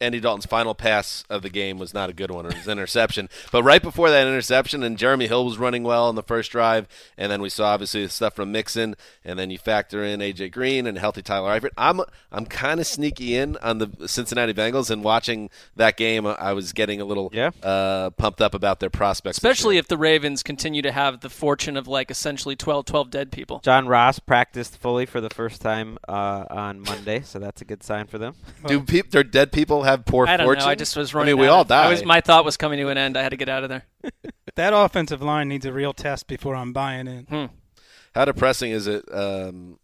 Andy 0.00 0.18
Dalton's 0.18 0.46
final 0.46 0.74
pass 0.74 1.24
of 1.28 1.42
the 1.42 1.50
game 1.50 1.78
was 1.78 1.92
not 1.92 2.08
a 2.08 2.14
good 2.14 2.30
one. 2.30 2.46
It 2.46 2.54
was 2.54 2.66
an 2.66 2.72
interception. 2.72 3.28
But 3.52 3.64
right 3.64 3.82
before 3.82 4.10
that 4.10 4.26
interception, 4.28 4.82
and 4.84 4.96
Jeremy 4.96 5.26
Hill 5.26 5.44
was 5.44 5.58
running 5.58 5.82
well 5.82 6.06
on 6.06 6.14
the 6.14 6.22
first 6.22 6.52
drive, 6.52 6.86
and 7.18 7.32
then 7.32 7.42
we 7.42 7.48
saw 7.48 7.66
obviously 7.66 8.04
the 8.04 8.08
stuff 8.08 8.34
from 8.36 8.52
Mixon, 8.52 8.94
and 9.24 9.38
then 9.38 9.50
you 9.50 9.58
factor 9.58 10.04
in 10.04 10.20
AJ 10.20 10.52
Green 10.52 10.86
and 10.86 10.96
healthy 10.96 11.20
Tyler 11.20 11.58
Eifert. 11.58 11.70
I'm 11.76 12.00
I'm 12.30 12.46
kind 12.46 12.78
of 12.78 12.86
sneaky 12.86 13.34
in 13.36 13.56
on 13.58 13.78
the 13.78 13.90
Cincinnati 14.06 14.54
Bengals, 14.54 14.88
and 14.90 15.02
watching 15.02 15.50
that 15.74 15.96
game, 15.96 16.26
I 16.26 16.52
was 16.52 16.72
getting 16.72 17.00
a 17.00 17.04
little 17.04 17.30
Yeah. 17.32 17.50
uh, 17.62 18.10
pumped 18.10 18.40
up 18.40 18.54
about 18.54 18.78
their 18.78 18.90
prospects. 18.90 19.36
Especially 19.38 19.78
if 19.78 19.88
the 19.88 19.98
Ravens 19.98 20.42
continue 20.44 20.82
to 20.82 20.92
have 20.92 21.20
the 21.20 21.30
fortune 21.30 21.76
of 21.76 21.88
like 21.88 22.10
essentially 22.10 22.54
12 22.54 22.84
12 22.84 23.10
dead 23.10 23.32
people. 23.32 23.58
John 23.64 23.88
Ross 23.88 24.20
practiced 24.20 24.76
fully 24.76 25.06
for 25.06 25.20
the 25.20 25.30
first 25.30 25.60
time 25.60 25.98
uh, 26.08 26.44
on 26.50 26.80
Monday, 26.80 27.22
so 27.22 27.40
that's 27.40 27.60
a 27.60 27.64
good 27.64 27.82
sign 27.82 28.06
for 28.06 28.18
them. 28.18 28.34
do 28.66 28.80
peop 28.80 29.10
their 29.10 29.24
dead 29.24 29.50
people 29.50 29.82
have 29.82 29.89
poor 29.96 30.26
I 30.26 30.36
don't 30.36 30.46
fortune? 30.46 30.64
know. 30.64 30.70
I 30.70 30.74
just 30.74 30.96
was 30.96 31.14
I 31.14 31.18
running. 31.18 31.34
mean, 31.34 31.42
we 31.42 31.48
all 31.48 31.62
of- 31.62 31.68
die. 31.68 31.84
I 31.86 31.90
was, 31.90 32.04
my 32.04 32.20
thought 32.20 32.44
was 32.44 32.56
coming 32.56 32.78
to 32.78 32.88
an 32.88 32.98
end. 32.98 33.16
I 33.16 33.22
had 33.22 33.30
to 33.30 33.36
get 33.36 33.48
out 33.48 33.62
of 33.64 33.68
there. 33.70 33.84
That 34.56 34.72
offensive 34.74 35.22
line 35.22 35.48
needs 35.48 35.64
a 35.64 35.72
real 35.72 35.92
test 35.92 36.26
before 36.26 36.56
I'm 36.56 36.72
buying 36.72 37.06
in. 37.06 37.24
Hmm. 37.26 37.44
How 38.16 38.24
depressing 38.24 38.72
is 38.72 38.88
it 38.88 39.04
um, 39.14 39.78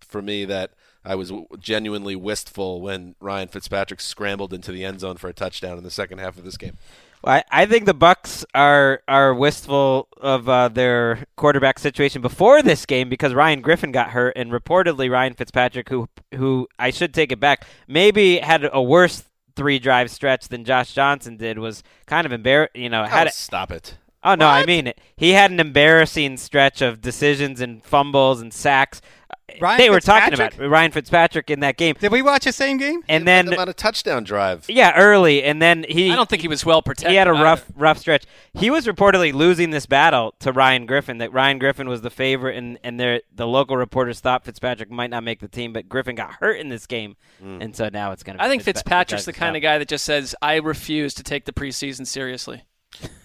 for 0.00 0.20
me 0.20 0.44
that 0.44 0.72
I 1.02 1.14
was 1.14 1.30
w- 1.30 1.46
genuinely 1.58 2.14
wistful 2.14 2.82
when 2.82 3.14
Ryan 3.20 3.48
Fitzpatrick 3.48 4.02
scrambled 4.02 4.52
into 4.52 4.70
the 4.70 4.84
end 4.84 5.00
zone 5.00 5.16
for 5.16 5.28
a 5.28 5.32
touchdown 5.32 5.78
in 5.78 5.82
the 5.82 5.90
second 5.90 6.18
half 6.18 6.36
of 6.36 6.44
this 6.44 6.58
game? 6.58 6.76
Well, 7.24 7.36
I, 7.50 7.62
I 7.62 7.66
think 7.66 7.86
the 7.86 7.94
Bucs 7.94 8.44
are 8.54 9.00
are 9.08 9.32
wistful 9.32 10.08
of 10.20 10.46
uh, 10.48 10.68
their 10.68 11.24
quarterback 11.36 11.78
situation 11.78 12.20
before 12.20 12.60
this 12.60 12.84
game 12.84 13.08
because 13.08 13.32
Ryan 13.32 13.62
Griffin 13.62 13.92
got 13.92 14.10
hurt, 14.10 14.34
and 14.36 14.52
reportedly 14.52 15.10
Ryan 15.10 15.32
Fitzpatrick, 15.32 15.88
who 15.88 16.08
who 16.34 16.68
I 16.78 16.90
should 16.90 17.14
take 17.14 17.32
it 17.32 17.40
back, 17.40 17.66
maybe 17.88 18.38
had 18.38 18.68
a 18.70 18.82
worse 18.82 19.24
three 19.56 19.78
drive 19.78 20.10
stretch 20.10 20.48
than 20.48 20.64
Josh 20.64 20.92
Johnson 20.92 21.36
did, 21.36 21.58
was 21.58 21.82
kind 22.06 22.26
of 22.26 22.32
embarrassing. 22.32 22.82
You 22.82 22.88
know, 22.88 23.02
oh, 23.02 23.06
had 23.06 23.26
Oh, 23.26 23.30
a- 23.30 23.32
stop 23.32 23.70
it. 23.70 23.96
Oh 24.24 24.34
no, 24.34 24.46
I 24.46 24.64
mean 24.66 24.86
it. 24.86 25.00
He 25.16 25.30
had 25.30 25.50
an 25.50 25.60
embarrassing 25.60 26.36
stretch 26.36 26.80
of 26.82 27.00
decisions 27.00 27.60
and 27.60 27.84
fumbles 27.84 28.40
and 28.40 28.52
sacks. 28.52 29.00
Uh, 29.28 29.34
Ryan 29.60 29.78
they 29.78 29.90
were 29.90 30.00
talking 30.00 30.30
Fitzpatrick? 30.30 30.58
about 30.60 30.70
Ryan 30.70 30.92
Fitzpatrick 30.92 31.50
in 31.50 31.60
that 31.60 31.76
game, 31.76 31.94
Did 32.00 32.10
we 32.12 32.22
watch 32.22 32.44
the 32.44 32.52
same 32.52 32.78
game? 32.78 33.02
and 33.08 33.26
then 33.28 33.52
on 33.58 33.68
a 33.68 33.74
touchdown 33.74 34.24
drive. 34.24 34.64
yeah, 34.68 34.92
early, 34.96 35.42
and 35.42 35.60
then 35.60 35.84
he. 35.88 36.10
I 36.10 36.16
don't 36.16 36.28
think 36.28 36.40
he 36.40 36.48
was 36.48 36.64
well 36.64 36.80
protected. 36.80 37.10
He 37.10 37.16
had 37.16 37.26
a 37.26 37.32
either. 37.32 37.42
rough, 37.42 37.66
rough 37.76 37.98
stretch. 37.98 38.24
He 38.54 38.70
was 38.70 38.86
reportedly 38.86 39.32
losing 39.34 39.70
this 39.70 39.84
battle 39.86 40.34
to 40.40 40.52
Ryan 40.52 40.86
Griffin. 40.86 41.18
That 41.18 41.32
Ryan 41.32 41.58
Griffin 41.58 41.88
was 41.88 42.00
the 42.00 42.08
favorite, 42.10 42.56
and 42.56 42.78
and 42.84 42.98
their- 42.98 43.22
the 43.34 43.46
local 43.46 43.76
reporters 43.76 44.20
thought 44.20 44.44
Fitzpatrick 44.44 44.90
might 44.90 45.10
not 45.10 45.22
make 45.24 45.40
the 45.40 45.48
team, 45.48 45.72
but 45.72 45.88
Griffin 45.88 46.14
got 46.14 46.34
hurt 46.34 46.58
in 46.58 46.68
this 46.68 46.86
game, 46.86 47.16
hmm. 47.40 47.60
and 47.60 47.76
so 47.76 47.90
now 47.92 48.12
it's 48.12 48.22
going 48.22 48.38
to. 48.38 48.42
I 48.44 48.48
think 48.48 48.62
Fitzpatrick's 48.62 49.24
the 49.26 49.32
kind 49.34 49.56
of 49.56 49.62
guy 49.62 49.76
that 49.78 49.88
just 49.88 50.04
says, 50.04 50.34
"I 50.40 50.56
refuse 50.56 51.12
to 51.14 51.22
take 51.22 51.44
the 51.44 51.52
preseason 51.52 52.06
seriously." 52.06 52.62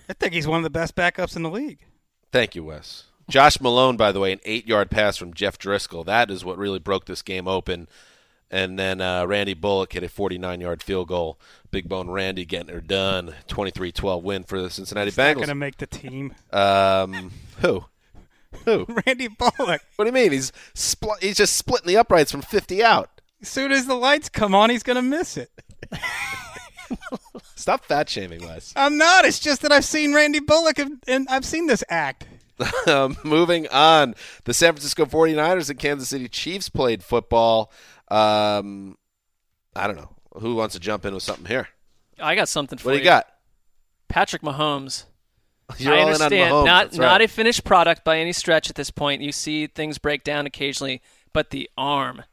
I 0.09 0.13
think 0.13 0.33
he's 0.33 0.47
one 0.47 0.57
of 0.59 0.63
the 0.63 0.69
best 0.69 0.95
backups 0.95 1.35
in 1.35 1.43
the 1.43 1.49
league. 1.49 1.79
Thank 2.31 2.55
you, 2.55 2.63
Wes. 2.63 3.05
Josh 3.29 3.59
Malone, 3.59 3.97
by 3.97 4.11
the 4.13 4.19
way, 4.21 4.31
an 4.31 4.39
eight-yard 4.45 4.89
pass 4.89 5.17
from 5.17 5.33
Jeff 5.33 5.59
Driskel. 5.59 6.05
That 6.05 6.31
is 6.31 6.45
what 6.45 6.57
really 6.57 6.79
broke 6.79 7.05
this 7.05 7.21
game 7.21 7.47
open. 7.47 7.89
And 8.49 8.79
then 8.79 9.01
uh, 9.01 9.25
Randy 9.25 9.53
Bullock 9.53 9.91
hit 9.91 10.03
a 10.03 10.07
49 10.09 10.61
yard 10.61 10.81
field 10.81 11.09
goal. 11.09 11.37
Big 11.69 11.89
Bone 11.89 12.09
Randy 12.09 12.45
getting 12.45 12.73
her 12.73 12.79
done. 12.79 13.35
23 13.47 13.91
12 13.91 14.23
win 14.23 14.43
for 14.43 14.61
the 14.61 14.69
Cincinnati 14.69 15.07
He's 15.07 15.17
Bengals. 15.17 15.35
going 15.35 15.47
to 15.49 15.55
make 15.55 15.77
the 15.77 15.87
team. 15.87 16.33
Um, 16.53 17.31
who? 17.59 17.83
Who? 18.63 18.85
Randy 19.05 19.27
Bullock. 19.27 19.81
What 19.97 20.05
do 20.05 20.05
you 20.05 20.11
mean? 20.13 20.31
He's 20.31 20.53
spl- 20.73 21.21
he's 21.21 21.35
just 21.35 21.57
splitting 21.57 21.87
the 21.87 21.97
uprights 21.97 22.31
from 22.31 22.41
50 22.41 22.81
out. 22.81 23.09
As 23.41 23.49
soon 23.49 23.73
as 23.73 23.85
the 23.85 23.95
lights 23.95 24.29
come 24.29 24.55
on, 24.55 24.69
he's 24.69 24.83
going 24.83 24.95
to 24.95 25.01
miss 25.01 25.35
it. 25.35 25.51
Stop 27.55 27.85
fat 27.85 28.09
shaming, 28.09 28.45
Wes. 28.45 28.73
I'm 28.75 28.97
not. 28.97 29.25
It's 29.25 29.39
just 29.39 29.61
that 29.61 29.71
I've 29.71 29.85
seen 29.85 30.13
Randy 30.13 30.39
Bullock 30.39 30.79
and, 30.79 31.01
and 31.07 31.27
I've 31.29 31.45
seen 31.45 31.67
this 31.67 31.83
act. 31.89 32.25
um, 32.87 33.17
moving 33.23 33.67
on, 33.67 34.15
the 34.45 34.53
San 34.53 34.73
Francisco 34.73 35.05
49ers 35.05 35.69
and 35.69 35.79
Kansas 35.79 36.09
City 36.09 36.27
Chiefs 36.27 36.69
played 36.69 37.03
football. 37.03 37.71
Um, 38.09 38.97
I 39.75 39.87
don't 39.87 39.95
know. 39.95 40.09
Who 40.39 40.55
wants 40.55 40.73
to 40.73 40.79
jump 40.79 41.05
in 41.05 41.13
with 41.13 41.23
something 41.23 41.45
here? 41.45 41.67
I 42.19 42.35
got 42.35 42.49
something 42.49 42.77
for 42.77 42.89
you. 42.89 42.93
What 42.93 42.93
do 42.93 42.99
you 42.99 43.03
got? 43.03 43.27
Patrick 44.07 44.41
Mahomes. 44.41 45.05
You're 45.77 45.93
I 45.93 45.97
all 45.97 46.07
in 46.07 46.15
on 46.15 46.21
understand 46.21 46.53
Mahomes, 46.53 46.65
not 46.65 46.85
that's 46.85 46.97
not 46.97 47.11
right. 47.19 47.21
a 47.21 47.27
finished 47.27 47.63
product 47.63 48.03
by 48.03 48.19
any 48.19 48.33
stretch 48.33 48.69
at 48.69 48.75
this 48.75 48.89
point. 48.89 49.21
You 49.21 49.31
see 49.31 49.67
things 49.67 49.97
break 49.97 50.23
down 50.23 50.45
occasionally, 50.45 51.01
but 51.33 51.49
the 51.49 51.69
arm. 51.77 52.23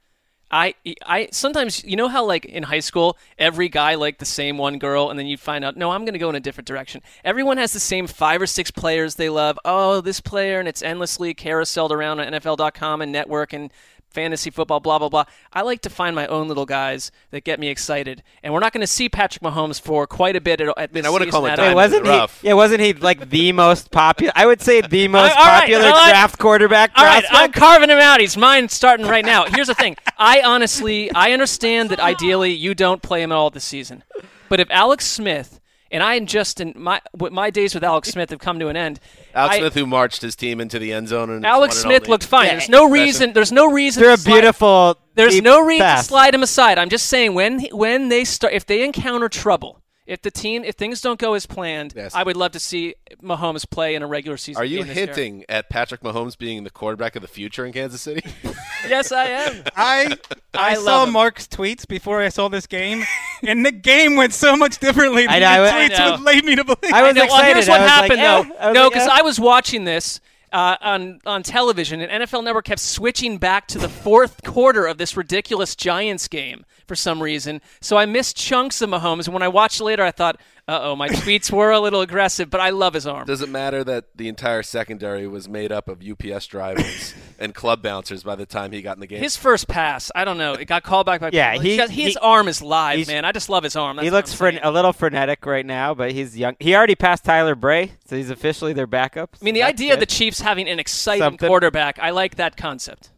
I, 0.51 0.75
I 1.05 1.29
sometimes 1.33 1.83
you 1.85 1.97
know 1.97 2.09
how 2.09 2.25
like 2.25 2.45
in 2.45 2.65
high 2.65 2.81
school 2.81 3.17
every 3.39 3.69
guy 3.69 3.95
liked 3.95 4.19
the 4.19 4.25
same 4.25 4.59
one 4.59 4.79
girl 4.79 5.11
and 5.11 5.19
then 5.19 5.27
you 5.27 5.37
find 5.37 5.65
out 5.65 5.77
no 5.77 5.91
I'm 5.91 6.05
going 6.05 6.13
to 6.13 6.19
go 6.19 6.29
in 6.31 6.37
a 6.37 6.41
different 6.41 6.69
direction. 6.69 7.03
Everyone 7.25 7.57
has 7.57 7.73
the 7.73 7.81
same 7.81 8.07
five 8.07 8.41
or 8.41 8.47
six 8.47 8.71
players 8.71 9.15
they 9.17 9.29
love. 9.29 9.59
Oh, 9.65 10.01
this 10.01 10.21
player 10.21 10.61
and 10.61 10.69
it's 10.69 10.83
endlessly 10.83 11.35
carouseled 11.35 11.91
around 11.91 12.21
on 12.21 12.33
NFL.com 12.33 13.03
and 13.03 13.11
network 13.11 13.53
and 13.53 13.73
fantasy 14.15 14.51
football 14.51 14.81
blah 14.81 14.99
blah 14.99 15.09
blah. 15.09 15.25
I 15.53 15.63
like 15.63 15.83
to 15.83 15.91
find 15.91 16.15
my 16.15 16.27
own 16.29 16.49
little 16.49 16.65
guys 16.65 17.11
that 17.31 17.45
get 17.45 17.59
me 17.61 17.69
excited. 17.69 18.23
And 18.43 18.55
we're 18.55 18.61
not 18.61 18.73
going 18.73 18.81
to 18.81 18.87
see 18.87 19.09
Patrick 19.09 19.43
Mahomes 19.43 19.81
for 19.81 20.07
quite 20.07 20.37
a 20.37 20.41
bit 20.41 20.61
at, 20.61 20.73
at 20.79 20.93
this 20.93 21.05
I 21.05 21.11
wouldn't 21.11 21.31
call 21.31 21.43
season 21.43 21.59
him 21.59 21.59
a 21.59 21.63
all. 21.63 21.69
Wait, 21.69 21.75
wasn't 21.75 22.07
he? 22.07 22.49
Yeah, 22.49 22.55
wasn't 22.55 22.81
he 22.81 22.95
like 22.95 23.29
the 23.29 23.53
most 23.53 23.91
popular? 23.91 24.33
I 24.35 24.47
would 24.47 24.63
say 24.63 24.81
the 24.81 25.09
most 25.09 25.37
all 25.37 25.45
right, 25.45 25.61
popular 25.61 25.87
all 25.87 25.93
right. 25.93 26.11
draft 26.11 26.39
quarterback. 26.39 26.93
All 26.97 27.05
right. 27.05 27.25
I'm 27.31 27.53
carving 27.53 27.91
him 27.91 27.99
out. 27.99 28.21
He's 28.21 28.37
mine 28.37 28.69
starting 28.69 29.07
right 29.07 29.25
now. 29.25 29.45
Here's 29.47 29.67
the 29.67 29.75
thing. 29.75 29.97
I 30.19 30.43
honestly, 30.43 31.13
I 31.13 31.33
understand 31.33 31.91
that 31.91 32.01
ideally 32.01 32.53
you 32.53 32.75
don't 32.75 33.03
play 33.03 33.23
him 33.23 33.33
at 33.33 33.35
all 33.35 33.51
this 33.51 33.65
season. 33.65 34.05
But 34.49 34.61
if 34.61 34.71
Alex 34.71 35.05
Smith, 35.05 35.61
and 35.91 36.03
I 36.03 36.15
am 36.15 36.27
just 36.27 36.61
in 36.61 36.73
my 36.77 37.01
what 37.13 37.33
my 37.33 37.51
days 37.51 37.75
with 37.75 37.85
Alex 37.85 38.09
Smith 38.11 38.31
have 38.31 38.41
come 38.41 38.59
to 38.59 38.69
an 38.69 38.77
end. 38.77 39.01
Alex 39.35 39.57
I- 39.57 39.59
Smith, 39.59 39.75
who 39.75 39.87
marched 39.87 40.23
his 40.23 40.37
team 40.37 40.61
into 40.61 40.79
the 40.79 40.93
end 40.93 41.09
zone, 41.09 41.31
and 41.31 41.45
Alex 41.45 41.77
Smith 41.77 42.09
looked 42.09 42.23
the- 42.23 42.29
fine. 42.29 42.49
There's 42.49 42.69
no 42.69 42.89
reason. 42.89 43.33
There's 43.33 43.53
no 43.53 43.71
reason. 43.71 44.01
They're 44.03 44.11
to 44.11 44.15
a 44.15 44.19
slide- 44.19 44.33
beautiful. 44.33 44.99
There's 45.15 45.41
no 45.43 45.61
reason 45.61 45.85
pass. 45.85 46.03
to 46.03 46.09
slide 46.09 46.35
him 46.35 46.43
aside. 46.43 46.79
I'm 46.79 46.89
just 46.89 47.07
saying 47.07 47.35
when 47.35 47.61
when 47.73 48.09
they 48.09 48.25
start, 48.25 48.53
if 48.53 48.67
they 48.67 48.83
encounter 48.85 49.29
trouble, 49.29 49.81
if 50.07 50.21
the 50.23 50.31
team, 50.31 50.65
if 50.65 50.75
things 50.75 51.01
don't 51.01 51.19
go 51.19 51.35
as 51.35 51.47
planned, 51.47 51.95
Yes. 51.97 52.15
I 52.15 52.23
would 52.23 52.37
love 52.37 52.53
to 52.53 52.61
see 52.61 52.95
Mahomes 53.23 53.69
play 53.69 53.95
in 53.95 54.03
a 54.03 54.07
regular 54.07 54.37
season. 54.37 54.61
Are 54.61 54.65
you 54.65 54.79
game 54.79 54.89
this 54.89 54.97
year. 54.97 55.07
hinting 55.07 55.45
at 55.49 55.71
Patrick 55.71 56.03
Mahomes 56.03 56.37
being 56.37 56.65
the 56.65 56.71
quarterback 56.71 57.17
of 57.17 57.23
the 57.23 57.29
future 57.29 57.65
in 57.65 57.73
Kansas 57.73 58.01
City? 58.03 58.23
Yes, 58.87 59.13
I 59.13 59.25
am. 59.25 59.63
I 59.75 60.19
I, 60.55 60.73
I 60.73 60.75
saw 60.75 61.05
him. 61.05 61.13
Marc's 61.15 61.47
tweets 61.47 61.89
before 61.89 62.21
I 62.21 62.29
saw 62.29 62.49
this 62.49 62.67
game, 62.67 63.03
and 63.43 63.65
the 63.65 63.73
game 63.73 64.17
went 64.17 64.35
so 64.35 64.57
much 64.59 64.77
differently 64.77 65.23
than 65.25 65.37
I 65.37 65.39
know, 65.39 65.47
I 65.47 65.57
the 65.57 65.63
was- 65.63 65.71
I 65.73 66.05
know. 66.05 66.11
would 66.13 66.21
lead 66.21 66.45
me 66.45 66.55
to 66.57 66.65
believe. 66.65 66.93
I 66.93 67.03
was 67.03 67.15
know. 67.15 67.25
Well, 67.25 67.43
here's 67.45 67.67
what 67.67 67.81
I 67.81 67.83
was 67.83 67.91
happened, 67.91 68.21
like, 68.21 68.21
eh. 68.21 68.43
though. 68.43 68.57
I 68.61 68.67
was 68.67 68.75
no, 68.75 68.83
like, 68.83 68.93
because 68.93 69.09
eh. 69.09 69.13
I 69.15 69.23
was 69.23 69.41
watching 69.41 69.85
this 69.85 70.21
uh, 70.53 70.77
on 70.83 71.21
on 71.25 71.43
television, 71.43 72.03
and 72.03 72.25
NFL 72.25 72.45
Network 72.45 72.67
kept 72.67 72.81
switching 72.83 73.39
back 73.39 73.67
to 73.69 73.79
the 73.79 73.89
fourth 73.89 74.43
quarter 74.45 74.85
of 74.87 74.99
this 74.99 75.17
ridiculous 75.17 75.75
Giants 75.75 76.29
game 76.29 76.67
for 76.87 76.95
some 76.97 77.23
reason. 77.23 77.61
So 77.81 77.97
I 77.97 78.07
missed 78.07 78.37
chunks 78.37 78.81
of 78.83 78.91
Mahomes, 78.91 79.25
and 79.27 79.35
when 79.35 79.43
I 79.43 79.49
watched 79.49 79.81
later, 79.81 80.03
I 80.03 80.11
thought, 80.11 80.37
"Uh 80.69 80.79
oh, 80.83 80.97
my 80.97 81.09
tweets 81.09 81.51
were 81.51 81.71
a 81.71 81.81
little 81.81 82.01
aggressive." 82.01 82.51
But 82.51 82.61
I 82.61 82.71
love 82.71 82.95
his 82.95 83.07
arm. 83.07 83.27
Does 83.27 83.41
it 83.43 83.49
matter 83.49 83.83
that 83.85 84.17
the 84.17 84.29
entire 84.29 84.63
secondary 84.63 85.27
was 85.27 85.49
made 85.49 85.73
up 85.73 85.89
of 85.89 86.03
UPS 86.03 86.47
drivers 86.47 87.15
and 87.39 87.55
club 87.55 87.83
bouncers 87.83 88.23
by 88.23 88.35
the 88.37 88.47
time 88.47 88.73
he 88.73 88.83
got 88.83 88.97
in 88.97 89.01
the 89.01 89.07
game? 89.07 89.21
His 89.21 89.37
first 89.37 89.69
pass, 89.69 90.11
I 90.15 90.25
don't 90.25 90.39
know. 90.39 90.55
It 90.55 90.67
got 90.67 90.83
called 90.83 91.07
back 91.07 91.21
by 91.21 91.31
Yeah, 91.33 91.53
people. 91.53 91.63
he- 91.65 91.77
He's 91.77 91.91
his 91.91 92.13
he- 92.15 92.19
arm 92.21 92.49
is 92.49 92.61
live, 92.63 93.07
man. 93.09 93.25
I 93.25 93.33
just 93.33 93.49
love 93.49 93.65
his 93.65 93.77
arm. 93.77 93.97
That's 93.97 94.05
he 94.07 94.11
looks 94.11 94.33
I'm 94.33 94.37
fren- 94.39 94.61
a 94.63 94.71
little 94.71 94.93
frenetic 94.93 95.47
right 95.47 95.67
now, 95.67 95.95
but 95.95 96.13
he's 96.13 96.37
young. 96.37 96.57
He 96.61 96.75
already 96.77 96.95
passed 96.95 97.25
Tyler 97.25 97.55
Bray, 97.55 97.93
so 98.07 98.17
he's 98.17 98.31
officially 98.31 98.73
their 98.73 98.87
backup. 98.87 99.37
I 99.41 99.45
mean, 99.45 99.55
the 99.55 99.61
so 99.61 99.67
idea 99.67 99.95
of 99.95 100.01
the 100.01 100.07
Chiefs 100.07 100.41
having 100.41 100.69
an 100.69 100.79
exciting 100.79 101.23
Something. 101.23 101.49
quarterback, 101.49 101.99
I 101.99 102.11
like 102.11 102.37
that 102.37 102.57
concept. 102.57 103.11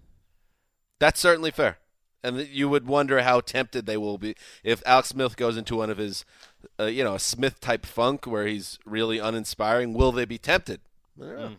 That's 0.99 1.21
certainly 1.21 1.51
fair. 1.51 1.79
And 2.23 2.39
you 2.49 2.69
would 2.69 2.87
wonder 2.87 3.23
how 3.23 3.41
tempted 3.41 3.87
they 3.87 3.97
will 3.97 4.19
be 4.19 4.35
if 4.65 4.83
Alex 4.85 5.11
Smith 5.11 5.37
goes 5.37 5.57
into 5.57 5.77
one 5.77 5.91
of 5.91 5.99
his, 5.99 6.25
uh, 6.81 6.85
you 6.85 7.05
know, 7.05 7.15
a 7.15 7.21
Smith 7.21 7.61
type 7.61 7.87
funk 7.87 8.27
where 8.27 8.47
he's 8.47 8.79
really 8.85 9.19
uninspiring. 9.19 9.95
Will 9.95 10.13
they 10.13 10.25
be 10.25 10.39
tempted? 10.39 10.81
I 11.21 11.25
don't 11.25 11.37
know. 11.37 11.57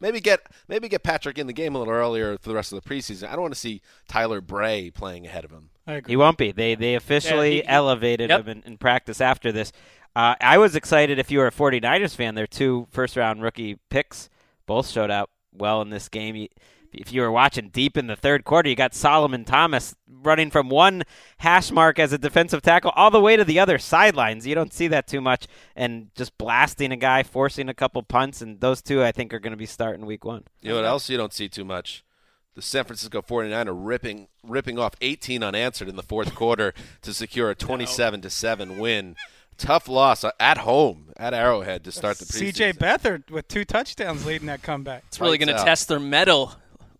Maybe 0.00 0.20
get 0.20 0.40
maybe 0.68 0.88
get 0.88 1.02
Patrick 1.02 1.38
in 1.38 1.46
the 1.46 1.52
game 1.52 1.74
a 1.74 1.78
little 1.78 1.92
earlier 1.92 2.38
for 2.38 2.48
the 2.48 2.54
rest 2.54 2.72
of 2.72 2.82
the 2.82 2.88
preseason. 2.88 3.28
I 3.28 3.32
don't 3.32 3.42
want 3.42 3.54
to 3.54 3.60
see 3.60 3.82
Tyler 4.08 4.40
Bray 4.40 4.90
playing 4.90 5.26
ahead 5.26 5.44
of 5.44 5.50
him. 5.50 5.70
I 5.86 5.94
agree. 5.94 6.12
He 6.12 6.16
won't 6.16 6.38
be. 6.38 6.52
They 6.52 6.74
they 6.74 6.94
officially 6.94 7.50
he- 7.50 7.56
he- 7.56 7.66
elevated 7.66 8.30
yep. 8.30 8.40
him 8.40 8.48
in, 8.48 8.62
in 8.64 8.78
practice 8.78 9.20
after 9.20 9.50
this. 9.50 9.72
Uh, 10.14 10.34
I 10.40 10.58
was 10.58 10.74
excited 10.74 11.18
if 11.18 11.30
you 11.30 11.38
were 11.38 11.46
a 11.46 11.52
49ers 11.52 12.14
fan. 12.14 12.34
Their 12.34 12.46
two 12.46 12.86
first 12.90 13.16
round 13.16 13.42
rookie 13.42 13.78
picks 13.88 14.28
both 14.66 14.88
showed 14.88 15.10
up 15.10 15.30
well 15.52 15.82
in 15.82 15.90
this 15.90 16.08
game. 16.08 16.36
You, 16.36 16.48
if 16.92 17.12
you 17.12 17.20
were 17.20 17.30
watching 17.30 17.68
deep 17.68 17.96
in 17.96 18.06
the 18.06 18.16
third 18.16 18.44
quarter, 18.44 18.68
you 18.68 18.76
got 18.76 18.94
Solomon 18.94 19.44
Thomas 19.44 19.94
running 20.10 20.50
from 20.50 20.68
one 20.68 21.04
hash 21.38 21.70
mark 21.70 21.98
as 21.98 22.12
a 22.12 22.18
defensive 22.18 22.62
tackle 22.62 22.92
all 22.96 23.10
the 23.10 23.20
way 23.20 23.36
to 23.36 23.44
the 23.44 23.58
other 23.58 23.78
sidelines. 23.78 24.46
You 24.46 24.54
don't 24.54 24.72
see 24.72 24.88
that 24.88 25.06
too 25.06 25.20
much, 25.20 25.46
and 25.76 26.08
just 26.14 26.36
blasting 26.38 26.92
a 26.92 26.96
guy, 26.96 27.22
forcing 27.22 27.68
a 27.68 27.74
couple 27.74 28.02
punts, 28.02 28.42
and 28.42 28.60
those 28.60 28.82
two 28.82 29.02
I 29.02 29.12
think 29.12 29.32
are 29.32 29.38
going 29.38 29.52
to 29.52 29.56
be 29.56 29.66
starting 29.66 30.06
week 30.06 30.24
one. 30.24 30.44
You 30.60 30.70
know 30.70 30.76
what 30.76 30.84
else 30.84 31.08
you 31.08 31.16
don't 31.16 31.32
see 31.32 31.48
too 31.48 31.64
much? 31.64 32.04
The 32.54 32.62
San 32.62 32.84
Francisco 32.84 33.22
49 33.22 33.68
are 33.68 33.72
ripping 33.72 34.26
ripping 34.42 34.78
off 34.78 34.94
18 35.00 35.44
unanswered 35.44 35.88
in 35.88 35.94
the 35.96 36.02
fourth 36.02 36.34
quarter 36.34 36.74
to 37.02 37.14
secure 37.14 37.50
a 37.50 37.54
27 37.54 38.20
to 38.22 38.30
7 38.30 38.78
win. 38.78 39.14
Tough 39.58 39.88
loss 39.88 40.22
uh, 40.22 40.30
at 40.38 40.58
home 40.58 41.12
at 41.16 41.34
Arrowhead 41.34 41.84
to 41.84 41.92
start 41.92 42.18
the 42.18 42.24
preseason. 42.24 42.54
C.J. 42.54 42.72
Beathard 42.74 43.30
with 43.30 43.48
two 43.48 43.64
touchdowns 43.64 44.24
leading 44.24 44.46
that 44.46 44.62
comeback. 44.62 45.02
It's 45.08 45.20
really 45.20 45.36
going 45.38 45.48
to 45.48 45.64
test 45.64 45.88
their 45.88 45.98
mettle, 45.98 46.54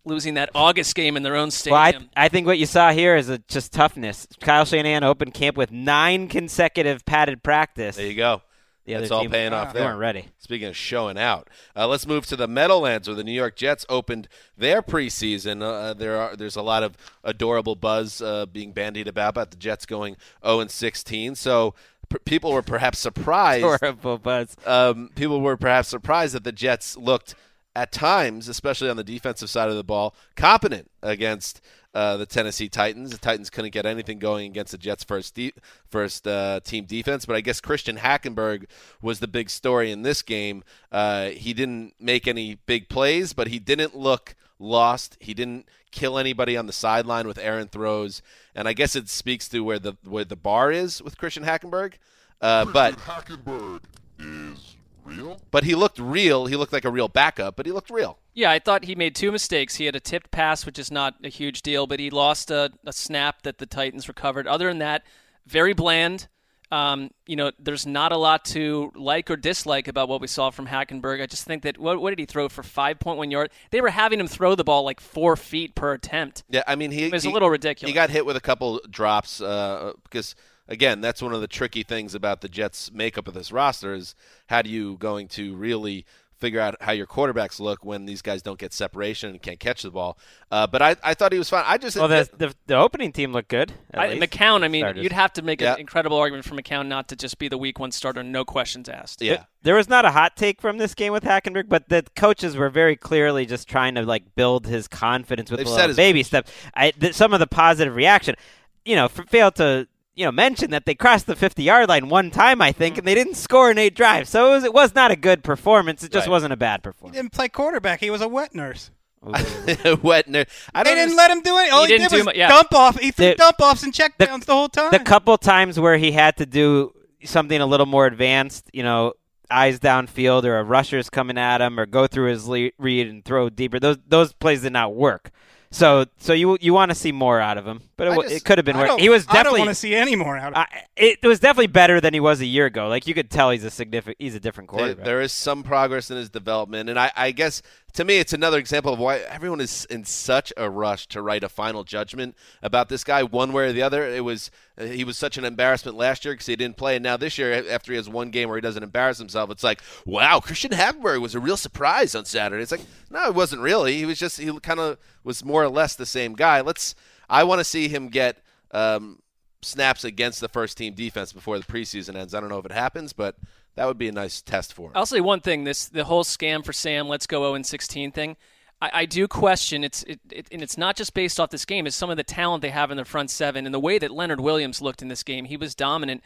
losing 0.08 0.34
that 0.34 0.50
August 0.54 0.94
game 0.94 1.16
in 1.16 1.22
their 1.22 1.36
own 1.36 1.50
Well, 1.66 1.74
I, 1.74 1.90
stadium. 1.90 2.10
I 2.16 2.28
think 2.28 2.46
what 2.46 2.58
you 2.58 2.66
saw 2.66 2.90
here 2.92 3.14
is 3.16 3.28
a, 3.28 3.38
just 3.38 3.72
toughness. 3.72 4.26
Kyle 4.40 4.64
Shanahan 4.64 5.04
opened 5.04 5.34
camp 5.34 5.56
with 5.56 5.70
nine 5.70 6.28
consecutive 6.28 7.04
padded 7.06 7.42
practice. 7.42 7.96
There 7.96 8.06
you 8.06 8.14
go. 8.14 8.42
The 8.86 8.94
other 8.94 9.02
That's 9.02 9.12
all 9.12 9.28
paying 9.28 9.52
off 9.52 9.74
They 9.74 9.80
there. 9.80 9.88
weren't 9.88 9.98
ready. 10.00 10.28
Speaking 10.38 10.68
of 10.68 10.74
showing 10.76 11.18
out, 11.18 11.50
uh, 11.76 11.86
let's 11.86 12.06
move 12.06 12.24
to 12.28 12.36
the 12.36 12.48
Meadowlands 12.48 13.06
where 13.06 13.14
the 13.14 13.22
New 13.22 13.32
York 13.32 13.54
Jets 13.54 13.84
opened 13.90 14.28
their 14.56 14.80
preseason. 14.80 15.62
Uh, 15.62 15.92
there 15.92 16.16
are 16.16 16.34
there's 16.34 16.56
a 16.56 16.62
lot 16.62 16.82
of 16.82 16.96
adorable 17.22 17.74
buzz 17.76 18.22
uh, 18.22 18.46
being 18.46 18.72
bandied 18.72 19.06
about 19.06 19.28
about 19.30 19.50
the 19.50 19.58
Jets 19.58 19.84
going 19.84 20.16
0 20.42 20.60
and 20.60 20.70
16. 20.70 21.34
So 21.34 21.74
p- 22.08 22.16
people 22.24 22.50
were 22.50 22.62
perhaps 22.62 22.98
surprised. 22.98 23.62
Horrible 23.82 24.16
buzz. 24.16 24.56
Um, 24.64 25.10
people 25.14 25.42
were 25.42 25.58
perhaps 25.58 25.88
surprised 25.88 26.34
that 26.34 26.44
the 26.44 26.52
Jets 26.52 26.96
looked 26.96 27.34
at 27.78 27.92
times, 27.92 28.48
especially 28.48 28.90
on 28.90 28.96
the 28.96 29.04
defensive 29.04 29.48
side 29.48 29.68
of 29.68 29.76
the 29.76 29.84
ball, 29.84 30.12
competent 30.34 30.90
against 31.00 31.60
uh, 31.94 32.16
the 32.16 32.26
Tennessee 32.26 32.68
Titans. 32.68 33.12
The 33.12 33.18
Titans 33.18 33.50
couldn't 33.50 33.70
get 33.70 33.86
anything 33.86 34.18
going 34.18 34.50
against 34.50 34.72
the 34.72 34.78
Jets' 34.78 35.04
first 35.04 35.36
de- 35.36 35.54
first 35.88 36.26
uh, 36.26 36.58
team 36.64 36.86
defense, 36.86 37.24
but 37.24 37.36
I 37.36 37.40
guess 37.40 37.60
Christian 37.60 37.98
Hackenberg 37.98 38.64
was 39.00 39.20
the 39.20 39.28
big 39.28 39.48
story 39.48 39.92
in 39.92 40.02
this 40.02 40.22
game. 40.22 40.64
Uh, 40.90 41.28
he 41.28 41.54
didn't 41.54 41.94
make 42.00 42.26
any 42.26 42.56
big 42.66 42.88
plays, 42.88 43.32
but 43.32 43.46
he 43.46 43.60
didn't 43.60 43.96
look 43.96 44.34
lost. 44.58 45.16
He 45.20 45.32
didn't 45.32 45.68
kill 45.92 46.18
anybody 46.18 46.56
on 46.56 46.66
the 46.66 46.72
sideline 46.72 47.28
with 47.28 47.38
errant 47.38 47.70
throws, 47.70 48.22
and 48.56 48.66
I 48.66 48.72
guess 48.72 48.96
it 48.96 49.08
speaks 49.08 49.48
to 49.50 49.62
where 49.62 49.78
the 49.78 49.96
where 50.04 50.24
the 50.24 50.36
bar 50.36 50.72
is 50.72 51.00
with 51.00 51.16
Christian 51.16 51.44
Hackenberg. 51.44 51.94
Uh, 52.40 52.64
but 52.64 52.96
Hackenberg 52.98 53.82
is 54.18 54.74
real. 55.08 55.40
but 55.50 55.64
he 55.64 55.74
looked 55.74 55.98
real. 55.98 56.46
He 56.46 56.56
looked 56.56 56.72
like 56.72 56.84
a 56.84 56.90
real 56.90 57.08
backup, 57.08 57.56
but 57.56 57.66
he 57.66 57.72
looked 57.72 57.90
real. 57.90 58.18
Yeah, 58.34 58.50
I 58.50 58.58
thought 58.58 58.84
he 58.84 58.94
made 58.94 59.14
two 59.14 59.32
mistakes. 59.32 59.76
He 59.76 59.86
had 59.86 59.96
a 59.96 60.00
tipped 60.00 60.30
pass, 60.30 60.64
which 60.64 60.78
is 60.78 60.90
not 60.90 61.16
a 61.24 61.28
huge 61.28 61.62
deal, 61.62 61.86
but 61.86 61.98
he 62.00 62.10
lost 62.10 62.50
a, 62.50 62.70
a 62.86 62.92
snap 62.92 63.42
that 63.42 63.58
the 63.58 63.66
Titans 63.66 64.08
recovered. 64.08 64.46
Other 64.46 64.68
than 64.68 64.78
that, 64.78 65.02
very 65.46 65.72
bland. 65.72 66.28
Um, 66.70 67.10
you 67.26 67.34
know, 67.34 67.50
there's 67.58 67.86
not 67.86 68.12
a 68.12 68.18
lot 68.18 68.44
to 68.46 68.92
like 68.94 69.30
or 69.30 69.36
dislike 69.36 69.88
about 69.88 70.08
what 70.10 70.20
we 70.20 70.26
saw 70.26 70.50
from 70.50 70.66
Hackenberg. 70.66 71.22
I 71.22 71.26
just 71.26 71.44
think 71.44 71.62
that 71.62 71.78
what, 71.78 71.98
what 72.00 72.10
did 72.10 72.18
he 72.18 72.26
throw 72.26 72.50
for 72.50 72.62
5.1 72.62 73.30
yards? 73.30 73.54
They 73.70 73.80
were 73.80 73.88
having 73.88 74.20
him 74.20 74.28
throw 74.28 74.54
the 74.54 74.64
ball 74.64 74.84
like 74.84 75.00
four 75.00 75.34
feet 75.34 75.74
per 75.74 75.94
attempt. 75.94 76.44
Yeah, 76.50 76.64
I 76.66 76.74
mean 76.74 76.90
he 76.90 77.04
It 77.04 77.12
was 77.12 77.24
a 77.24 77.30
little 77.30 77.48
ridiculous. 77.48 77.88
He 77.88 77.94
got 77.94 78.10
hit 78.10 78.26
with 78.26 78.36
a 78.36 78.40
couple 78.40 78.82
drops 78.90 79.40
uh, 79.40 79.94
because 80.02 80.34
again, 80.68 81.00
that's 81.00 81.22
one 81.22 81.32
of 81.32 81.40
the 81.40 81.48
tricky 81.48 81.82
things 81.82 82.14
about 82.14 82.40
the 82.40 82.48
Jets' 82.48 82.92
makeup 82.92 83.26
of 83.28 83.34
this 83.34 83.50
roster 83.52 83.94
is 83.94 84.14
how 84.48 84.62
do 84.62 84.70
you 84.70 84.96
going 84.98 85.28
to 85.28 85.56
really 85.56 86.04
figure 86.36 86.60
out 86.60 86.76
how 86.80 86.92
your 86.92 87.04
quarterbacks 87.04 87.58
look 87.58 87.84
when 87.84 88.04
these 88.06 88.22
guys 88.22 88.42
don't 88.42 88.60
get 88.60 88.72
separation 88.72 89.28
and 89.30 89.42
can't 89.42 89.58
catch 89.58 89.82
the 89.82 89.90
ball. 89.90 90.16
Uh, 90.52 90.68
but 90.68 90.80
I, 90.80 90.94
I 91.02 91.14
thought 91.14 91.32
he 91.32 91.38
was 91.38 91.50
fine. 91.50 91.64
I 91.66 91.78
just 91.78 91.96
Well, 91.96 92.06
the, 92.06 92.28
the 92.36 92.54
the 92.68 92.76
opening 92.76 93.10
team 93.10 93.32
looked 93.32 93.48
good. 93.48 93.72
at 93.92 93.98
I, 94.00 94.08
least. 94.14 94.22
McCown, 94.30 94.62
I 94.62 94.68
mean, 94.68 94.82
Starters. 94.82 95.02
you'd 95.02 95.10
have 95.10 95.32
to 95.32 95.42
make 95.42 95.60
Yeah. 95.60 95.74
an 95.74 95.80
incredible 95.80 96.16
argument 96.16 96.44
for 96.46 96.54
McCown 96.54 96.86
not 96.86 97.08
to 97.08 97.16
just 97.16 97.38
be 97.40 97.48
the 97.48 97.58
week 97.58 97.80
one 97.80 97.90
starter, 97.90 98.22
no 98.22 98.44
questions 98.44 98.88
asked. 98.88 99.20
yeah. 99.20 99.46
There 99.62 99.74
was 99.74 99.88
not 99.88 100.04
a 100.04 100.12
hot 100.12 100.36
take 100.36 100.60
from 100.60 100.78
this 100.78 100.94
game 100.94 101.12
with 101.12 101.24
Hackenberg, 101.24 101.68
but 101.68 101.88
the 101.88 102.04
coaches 102.14 102.56
were 102.56 102.70
very 102.70 102.94
clearly 102.94 103.44
just 103.44 103.66
trying 103.68 103.96
to 103.96 104.02
like 104.02 104.36
build 104.36 104.68
his 104.68 104.86
confidence 104.86 105.50
with 105.50 105.58
They've 105.58 105.66
the 105.66 105.72
said 105.72 105.76
little 105.88 105.90
as 105.90 105.96
baby 105.96 106.22
steps. 106.22 106.52
I, 106.72 106.92
th- 106.92 107.14
some 107.14 107.32
of 107.34 107.40
the 107.40 107.48
positive 107.48 107.96
reaction, 107.96 108.36
you 108.84 108.94
know, 108.94 109.06
f- 109.06 109.28
failed 109.28 109.56
to 109.56 109.88
you 110.18 110.24
know 110.24 110.32
mention 110.32 110.70
that 110.72 110.84
they 110.84 110.94
crossed 110.94 111.26
the 111.26 111.36
50 111.36 111.62
yard 111.62 111.88
line 111.88 112.08
one 112.08 112.30
time, 112.30 112.60
I 112.60 112.72
think, 112.72 112.94
mm-hmm. 112.94 112.98
and 113.00 113.08
they 113.08 113.14
didn't 113.14 113.34
score 113.36 113.70
in 113.70 113.78
eight 113.78 113.94
drives. 113.94 114.28
So 114.30 114.48
it 114.48 114.50
was, 114.50 114.64
it 114.64 114.74
was 114.74 114.94
not 114.94 115.10
a 115.10 115.16
good 115.16 115.42
performance. 115.44 116.02
It 116.02 116.12
just 116.12 116.26
Right. 116.26 116.32
wasn't 116.32 116.52
a 116.52 116.56
bad 116.56 116.80
He 116.80 116.82
performance. 116.82 117.16
didn't 117.16 117.32
play 117.32 117.48
quarterback. 117.48 118.00
He 118.00 118.10
was 118.10 118.20
a 118.20 118.28
wet 118.28 118.54
nurse. 118.54 118.90
Wetner. 119.22 120.46
I 120.74 120.84
They 120.84 120.90
don't 120.90 120.96
didn't 120.96 121.16
let 121.16 121.30
him 121.30 121.40
do 121.42 121.56
it. 121.58 121.72
All 121.72 121.84
He 121.84 121.92
he, 121.92 121.98
didn't 121.98 122.10
did 122.10 122.16
do 122.18 122.24
was 122.24 122.34
mu- 122.34 122.38
yeah. 122.38 122.48
dump 122.48 122.72
off. 122.74 122.98
He 122.98 123.10
threw 123.10 123.30
The- 123.30 123.34
dump 123.34 123.56
offs 123.60 123.82
and 123.82 123.92
checkdowns 123.92 124.44
the, 124.44 124.52
whole 124.54 124.68
time. 124.68 124.90
The 124.92 125.00
couple 125.00 125.36
times 125.38 125.78
where 125.78 125.96
he 125.96 126.12
had 126.12 126.36
to 126.36 126.46
do 126.46 126.92
something 127.24 127.60
a 127.60 127.66
little 127.66 127.86
more 127.86 128.06
advanced, 128.06 128.70
you 128.72 128.82
know, 128.82 129.14
eyes 129.50 129.80
downfield 129.80 130.44
or 130.44 130.58
a 130.58 130.62
rusher's 130.64 131.10
coming 131.10 131.38
at 131.38 131.60
him 131.60 131.80
or 131.80 131.86
go 131.86 132.06
through 132.06 132.30
his 132.30 132.46
le- 132.46 132.70
read 132.78 133.06
and 133.08 133.24
throw 133.24 133.48
deeper. 133.48 133.80
Those 133.80 133.96
those 134.06 134.32
plays 134.34 134.62
did 134.62 134.72
not 134.72 134.94
work. 134.94 135.30
So 135.70 136.04
so 136.18 136.32
you 136.32 136.56
you 136.60 136.72
want 136.74 136.90
to 136.90 136.94
see 136.94 137.12
more 137.12 137.40
out 137.40 137.58
of 137.58 137.66
him, 137.66 137.80
but 137.98 138.08
it, 138.08 138.22
just- 138.22 138.34
it 138.36 138.44
could 138.44 138.56
have 138.58 138.64
been 138.64 138.78
worse. 138.78 138.98
He 138.98 139.10
was 139.10 139.26
definitely. 139.26 139.40
I 139.40 139.42
don't 139.42 139.58
want 139.66 139.68
to 139.70 139.74
see 139.74 139.94
any 139.94 140.16
more 140.16 140.38
out 140.38 140.52
of 140.54 140.56
I, 140.58 140.84
it 140.96 141.22
was 141.22 141.38
definitely 141.40 141.66
better 141.66 142.00
than 142.00 142.14
he 142.14 142.20
was 142.20 142.40
a 142.40 142.46
year 142.46 142.64
ago. 142.64 142.88
Like 142.88 143.06
you 143.06 143.12
could 143.12 143.30
tell 143.30 143.50
he's 143.50 143.64
a 143.64 143.70
significant. 143.70 144.16
He's 144.18 144.34
a 144.34 144.40
different 144.40 144.70
There- 144.70 144.78
quarterback. 144.78 145.04
there 145.04 145.20
is 145.20 145.32
some 145.32 145.62
progress 145.62 146.10
in 146.10 146.16
his 146.16 146.30
development, 146.30 146.88
and 146.88 146.98
I, 146.98 147.12
I 147.14 147.32
guess 147.32 147.60
to 147.94 148.04
me 148.04 148.18
it's 148.18 148.32
another 148.32 148.58
example 148.58 148.92
of 148.92 148.98
why 148.98 149.18
everyone 149.18 149.60
is 149.60 149.84
in 149.86 150.04
such 150.04 150.52
a 150.56 150.68
rush 150.70 151.06
to 151.08 151.20
write 151.22 151.42
a 151.42 151.48
final 151.48 151.84
judgment 151.84 152.36
about 152.62 152.88
this 152.88 153.02
guy 153.02 153.22
one 153.24 153.52
way 153.52 153.68
or 153.68 153.72
the 153.72 153.82
other. 153.82 154.06
It 154.06 154.22
was 154.24 154.50
uh, 154.78 154.84
he 154.84 155.02
was 155.04 155.18
such 155.18 155.36
an 155.36 155.44
embarrassment 155.44 155.96
last 155.96 156.24
year 156.24 156.34
because 156.34 156.46
he 156.46 156.54
didn't 156.56 156.76
play, 156.76 156.96
and 156.96 157.02
now 157.02 157.16
this 157.16 157.36
year 157.38 157.64
after 157.68 157.92
he 157.92 157.96
has 157.96 158.08
one 158.08 158.30
game 158.30 158.48
where 158.48 158.56
he 158.58 158.62
doesn't 158.62 158.82
embarrass 158.82 159.18
himself, 159.18 159.50
it's 159.50 159.64
like 159.64 159.82
wow, 160.06 160.38
Christian 160.40 160.70
Hackenberg 160.70 161.20
was 161.20 161.34
a 161.34 161.40
real 161.40 161.56
surprise 161.56 162.14
on 162.14 162.24
Saturday. 162.24 162.62
It's 162.62 162.70
like 162.72 162.84
no, 163.10 163.24
it 163.26 163.34
wasn't 163.34 163.62
really. 163.62 163.96
He 163.96 164.04
was 164.06 164.18
just 164.18 164.38
he 164.38 164.56
kind 164.60 164.78
of 164.80 164.98
was 165.24 165.44
more 165.44 165.62
or 165.64 165.68
less 165.68 165.94
the 165.96 166.06
same 166.06 166.34
guy. 166.34 166.60
Let's 166.60 166.94
I 167.28 167.44
want 167.44 167.60
to 167.60 167.64
see 167.64 167.88
him 167.88 168.08
get. 168.08 168.42
Um, 168.70 169.20
snaps 169.62 170.04
against 170.04 170.40
the 170.40 170.48
first 170.48 170.78
team 170.78 170.94
defense 170.94 171.32
before 171.32 171.58
the 171.58 171.64
preseason 171.64 172.14
ends. 172.14 172.34
I 172.34 172.40
don't 172.40 172.48
know 172.48 172.58
if 172.58 172.66
it 172.66 172.72
happens, 172.72 173.12
but 173.12 173.36
that 173.74 173.86
would 173.86 173.98
be 173.98 174.08
a 174.08 174.12
nice 174.12 174.40
test 174.42 174.72
for 174.72 174.88
him. 174.88 174.92
I'll 174.94 175.06
say 175.06 175.20
one 175.20 175.40
thing: 175.40 175.64
this 175.64 175.88
the 175.88 176.04
whole 176.04 176.24
scam 176.24 176.64
for 176.64 176.72
Sam, 176.72 177.08
let's 177.08 177.26
go 177.26 177.42
0 177.42 177.54
and 177.54 177.66
16 177.66 178.12
thing. 178.12 178.36
I, 178.80 178.90
I 178.92 179.04
do 179.06 179.26
question 179.28 179.84
it's 179.84 180.02
it, 180.04 180.20
it, 180.30 180.46
and 180.52 180.62
it's 180.62 180.78
not 180.78 180.96
just 180.96 181.14
based 181.14 181.40
off 181.40 181.50
this 181.50 181.64
game. 181.64 181.86
It's 181.86 181.96
some 181.96 182.10
of 182.10 182.16
the 182.16 182.24
talent 182.24 182.62
they 182.62 182.70
have 182.70 182.90
in 182.90 182.96
the 182.96 183.04
front 183.04 183.30
seven 183.30 183.66
and 183.66 183.74
the 183.74 183.80
way 183.80 183.98
that 183.98 184.10
Leonard 184.10 184.40
Williams 184.40 184.82
looked 184.82 185.02
in 185.02 185.08
this 185.08 185.22
game. 185.22 185.44
He 185.46 185.56
was 185.56 185.74
dominant. 185.74 186.22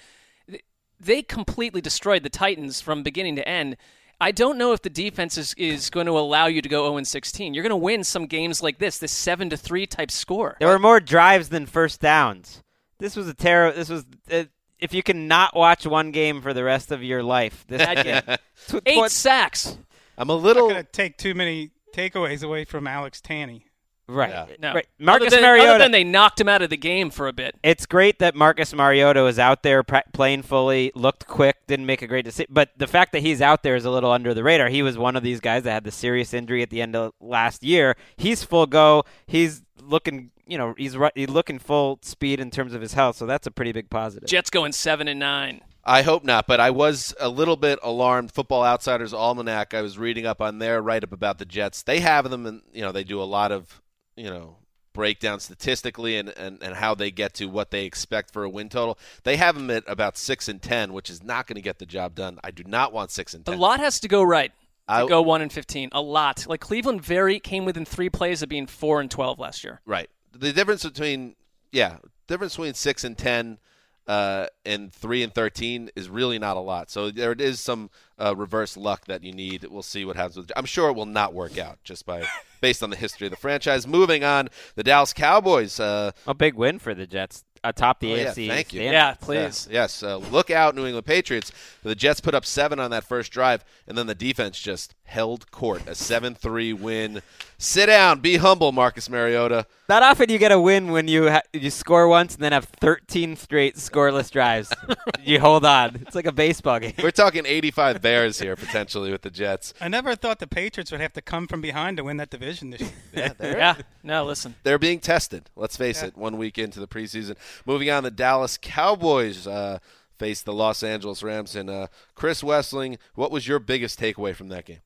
They 1.00 1.22
completely 1.22 1.80
destroyed 1.80 2.22
the 2.22 2.30
Titans 2.30 2.80
from 2.80 3.02
beginning 3.02 3.36
to 3.36 3.48
end. 3.48 3.76
I 4.22 4.30
don't 4.30 4.56
know 4.56 4.72
if 4.72 4.82
the 4.82 4.88
defense 4.88 5.36
is, 5.36 5.52
is 5.54 5.90
going 5.90 6.06
to 6.06 6.16
allow 6.16 6.46
you 6.46 6.62
to 6.62 6.68
go 6.68 6.84
0 6.84 6.96
and 6.96 7.08
16. 7.08 7.54
You're 7.54 7.64
going 7.64 7.70
to 7.70 7.76
win 7.76 8.04
some 8.04 8.26
games 8.26 8.62
like 8.62 8.78
this, 8.78 8.98
this 8.98 9.10
seven 9.10 9.50
to 9.50 9.56
three 9.56 9.84
type 9.84 10.12
score. 10.12 10.56
There 10.60 10.68
were 10.68 10.78
more 10.78 11.00
drives 11.00 11.48
than 11.48 11.66
first 11.66 12.00
downs. 12.00 12.62
This 13.00 13.16
was 13.16 13.26
a 13.26 13.34
terror. 13.34 13.72
This 13.72 13.88
was 13.88 14.04
uh, 14.30 14.44
if 14.78 14.94
you 14.94 15.02
can 15.02 15.26
not 15.26 15.56
watch 15.56 15.84
one 15.86 16.12
game 16.12 16.40
for 16.40 16.54
the 16.54 16.62
rest 16.62 16.92
of 16.92 17.02
your 17.02 17.24
life. 17.24 17.64
This 17.66 17.84
Bad 17.84 18.04
game. 18.04 18.36
Tw- 18.68 18.82
Eight 18.86 19.10
sacks. 19.10 19.76
I'm 20.16 20.30
a 20.30 20.34
little. 20.36 20.42
Not 20.42 20.46
little. 20.46 20.68
going 20.68 20.84
to 20.84 20.92
take 20.92 21.18
too 21.18 21.34
many 21.34 21.72
takeaways 21.92 22.44
away 22.44 22.64
from 22.64 22.86
Alex 22.86 23.20
Tanney. 23.20 23.64
Right. 24.08 24.30
Yeah. 24.30 24.46
No. 24.58 24.74
Right. 24.74 24.86
Other 25.00 25.04
Marcus 25.04 25.32
than, 25.32 25.42
Mariota. 25.42 25.70
other 25.70 25.78
than 25.78 25.92
they 25.92 26.04
knocked 26.04 26.40
him 26.40 26.48
out 26.48 26.62
of 26.62 26.70
the 26.70 26.76
game 26.76 27.10
for 27.10 27.28
a 27.28 27.32
bit. 27.32 27.56
it's 27.62 27.86
great 27.86 28.18
that 28.18 28.34
Marcus 28.34 28.72
Mariota 28.74 29.24
is 29.26 29.38
out 29.38 29.62
there 29.62 29.82
pra- 29.82 30.04
playing 30.12 30.42
fully, 30.42 30.92
looked 30.94 31.26
quick, 31.26 31.56
didn't 31.66 31.86
make 31.86 32.02
a 32.02 32.06
great 32.06 32.24
decision. 32.24 32.50
But 32.52 32.70
the 32.76 32.86
fact 32.86 33.12
that 33.12 33.20
he's 33.20 33.40
out 33.40 33.62
there 33.62 33.76
is 33.76 33.84
a 33.84 33.90
little 33.90 34.10
under 34.10 34.34
the 34.34 34.42
radar. 34.44 34.68
He 34.68 34.82
was 34.82 34.96
one 34.98 35.16
of 35.16 35.22
these 35.22 35.40
guys 35.40 35.62
that 35.64 35.72
had 35.72 35.84
the 35.84 35.90
serious 35.90 36.34
injury 36.34 36.62
at 36.62 36.70
the 36.70 36.82
end 36.82 36.94
of 36.96 37.12
last 37.20 37.62
year. 37.62 37.96
He's 38.16 38.42
full 38.44 38.66
go. 38.66 39.04
He's 39.26 39.62
looking, 39.80 40.30
you 40.46 40.58
know, 40.58 40.74
he's 40.76 40.96
ru- 40.96 41.10
he's 41.14 41.28
looking 41.28 41.58
full 41.58 41.98
speed 42.02 42.40
in 42.40 42.50
terms 42.50 42.74
of 42.74 42.80
his 42.80 42.94
health. 42.94 43.16
So 43.16 43.26
that's 43.26 43.46
a 43.46 43.50
pretty 43.50 43.72
big 43.72 43.90
positive. 43.90 44.28
Jets 44.28 44.50
going 44.50 44.72
seven 44.72 45.08
and 45.08 45.18
nine. 45.20 45.60
I 45.84 46.02
hope 46.02 46.22
not, 46.22 46.46
but 46.46 46.60
I 46.60 46.70
was 46.70 47.12
a 47.18 47.28
little 47.28 47.56
bit 47.56 47.80
alarmed. 47.82 48.30
Football 48.30 48.64
Outsiders 48.64 49.12
Almanac. 49.12 49.74
I 49.74 49.82
was 49.82 49.98
reading 49.98 50.26
up 50.26 50.40
on 50.40 50.60
their 50.60 50.80
write 50.80 51.02
up 51.02 51.10
about 51.12 51.38
the 51.38 51.44
Jets. 51.44 51.82
They 51.82 51.98
have 51.98 52.30
them, 52.30 52.46
and 52.46 52.62
you 52.72 52.82
know 52.82 52.92
they 52.92 53.02
do 53.02 53.20
a 53.20 53.24
lot 53.24 53.50
of 53.50 53.81
you 54.16 54.30
know 54.30 54.56
breakdown 54.92 55.40
statistically 55.40 56.18
and, 56.18 56.28
and, 56.30 56.62
and 56.62 56.74
how 56.74 56.94
they 56.94 57.10
get 57.10 57.34
to 57.34 57.46
what 57.46 57.70
they 57.70 57.84
expect 57.84 58.30
for 58.30 58.44
a 58.44 58.50
win 58.50 58.68
total. 58.68 58.98
They 59.22 59.36
have 59.38 59.54
them 59.54 59.70
at 59.70 59.84
about 59.86 60.18
six 60.18 60.48
and 60.48 60.60
ten, 60.60 60.92
which 60.92 61.08
is 61.08 61.22
not 61.22 61.46
going 61.46 61.56
to 61.56 61.62
get 61.62 61.78
the 61.78 61.86
job 61.86 62.14
done. 62.14 62.38
I 62.44 62.50
do 62.50 62.62
not 62.64 62.92
want 62.92 63.10
six 63.10 63.34
and 63.34 63.44
ten. 63.44 63.54
A 63.54 63.58
lot 63.58 63.80
has 63.80 64.00
to 64.00 64.08
go 64.08 64.22
right 64.22 64.52
to 64.88 64.94
I- 64.94 65.06
go 65.06 65.22
one 65.22 65.42
and 65.42 65.52
fifteen. 65.52 65.88
A 65.92 66.00
lot. 66.00 66.46
Like 66.46 66.60
Cleveland, 66.60 67.02
very 67.02 67.40
came 67.40 67.64
within 67.64 67.84
three 67.84 68.10
plays 68.10 68.42
of 68.42 68.48
being 68.48 68.66
four 68.66 69.00
and 69.00 69.10
twelve 69.10 69.38
last 69.38 69.64
year. 69.64 69.80
Right. 69.86 70.10
The 70.32 70.52
difference 70.52 70.84
between 70.84 71.36
yeah, 71.70 71.98
difference 72.26 72.56
between 72.56 72.74
six 72.74 73.04
and 73.04 73.16
ten 73.16 73.58
uh, 74.06 74.46
and 74.64 74.92
three 74.92 75.22
and 75.22 75.32
thirteen 75.34 75.90
is 75.96 76.08
really 76.08 76.38
not 76.38 76.56
a 76.56 76.60
lot. 76.60 76.90
So 76.90 77.10
there 77.10 77.32
is 77.32 77.60
some 77.60 77.90
uh, 78.18 78.34
reverse 78.36 78.76
luck 78.76 79.04
that 79.06 79.22
you 79.22 79.32
need. 79.32 79.64
We'll 79.70 79.82
see 79.82 80.04
what 80.04 80.16
happens 80.16 80.36
with. 80.36 80.52
I'm 80.56 80.64
sure 80.66 80.88
it 80.90 80.94
will 80.94 81.06
not 81.06 81.34
work 81.34 81.58
out 81.58 81.78
just 81.84 82.04
by 82.06 82.24
based 82.60 82.82
on 82.82 82.90
the 82.90 82.96
history 82.96 83.26
of 83.26 83.30
the 83.30 83.36
franchise. 83.36 83.86
Moving 83.86 84.24
on, 84.24 84.48
the 84.74 84.82
Dallas 84.82 85.12
Cowboys. 85.12 85.78
Uh, 85.80 86.12
A 86.26 86.34
big 86.34 86.54
win 86.54 86.78
for 86.78 86.94
the 86.94 87.06
Jets 87.06 87.44
atop 87.64 88.00
the 88.00 88.12
Oh, 88.12 88.16
yeah, 88.16 88.24
AFC. 88.32 88.48
thank 88.48 88.72
you. 88.72 88.80
standings. 88.80 88.92
Yeah, 88.92 89.14
please. 89.14 89.36
Yes, 89.38 89.68
yes. 89.70 90.02
Uh, 90.02 90.16
look 90.16 90.50
out, 90.50 90.74
New 90.74 90.84
England 90.84 91.06
Patriots. 91.06 91.52
The 91.84 91.94
Jets 91.94 92.20
put 92.20 92.34
up 92.34 92.44
seven 92.44 92.80
on 92.80 92.90
that 92.90 93.04
first 93.04 93.30
drive, 93.30 93.64
and 93.86 93.96
then 93.96 94.08
the 94.08 94.16
defense 94.16 94.58
just 94.58 94.96
held 95.12 95.50
court. 95.50 95.82
A 95.86 95.94
seven-three 95.94 96.72
win. 96.72 97.22
Sit 97.58 97.86
down. 97.86 98.20
Be 98.20 98.38
humble, 98.38 98.72
Marcus 98.72 99.08
Mariota. 99.08 99.66
Not 99.88 100.02
often 100.02 100.28
you 100.30 100.38
get 100.38 100.50
a 100.50 100.58
win 100.60 100.90
when 100.90 101.06
you 101.06 101.30
ha- 101.30 101.42
you 101.52 101.70
score 101.70 102.08
once 102.08 102.34
and 102.34 102.42
then 102.42 102.50
have 102.52 102.64
13 102.64 103.36
straight 103.36 103.76
scoreless 103.76 104.30
drives. 104.30 104.72
you 105.22 105.38
hold 105.38 105.64
on. 105.64 105.96
It's 106.02 106.14
like 106.16 106.26
a 106.26 106.32
baseball 106.32 106.80
game. 106.80 106.94
We're 107.00 107.10
talking 107.12 107.44
85 107.46 108.02
Bears 108.02 108.40
here 108.40 108.56
potentially 108.56 109.12
with 109.12 109.22
the 109.22 109.30
Jets. 109.30 109.74
I 109.80 109.86
never 109.88 110.16
thought 110.16 110.40
the 110.40 110.46
Patriots 110.48 110.90
would 110.90 111.00
have 111.00 111.12
to 111.12 111.22
come 111.22 111.46
from 111.46 111.60
behind 111.60 111.98
to 111.98 112.04
win 112.04 112.16
that 112.16 112.30
division 112.30 112.70
this 112.70 112.80
year. 112.80 112.90
Yeah, 113.12 113.32
Yeah. 113.40 113.74
No, 114.02 114.24
listen. 114.24 114.56
they're 114.64 114.78
being 114.78 114.98
tested. 114.98 115.50
Let's 115.54 115.76
face 115.76 116.02
it. 116.02 116.16
One 116.16 116.38
week 116.38 116.58
into 116.58 116.80
the 116.80 116.88
preseason. 116.88 117.36
Moving 117.64 117.90
on, 117.90 118.02
the 118.02 118.10
Dallas 118.10 118.58
Cowboys 118.60 119.46
uh, 119.46 119.78
face 120.18 120.42
the 120.42 120.52
Los 120.52 120.82
Angeles 120.82 121.22
Rams. 121.22 121.54
And 121.54 121.70
uh, 121.70 121.86
Chris 122.16 122.42
Wesseling, 122.42 122.98
what 123.14 123.30
was 123.30 123.46
your 123.46 123.60
biggest 123.60 124.00
takeaway 124.00 124.34
from 124.34 124.48
that 124.48 124.64
game? 124.64 124.80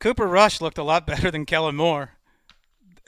Cooper 0.00 0.26
Rush 0.26 0.60
looked 0.60 0.78
a 0.78 0.82
lot 0.82 1.06
better 1.06 1.30
than 1.30 1.46
Kellen 1.46 1.76
Moore. 1.76 2.12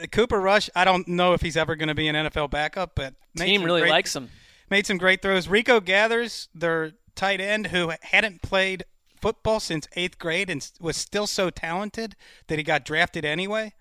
Uh, 0.00 0.06
Cooper 0.06 0.40
Rush, 0.40 0.70
I 0.76 0.84
don't 0.84 1.08
know 1.08 1.32
if 1.32 1.40
he's 1.40 1.56
ever 1.56 1.74
going 1.74 1.88
to 1.88 1.94
be 1.94 2.08
an 2.08 2.14
NFL 2.14 2.50
backup, 2.50 2.94
but 2.94 3.14
made 3.34 3.46
Team 3.46 3.60
some 3.60 3.66
really 3.66 3.80
great- 3.82 3.90
likes 3.90 4.14
him. 4.14 4.30
Made 4.70 4.86
some 4.86 4.96
great 4.96 5.20
throws. 5.20 5.48
Rico 5.48 5.80
Gathers, 5.80 6.48
their 6.54 6.92
tight 7.14 7.42
end, 7.42 7.66
who 7.66 7.92
hadn't 8.00 8.40
played 8.40 8.84
football 9.20 9.60
since 9.60 9.86
eighth 9.96 10.18
grade 10.18 10.48
and 10.48 10.66
was 10.80 10.96
still 10.96 11.26
so 11.26 11.50
talented 11.50 12.16
that 12.46 12.58
he 12.58 12.64
got 12.64 12.84
drafted 12.84 13.24
anyway. 13.24 13.74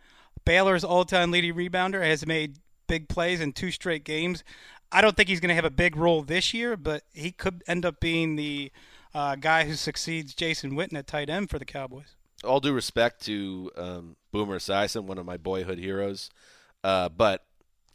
Baylor's 0.43 0.83
all-time 0.83 1.31
leading 1.31 1.53
rebounder 1.53 2.03
has 2.03 2.25
made 2.27 2.57
big 2.87 3.07
plays 3.07 3.39
in 3.39 3.53
two 3.53 3.71
straight 3.71 4.03
games. 4.03 4.43
I 4.91 5.01
don't 5.01 5.15
think 5.15 5.29
he's 5.29 5.39
going 5.39 5.49
to 5.49 5.55
have 5.55 5.63
a 5.63 5.69
big 5.69 5.95
role 5.95 6.23
this 6.23 6.53
year, 6.53 6.75
but 6.75 7.03
he 7.13 7.31
could 7.31 7.63
end 7.67 7.85
up 7.85 8.01
being 8.01 8.35
the 8.35 8.71
uh, 9.13 9.35
guy 9.35 9.63
who 9.63 9.75
succeeds 9.75 10.33
Jason 10.33 10.71
Witten 10.73 10.97
at 10.97 11.07
tight 11.07 11.29
end 11.29 11.49
for 11.49 11.57
the 11.57 11.65
Cowboys. 11.65 12.15
All 12.43 12.59
due 12.59 12.73
respect 12.73 13.23
to 13.25 13.71
um, 13.77 14.15
Boomer 14.31 14.57
Esiason, 14.57 15.03
one 15.03 15.17
of 15.17 15.25
my 15.25 15.37
boyhood 15.37 15.77
heroes, 15.77 16.29
uh, 16.83 17.09
but 17.09 17.45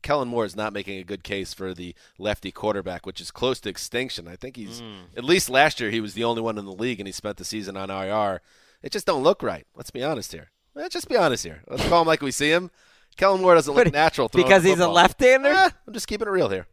Kellen 0.02 0.28
Moore 0.28 0.44
is 0.44 0.54
not 0.54 0.72
making 0.72 0.98
a 0.98 1.04
good 1.04 1.24
case 1.24 1.52
for 1.52 1.74
the 1.74 1.94
lefty 2.18 2.52
quarterback, 2.52 3.06
which 3.06 3.20
is 3.20 3.30
close 3.30 3.58
to 3.60 3.68
extinction. 3.68 4.28
I 4.28 4.36
think 4.36 4.56
he's 4.56 4.80
at 5.16 5.24
least 5.24 5.48
last 5.50 5.80
year 5.80 5.90
he 5.90 6.00
was 6.00 6.14
the 6.14 6.22
only 6.24 6.42
one 6.42 6.58
in 6.58 6.64
the 6.64 6.72
league, 6.72 7.00
and 7.00 7.08
he 7.08 7.12
spent 7.12 7.38
the 7.38 7.44
season 7.44 7.76
on 7.76 7.90
IR. 7.90 8.40
It 8.82 8.92
just 8.92 9.06
don't 9.06 9.24
look 9.24 9.42
right. 9.42 9.66
Let's 9.74 9.90
be 9.90 10.04
honest 10.04 10.32
here. 10.32 10.50
Let's 10.74 10.92
just 10.92 11.08
be 11.08 11.16
honest 11.16 11.42
here. 11.42 11.62
Let's 11.68 11.88
call 11.88 12.02
him 12.02 12.06
like 12.06 12.22
we 12.22 12.30
see 12.30 12.50
him. 12.50 12.70
Kellen 13.16 13.40
Moore 13.40 13.54
doesn't 13.54 13.74
look 13.74 13.92
natural 13.92 14.28
throwing 14.28 14.46
because 14.46 14.62
the 14.62 14.68
he's 14.68 14.78
a 14.78 14.82
football. 14.82 14.94
left-hander? 14.94 15.48
Eh, 15.48 15.70
I'm 15.86 15.94
just 15.94 16.06
keeping 16.06 16.28
it 16.28 16.30
real 16.30 16.50
here. 16.50 16.66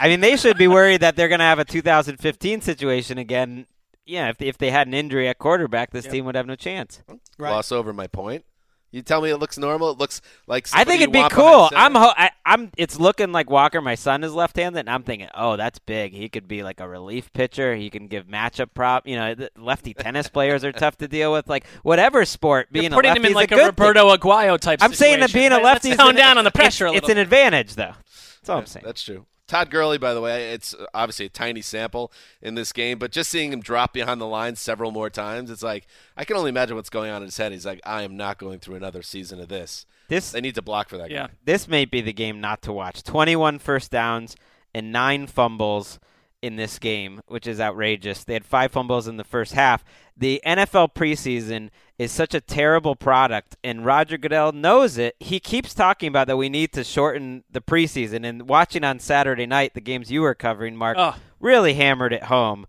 I 0.00 0.08
mean, 0.08 0.20
they 0.20 0.36
should 0.36 0.56
be 0.56 0.68
worried 0.68 1.00
that 1.00 1.16
they're 1.16 1.28
going 1.28 1.40
to 1.40 1.44
have 1.44 1.58
a 1.58 1.64
2015 1.64 2.60
situation 2.60 3.18
again. 3.18 3.66
Yeah, 4.04 4.28
if 4.30 4.38
they, 4.38 4.48
if 4.48 4.58
they 4.58 4.70
had 4.70 4.86
an 4.86 4.94
injury 4.94 5.28
at 5.28 5.38
quarterback, 5.38 5.90
this 5.90 6.06
team 6.06 6.24
would 6.24 6.34
have 6.34 6.46
no 6.46 6.56
chance. 6.56 7.02
Right. 7.38 7.50
Gloss 7.50 7.70
over 7.70 7.92
my 7.92 8.06
point. 8.08 8.44
You 8.92 9.00
tell 9.00 9.22
me 9.22 9.30
it 9.30 9.38
looks 9.38 9.56
normal. 9.56 9.90
It 9.92 9.98
looks 9.98 10.20
like 10.46 10.68
I 10.74 10.84
think 10.84 11.00
it'd 11.00 11.12
be 11.12 11.26
cool. 11.30 11.70
I'm 11.74 11.94
ho- 11.94 12.12
I, 12.14 12.30
I'm. 12.44 12.70
It's 12.76 13.00
looking 13.00 13.32
like 13.32 13.48
Walker, 13.48 13.80
my 13.80 13.94
son, 13.94 14.22
is 14.22 14.34
left-handed, 14.34 14.80
and 14.80 14.90
I'm 14.90 15.02
thinking, 15.02 15.28
oh, 15.34 15.56
that's 15.56 15.78
big. 15.78 16.12
He 16.12 16.28
could 16.28 16.46
be 16.46 16.62
like 16.62 16.78
a 16.78 16.86
relief 16.86 17.32
pitcher. 17.32 17.74
He 17.74 17.88
can 17.88 18.06
give 18.06 18.26
matchup 18.26 18.74
prop. 18.74 19.06
You 19.06 19.16
know, 19.16 19.34
lefty 19.56 19.94
tennis 19.94 20.28
players 20.28 20.62
are 20.62 20.72
tough 20.72 20.98
to 20.98 21.08
deal 21.08 21.32
with. 21.32 21.48
Like 21.48 21.66
whatever 21.82 22.26
sport, 22.26 22.70
being 22.70 22.90
You're 22.90 22.92
putting 22.92 23.12
a 23.12 23.14
him 23.14 23.22
lefty 23.22 23.32
in 23.32 23.34
like 23.34 23.52
a, 23.52 23.54
a, 23.54 23.58
good 23.58 23.66
Roberto 23.78 24.14
Aguayo 24.14 24.60
type. 24.60 24.80
I'm 24.82 24.92
saying 24.92 25.20
that 25.20 25.30
situation. 25.30 25.52
being 25.52 25.62
a 25.62 25.64
lefty 25.64 25.88
let's 25.88 26.00
is 26.00 26.06
tone 26.06 26.14
down 26.14 26.36
on 26.36 26.44
the 26.44 26.50
pressure 26.50 26.84
a 26.84 26.88
It's, 26.90 26.96
little. 26.96 27.10
it's 27.10 27.12
an 27.12 27.18
advantage, 27.18 27.74
though. 27.76 27.94
That's 28.42 28.48
all 28.50 28.58
I'm 28.58 28.66
saying. 28.66 28.84
That's 28.84 29.02
true. 29.02 29.24
Todd 29.52 29.68
Gurley, 29.68 29.98
by 29.98 30.14
the 30.14 30.22
way, 30.22 30.52
it's 30.52 30.74
obviously 30.94 31.26
a 31.26 31.28
tiny 31.28 31.60
sample 31.60 32.10
in 32.40 32.54
this 32.54 32.72
game, 32.72 32.98
but 32.98 33.12
just 33.12 33.28
seeing 33.30 33.52
him 33.52 33.60
drop 33.60 33.92
behind 33.92 34.18
the 34.18 34.26
line 34.26 34.56
several 34.56 34.90
more 34.92 35.10
times, 35.10 35.50
it's 35.50 35.62
like 35.62 35.86
I 36.16 36.24
can 36.24 36.38
only 36.38 36.48
imagine 36.48 36.74
what's 36.74 36.88
going 36.88 37.10
on 37.10 37.18
in 37.20 37.26
his 37.26 37.36
head. 37.36 37.52
He's 37.52 37.66
like, 37.66 37.82
I 37.84 38.00
am 38.00 38.16
not 38.16 38.38
going 38.38 38.60
through 38.60 38.76
another 38.76 39.02
season 39.02 39.40
of 39.40 39.48
this. 39.48 39.84
This 40.08 40.32
they 40.32 40.40
need 40.40 40.54
to 40.54 40.62
block 40.62 40.88
for 40.88 40.96
that 40.96 41.10
Yeah. 41.10 41.26
guy. 41.26 41.32
This 41.44 41.68
may 41.68 41.84
be 41.84 42.00
the 42.00 42.14
game 42.14 42.40
not 42.40 42.62
to 42.62 42.72
watch. 42.72 43.02
21 43.02 43.58
first 43.58 43.90
downs 43.90 44.36
and 44.72 44.90
nine 44.90 45.26
fumbles 45.26 45.98
in 46.42 46.56
this 46.56 46.78
game, 46.78 47.22
which 47.28 47.46
is 47.46 47.60
outrageous. 47.60 48.24
They 48.24 48.34
had 48.34 48.44
five 48.44 48.72
fumbles 48.72 49.08
in 49.08 49.16
the 49.16 49.24
first 49.24 49.52
half. 49.52 49.84
The 50.16 50.42
NFL 50.44 50.94
preseason 50.94 51.70
is 51.98 52.12
such 52.12 52.34
a 52.34 52.40
terrible 52.40 52.96
product, 52.96 53.56
and 53.64 53.86
Roger 53.86 54.18
Goodell 54.18 54.52
knows 54.52 54.98
it. 54.98 55.14
He 55.20 55.40
keeps 55.40 55.72
talking 55.72 56.08
about 56.08 56.26
that 56.26 56.36
we 56.36 56.48
need 56.48 56.72
to 56.72 56.84
shorten 56.84 57.44
the 57.50 57.60
preseason. 57.60 58.26
And 58.26 58.48
watching 58.48 58.84
on 58.84 58.98
Saturday 58.98 59.46
night 59.46 59.74
the 59.74 59.80
games 59.80 60.10
you 60.10 60.20
were 60.22 60.34
covering, 60.34 60.76
Marc, 60.76 60.98
Ugh. 60.98 61.14
really 61.40 61.74
hammered 61.74 62.12
it 62.12 62.24
home 62.24 62.66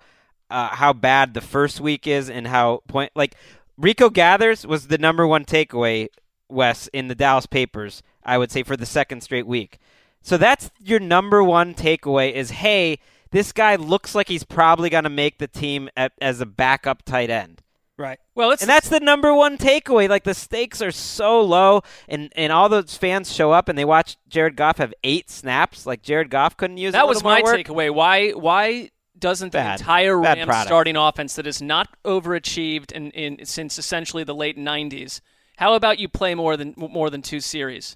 uh, 0.54 0.70
how 0.70 0.94
bad 0.94 1.34
the 1.34 1.42
first 1.42 1.82
week 1.82 2.06
is 2.06 2.30
and 2.30 2.48
how 2.48 2.84
point 2.88 3.12
like 3.16 3.36
Rico 3.76 4.10
Gathers 4.12 4.68
was 4.68 4.88
the 4.88 5.00
number 5.00 5.26
one 5.26 5.46
takeaway, 5.46 6.10
Wes, 6.48 6.88
in 6.94 7.08
the 7.08 7.16
Dallas 7.16 7.48
papers. 7.48 8.04
I 8.24 8.38
would 8.38 8.52
say 8.52 8.64
for 8.64 8.78
the 8.78 8.86
second 8.86 9.22
straight 9.22 9.48
week. 9.48 9.80
So 10.22 10.38
that's 10.38 10.70
your 10.80 11.00
number 11.00 11.44
one 11.44 11.74
takeaway 11.74 12.32
is 12.32 12.52
hey, 12.52 13.00
this 13.34 13.52
guy 13.52 13.76
looks 13.76 14.16
like 14.16 14.30
he's 14.30 14.44
probably 14.46 14.90
going 14.90 15.04
to 15.04 15.10
make 15.10 15.40
the 15.40 15.48
team 15.48 15.90
at, 15.98 16.14
as 16.22 16.40
a 16.40 16.46
backup 16.46 17.04
tight 17.04 17.30
end. 17.30 17.62
Right. 17.98 18.20
Well, 18.36 18.52
it's 18.52 18.62
And 18.62 18.70
that's 18.70 18.90
the 18.90 19.00
number 19.00 19.34
one 19.34 19.58
takeaway. 19.58 20.08
Like 20.08 20.24
the 20.24 20.34
stakes 20.34 20.82
are 20.82 20.92
so 20.92 21.42
low, 21.42 21.82
and 22.08 22.32
and 22.36 22.52
all 22.52 22.68
those 22.70 22.98
fans 22.98 23.32
show 23.32 23.52
up 23.52 23.70
and 23.70 23.78
they 23.78 23.86
watch 23.86 24.18
Jared 24.28 24.56
Goff 24.56 24.78
have 24.78 24.94
eight 25.04 25.30
snaps. 25.30 25.86
Like 25.86 26.02
Jared 26.02 26.30
Goff 26.30 26.58
couldn't 26.58 26.78
use. 26.78 26.90
a 26.90 26.94
that 26.94 27.08
was 27.08 27.18
little 27.18 27.32
more 27.32 27.40
my 27.40 27.44
work. 27.44 27.60
takeaway. 27.60 27.94
Why 27.94 28.32
why 28.32 28.90
doesn't 29.18 29.52
the 29.52 29.72
entire 29.74 30.20
Bad 30.20 30.38
Rams 30.38 30.48
product. 30.48 30.68
starting 30.68 30.96
offense 30.96 31.36
that 31.36 31.46
is 31.46 31.62
not 31.62 31.88
overachieved 32.04 32.92
in, 32.92 33.12
in 33.12 33.46
since 33.46 33.78
essentially 33.78 34.24
the 34.24 34.36
late 34.36 34.58
'90s? 34.58 35.22
How 35.58 35.76
about 35.76 36.00
you 36.00 36.10
play 36.10 36.34
more 36.34 36.58
than 36.58 36.74
more 36.76 37.12
than 37.12 37.22
two 37.22 37.42
series? 37.42 37.96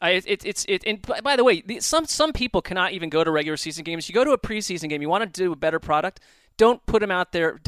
I, 0.00 0.10
it, 0.10 0.24
it, 0.26 0.44
it's 0.44 0.64
it. 0.68 0.82
And 0.86 1.00
by- 1.02 1.20
by 1.20 1.36
the 1.36 1.44
way, 1.44 1.62
the, 1.62 1.80
some 1.80 2.04
some 2.06 2.32
people 2.32 2.60
cannot 2.62 2.92
even 2.92 3.08
go 3.08 3.24
to 3.24 3.30
regular 3.30 3.56
season 3.56 3.84
games. 3.84 4.08
You 4.08 4.14
go 4.14 4.24
to 4.24 4.32
a 4.32 4.38
preseason 4.38 4.88
game. 4.88 5.00
You 5.02 5.08
want 5.08 5.22
to 5.32 5.40
do 5.42 5.52
a 5.52 5.56
better 5.56 5.78
product. 5.80 6.20
Don't 6.58 6.84
put 6.86 7.02
him 7.02 7.10
out 7.10 7.32
there. 7.32 7.60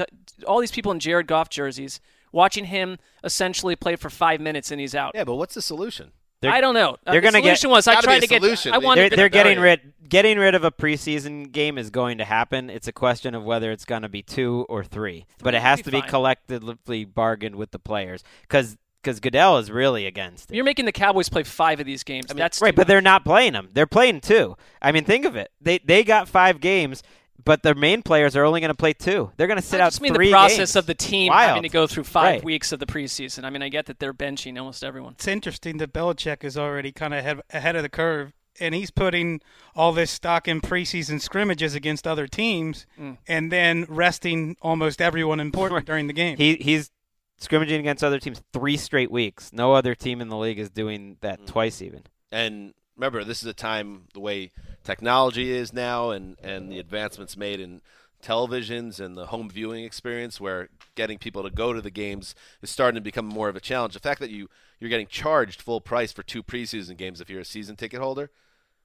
All 0.47 0.61
these 0.61 0.71
people 0.73 0.93
in 0.93 0.99
Jared 1.01 1.27
Goff 1.27 1.49
jerseys 1.51 2.01
watching 2.33 2.67
him 2.67 2.99
essentially 3.25 3.77
play 3.77 3.97
for 3.97 4.11
five 4.11 4.41
minutes 4.41 4.71
and 4.71 4.81
he's 4.81 4.95
out. 4.95 5.13
Yeah, 5.15 5.25
but 5.25 5.37
what's 5.37 5.55
the 5.55 5.63
solution? 5.63 6.13
I 6.43 6.61
don't 6.61 6.75
know. 6.75 6.97
Uh, 7.05 7.11
They're 7.13 7.21
the 7.21 7.27
gonna 7.27 7.41
get- 7.43 7.59
solution 7.59 7.71
was 7.71 7.89
I 7.89 8.01
tried 8.01 8.21
to 8.21 8.27
get. 8.29 8.43
solution. 8.43 8.73
I 8.73 8.79
wanted 8.79 9.11
They're, 9.11 9.17
they're 9.17 9.29
getting 9.29 9.59
rid 9.59 9.93
getting 10.09 10.39
rid 10.39 10.55
of 10.55 10.63
a 10.65 10.71
preseason 10.71 11.51
game 11.51 11.77
is 11.79 11.91
going 11.91 12.19
to 12.19 12.25
happen. 12.25 12.71
It's 12.71 12.87
a 12.87 12.93
question 12.93 13.35
of 13.35 13.43
whether 13.45 13.73
it's 13.73 13.85
going 13.85 14.03
to 14.03 14.09
be 14.09 14.23
two 14.23 14.65
or 14.69 14.85
three, 14.85 15.27
but 15.43 15.55
it 15.55 15.61
has 15.63 15.79
would 15.79 15.85
to 15.87 15.91
be 15.91 15.97
be 15.97 16.01
fine. 16.03 16.11
collectively 16.11 17.05
bargained 17.05 17.57
with 17.57 17.73
the 17.73 17.79
players 17.81 18.23
because 18.43 18.77
because 19.03 19.21
Goodell 19.21 19.59
is 19.59 19.71
really 19.71 20.07
against 20.07 20.51
it. 20.51 20.55
You're 20.57 20.65
making 20.65 20.85
the 20.85 20.93
Cowboys 20.93 21.29
play 21.29 21.43
five 21.45 21.81
of 21.81 21.87
these 21.87 22.03
games. 22.03 22.27
That's 22.27 22.61
right, 22.61 22.71
too 22.71 22.77
but 22.77 22.83
much. 22.83 22.89
they're 22.89 23.01
not 23.01 23.25
playing 23.25 23.53
them. 23.55 23.69
They're 23.73 23.87
playing 23.87 24.21
two. 24.21 24.57
I 24.83 24.93
mean, 24.93 25.05
think 25.05 25.25
of 25.25 25.37
it. 25.37 25.51
They 25.61 25.79
they 25.79 26.05
got 26.05 26.29
five 26.29 26.61
games, 26.61 27.03
but 27.45 27.63
their 27.63 27.75
main 27.75 28.03
players 28.03 28.35
are 28.37 28.45
only 28.45 28.61
going 28.61 28.71
to 28.71 28.75
play 28.77 28.93
two. 28.93 29.31
They're 29.37 29.47
going 29.47 29.59
to 29.61 29.65
sit 29.65 29.81
I 29.81 29.85
out 29.85 29.91
just 29.93 30.01
mean 30.03 30.15
three 30.15 30.27
the 30.27 30.33
process 30.33 30.59
games. 30.59 30.77
of 30.77 30.87
the 30.87 30.95
team 30.95 31.31
Wild. 31.31 31.49
having 31.49 31.63
to 31.63 31.69
go 31.69 31.87
through 31.87 32.05
five 32.05 32.25
Right. 32.37 32.45
weeks 32.45 32.73
of 32.73 32.81
the 32.81 32.87
preseason. 32.87 33.45
I 33.45 33.51
mean, 33.51 33.63
I 33.63 33.69
get 33.69 33.87
that 33.87 33.99
they're 34.01 34.13
benching 34.15 34.59
almost 34.59 34.83
everyone. 34.85 35.13
It's 35.15 35.29
interesting 35.29 35.79
that 35.79 35.93
Belichick 35.93 36.43
is 36.45 36.59
already 36.59 36.91
kind 36.93 37.15
of 37.15 37.21
ahead, 37.21 37.41
ahead 37.51 37.77
of 37.77 37.83
the 37.83 37.89
curve, 37.89 38.33
and 38.61 38.75
he's 38.75 38.91
putting 38.91 39.41
all 39.77 39.93
this 39.93 40.11
stock 40.11 40.49
in 40.49 40.61
preseason 40.61 41.21
scrimmages 41.21 41.77
against 41.77 42.07
other 42.09 42.27
teams, 42.27 42.87
Mm. 43.01 43.19
and 43.29 43.53
then 43.53 43.87
resting 43.89 44.57
almost 44.61 45.01
everyone 45.01 45.39
important 45.39 45.87
during 45.87 46.09
the 46.09 46.13
game. 46.13 46.37
He 46.37 46.57
he's 46.57 46.91
scrimmaging 47.39 47.81
against 47.81 48.05
other 48.05 48.19
teams 48.19 48.43
three 48.53 48.77
straight 48.77 49.11
weeks. 49.11 49.53
No 49.53 49.73
other 49.73 49.95
team 49.95 50.21
in 50.21 50.29
the 50.29 50.37
league 50.37 50.59
is 50.59 50.71
doing 50.71 51.17
that 51.23 51.47
twice 51.47 51.81
even. 51.81 52.03
And 52.31 52.75
remember, 52.97 53.25
this 53.25 53.43
is 53.43 53.49
a 53.49 53.55
time 53.55 54.05
the 54.13 54.21
way 54.21 54.53
technology 54.85 55.51
is 55.51 55.73
now, 55.73 56.11
and 56.11 56.37
and 56.43 56.71
the 56.71 56.79
advancements 56.79 57.37
made 57.37 57.61
in 57.61 57.81
televisions 58.23 58.99
and 59.01 59.17
the 59.17 59.27
home 59.27 59.49
viewing 59.49 59.85
experience, 59.85 60.41
where 60.41 60.69
getting 60.95 61.19
people 61.19 61.43
to 61.43 61.51
go 61.51 61.73
to 61.73 61.81
the 61.81 61.91
games 61.91 62.35
is 62.63 62.71
starting 62.71 62.97
to 62.97 63.01
become 63.01 63.25
more 63.27 63.49
of 63.49 63.57
a 63.57 63.61
challenge. 63.61 63.95
The 63.95 64.01
fact 64.01 64.21
that 64.21 64.31
you 64.31 64.49
you're 64.81 64.91
getting 64.91 65.07
charged 65.07 65.63
full 65.63 65.81
price 65.81 66.13
for 66.13 66.23
two 66.23 66.43
preseason 66.43 66.97
games 66.97 67.21
if 67.21 67.31
you're 67.31 67.41
a 67.41 67.45
season 67.45 67.77
ticket 67.77 68.01
holder. 68.01 68.31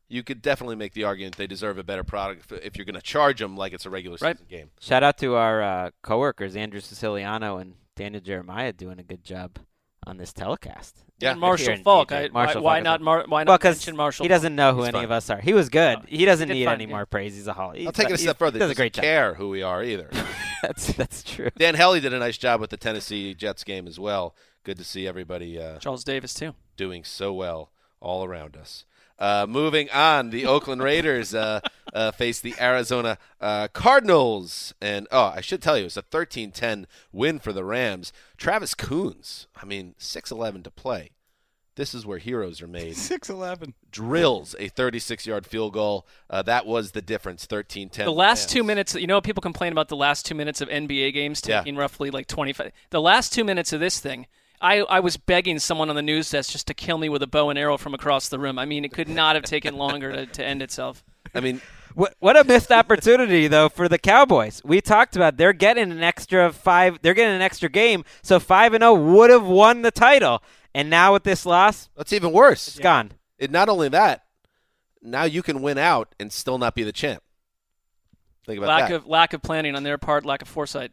You 0.10 0.22
could 0.22 0.42
definitely 0.44 0.76
make 0.76 0.94
the 0.94 1.06
argument 1.06 1.38
they 1.38 1.48
deserve 1.48 1.78
a 1.80 1.84
better 1.84 2.04
product 2.04 2.52
if, 2.52 2.76
you're 2.78 2.86
going 2.86 2.94
to 2.96 3.02
charge 3.02 3.40
them 3.40 3.56
like 3.58 3.74
it's 3.74 3.86
a 3.86 3.90
regular 3.90 4.18
Right. 4.22 4.36
season 4.38 4.48
game. 4.48 4.70
Shout 4.80 5.02
out 5.02 5.18
to 5.20 5.36
our 5.36 5.62
uh, 5.62 5.90
coworkers 6.04 6.56
Andrew 6.56 6.82
Siciliano 6.82 7.58
and 7.58 7.76
Daniel 7.96 8.22
Jeremiah 8.22 8.74
doing 8.74 9.00
a 9.00 9.04
good 9.04 9.24
job 9.24 9.60
on 10.06 10.18
this 10.18 10.34
telecast. 10.34 10.98
Yeah. 11.20 11.32
And 11.32 11.40
Marshall 11.40 11.76
Here 11.76 11.84
Faulk. 11.84 12.12
I, 12.12 12.28
Marshall 12.34 12.62
why, 12.62 12.78
why 12.78 12.80
not? 12.82 13.02
Mar, 13.02 13.24
why 13.28 13.44
not 13.44 13.52
Well, 13.52 13.58
'cause 13.58 13.78
mention 13.78 13.96
Marshall? 13.96 14.26
he 14.26 14.28
doesn't 14.28 14.56
know 14.56 14.74
who 14.74 14.80
He's 14.80 14.90
any 14.90 14.98
fine. 14.98 15.04
of 15.06 15.12
us 15.12 15.30
are. 15.30 15.40
He 15.40 15.54
was 15.54 15.70
good. 15.70 16.00
he 16.08 16.26
doesn't 16.26 16.50
did 16.50 16.56
need 16.56 16.66
fine, 16.66 16.74
any 16.76 16.86
yeah. 16.86 16.90
more 16.96 17.06
praise. 17.06 17.36
He's 17.36 17.48
a 17.48 17.54
hall. 17.54 17.74
I'll 17.86 17.92
take 17.94 18.10
it 18.10 18.14
a 18.14 18.18
step 18.18 18.38
further. 18.38 18.56
He 18.58 18.60
does 18.60 18.72
a 18.72 18.76
great 18.76 18.94
doesn't 18.94 19.04
job. 19.04 19.10
care 19.10 19.34
who 19.36 19.50
we 19.50 19.62
are 19.64 19.84
either. 19.84 20.10
that's 20.62 20.88
that's 20.94 21.24
true. 21.24 21.50
Dan 21.58 21.76
Hellie 21.76 22.00
did 22.02 22.14
a 22.14 22.20
nice 22.20 22.38
job 22.38 22.60
with 22.60 22.70
the 22.70 22.78
Tennessee 22.78 23.34
Jets 23.34 23.64
game 23.64 23.88
as 23.88 24.00
well. 24.00 24.36
Good 24.64 24.78
to 24.78 24.84
see 24.84 25.08
everybody 25.08 25.60
uh, 25.60 25.78
Charles 25.80 26.04
Davis 26.04 26.34
too. 26.34 26.54
doing 26.78 27.04
so 27.04 27.32
well 27.34 27.72
all 28.02 28.24
around 28.26 28.58
us. 28.58 28.86
Uh, 29.20 29.46
moving 29.48 29.90
on, 29.92 30.32
the 30.32 30.46
Oakland 30.46 30.82
Raiders 30.82 31.34
uh, 31.36 31.60
uh, 31.94 32.12
face 32.12 32.42
the 32.42 32.56
Arizona 32.60 33.18
uh, 33.40 33.68
Cardinals. 33.72 34.74
And, 34.82 35.08
oh, 35.12 35.32
I 35.36 35.42
should 35.42 35.62
tell 35.62 35.78
you, 35.78 35.86
it's 35.86 35.98
a 35.98 36.02
13 36.02 36.52
10 36.52 36.88
win 37.12 37.40
for 37.40 37.54
the 37.54 37.64
Rams. 37.64 38.12
Travis 38.38 38.74
Coons, 38.74 39.48
I 39.62 39.66
mean, 39.66 39.96
6'11 40.00 40.64
to 40.64 40.72
play. 40.72 41.12
This 41.76 41.96
is 41.96 42.06
where 42.06 42.20
heroes 42.20 42.62
are 42.62 42.68
made. 42.68 42.96
Six 42.98 43.30
eleven. 43.32 43.74
Drills 43.90 44.56
a 44.60 44.68
36 44.68 45.26
yard 45.26 45.46
field 45.46 45.74
goal. 45.74 46.06
Uh, 46.30 46.44
that 46.44 46.68
was 46.68 46.92
the 46.92 47.02
difference, 47.02 47.46
13 47.48 47.90
10. 47.90 48.06
The 48.06 48.12
last 48.12 48.48
two 48.50 48.64
minutes, 48.64 48.94
you 48.94 49.08
know, 49.08 49.22
people 49.22 49.42
complain 49.42 49.72
about 49.72 49.88
the 49.88 49.96
last 49.96 50.24
two 50.26 50.36
minutes 50.36 50.62
of 50.62 50.70
NBA 50.70 51.14
games 51.14 51.42
Yeah. 51.46 51.60
taking 51.60 51.76
roughly 51.76 52.12
like 52.12 52.28
25. 52.28 52.72
The 52.92 53.02
last 53.02 53.34
two 53.34 53.44
minutes 53.44 53.74
of 53.74 53.80
this 53.80 54.00
thing, 54.00 54.28
I, 54.64 54.78
I 54.78 55.00
was 55.02 55.18
begging 55.18 55.60
someone 55.60 55.90
on 55.90 55.96
the 55.96 56.02
news 56.02 56.32
desk 56.32 56.52
just 56.52 56.68
to 56.68 56.74
kill 56.74 56.98
me 56.98 57.10
with 57.10 57.22
a 57.22 57.28
bow 57.28 57.50
and 57.50 57.60
arrow 57.60 57.78
from 57.78 57.94
across 57.94 58.30
the 58.30 58.40
room. 58.40 58.58
I 58.58 58.66
mean, 58.66 58.86
it 58.86 58.94
could 58.94 59.10
not 59.10 59.36
have 59.36 59.44
taken 59.44 59.76
longer 59.76 60.12
to, 60.14 60.26
to 60.26 60.44
end 60.44 60.62
itself. 60.62 61.04
I 61.36 61.42
mean, 61.42 61.62
What 61.96 62.16
what 62.20 62.38
a 62.38 62.44
missed 62.44 62.72
opportunity 62.72 63.48
though 63.48 63.70
for 63.70 63.88
the 63.90 63.98
Cowboys. 64.00 64.62
We 64.64 64.82
talked 64.82 65.16
about 65.16 65.38
they're 65.38 65.54
getting 65.54 65.92
an 65.92 66.02
extra 66.02 66.52
five. 66.52 67.00
They're 67.02 67.14
getting 67.14 67.36
an 67.36 67.42
extra 67.42 67.70
game, 67.70 68.06
so 68.22 68.40
five 68.40 68.74
and 68.74 68.82
zero 68.82 68.94
would 68.94 69.30
have 69.30 69.46
won 69.46 69.82
the 69.84 69.92
title. 69.92 70.42
And 70.74 70.90
now 70.90 71.14
with 71.14 71.24
this 71.24 71.46
loss, 71.46 71.90
that's 71.96 72.14
even 72.14 72.32
worse. 72.32 72.68
it's 72.68 72.80
gone. 72.80 73.12
It, 73.38 73.52
not 73.52 73.70
only 73.70 73.90
that, 73.90 74.24
now 75.02 75.24
you 75.26 75.44
can 75.44 75.62
win 75.62 75.78
out 75.78 76.16
and 76.20 76.32
still 76.32 76.58
not 76.58 76.74
be 76.74 76.84
the 76.84 76.92
champ. 76.94 77.22
Think 78.46 78.58
about 78.58 78.68
Lack 78.70 78.90
that. 78.90 78.96
of 78.96 79.08
lack 79.08 79.34
of 79.34 79.42
planning 79.42 79.76
on 79.76 79.84
their 79.84 79.98
part, 79.98 80.26
lack 80.26 80.42
of 80.42 80.48
foresight. 80.48 80.92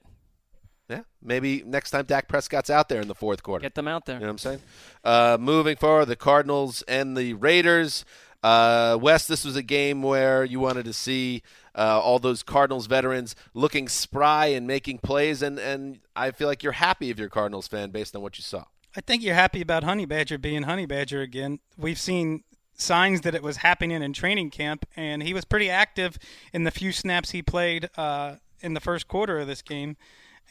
Yeah, 0.91 1.03
maybe 1.23 1.63
next 1.65 1.93
time 1.93 2.05
Dak 2.05 2.27
Prescott's 2.27 2.69
out 2.69 2.89
there 2.89 3.01
in 3.01 3.07
the 3.07 3.15
fourth 3.15 3.45
quarter. 3.45 3.63
Get 3.63 3.77
them 3.77 3.87
out 3.87 4.07
there. 4.07 4.17
You 4.17 4.23
know 4.23 4.27
what 4.27 4.33
I'm 4.33 4.39
saying? 4.39 4.61
Uh, 5.05 5.39
moving 5.41 5.77
forward, 5.77 6.07
the 6.07 6.17
Cardinals 6.17 6.83
and 6.83 7.17
the 7.17 7.35
Raiders. 7.35 8.05
Uh, 8.43 8.99
Wes, 9.01 9.27
this 9.27 9.45
was 9.45 9.55
a 9.55 9.63
game 9.63 10.03
where 10.03 10.45
you 10.45 10.59
wanted 10.59 10.87
to 10.87 10.93
see 10.93 11.43
uh, 11.77 12.01
all 12.01 12.19
those 12.19 12.43
Cardinals 12.43 12.89
veterans 12.89 13.37
looking 13.55 13.87
spry 13.87 14.47
and 14.47 14.67
making 14.67 14.99
plays, 14.99 15.43
and, 15.43 15.61
and 15.61 16.01
I 16.17 16.33
feel 16.33 16.49
like 16.49 16.65
you're 16.65 16.73
happy 16.73 17.11
if 17.11 17.19
you're 17.19 17.29
a 17.29 17.31
Cardinals 17.31 17.69
fan 17.69 17.91
based 17.91 18.17
on 18.17 18.23
what 18.23 18.37
you 18.37 18.43
saw. 18.43 18.65
I 18.97 19.01
think 19.01 19.23
you're 19.23 19.37
happy 19.37 19.61
about 19.61 19.85
Honey 19.85 20.07
Badger 20.07 20.39
being 20.39 20.65
Honey 20.65 20.87
Badger 20.87 21.21
again. 21.21 21.61
We've 21.79 22.01
seen 22.01 22.43
signs 22.75 23.21
that 23.21 23.37
it 23.37 23.43
was 23.43 23.59
happening 23.59 24.03
in 24.03 24.13
training 24.13 24.51
camp, 24.51 24.87
and 24.97 25.23
he 25.23 25.35
was 25.35 25.45
pretty 25.45 25.71
active 25.71 26.19
in 26.53 26.65
the 26.65 26.73
few 26.73 26.91
snaps 26.91 27.31
he 27.31 27.43
played 27.43 27.91
uh, 27.97 28.37
in 28.61 28.75
the 28.75 28.81
first 28.81 29.07
quarter 29.07 29.39
of 29.39 29.47
this 29.47 29.63
game. 29.63 29.97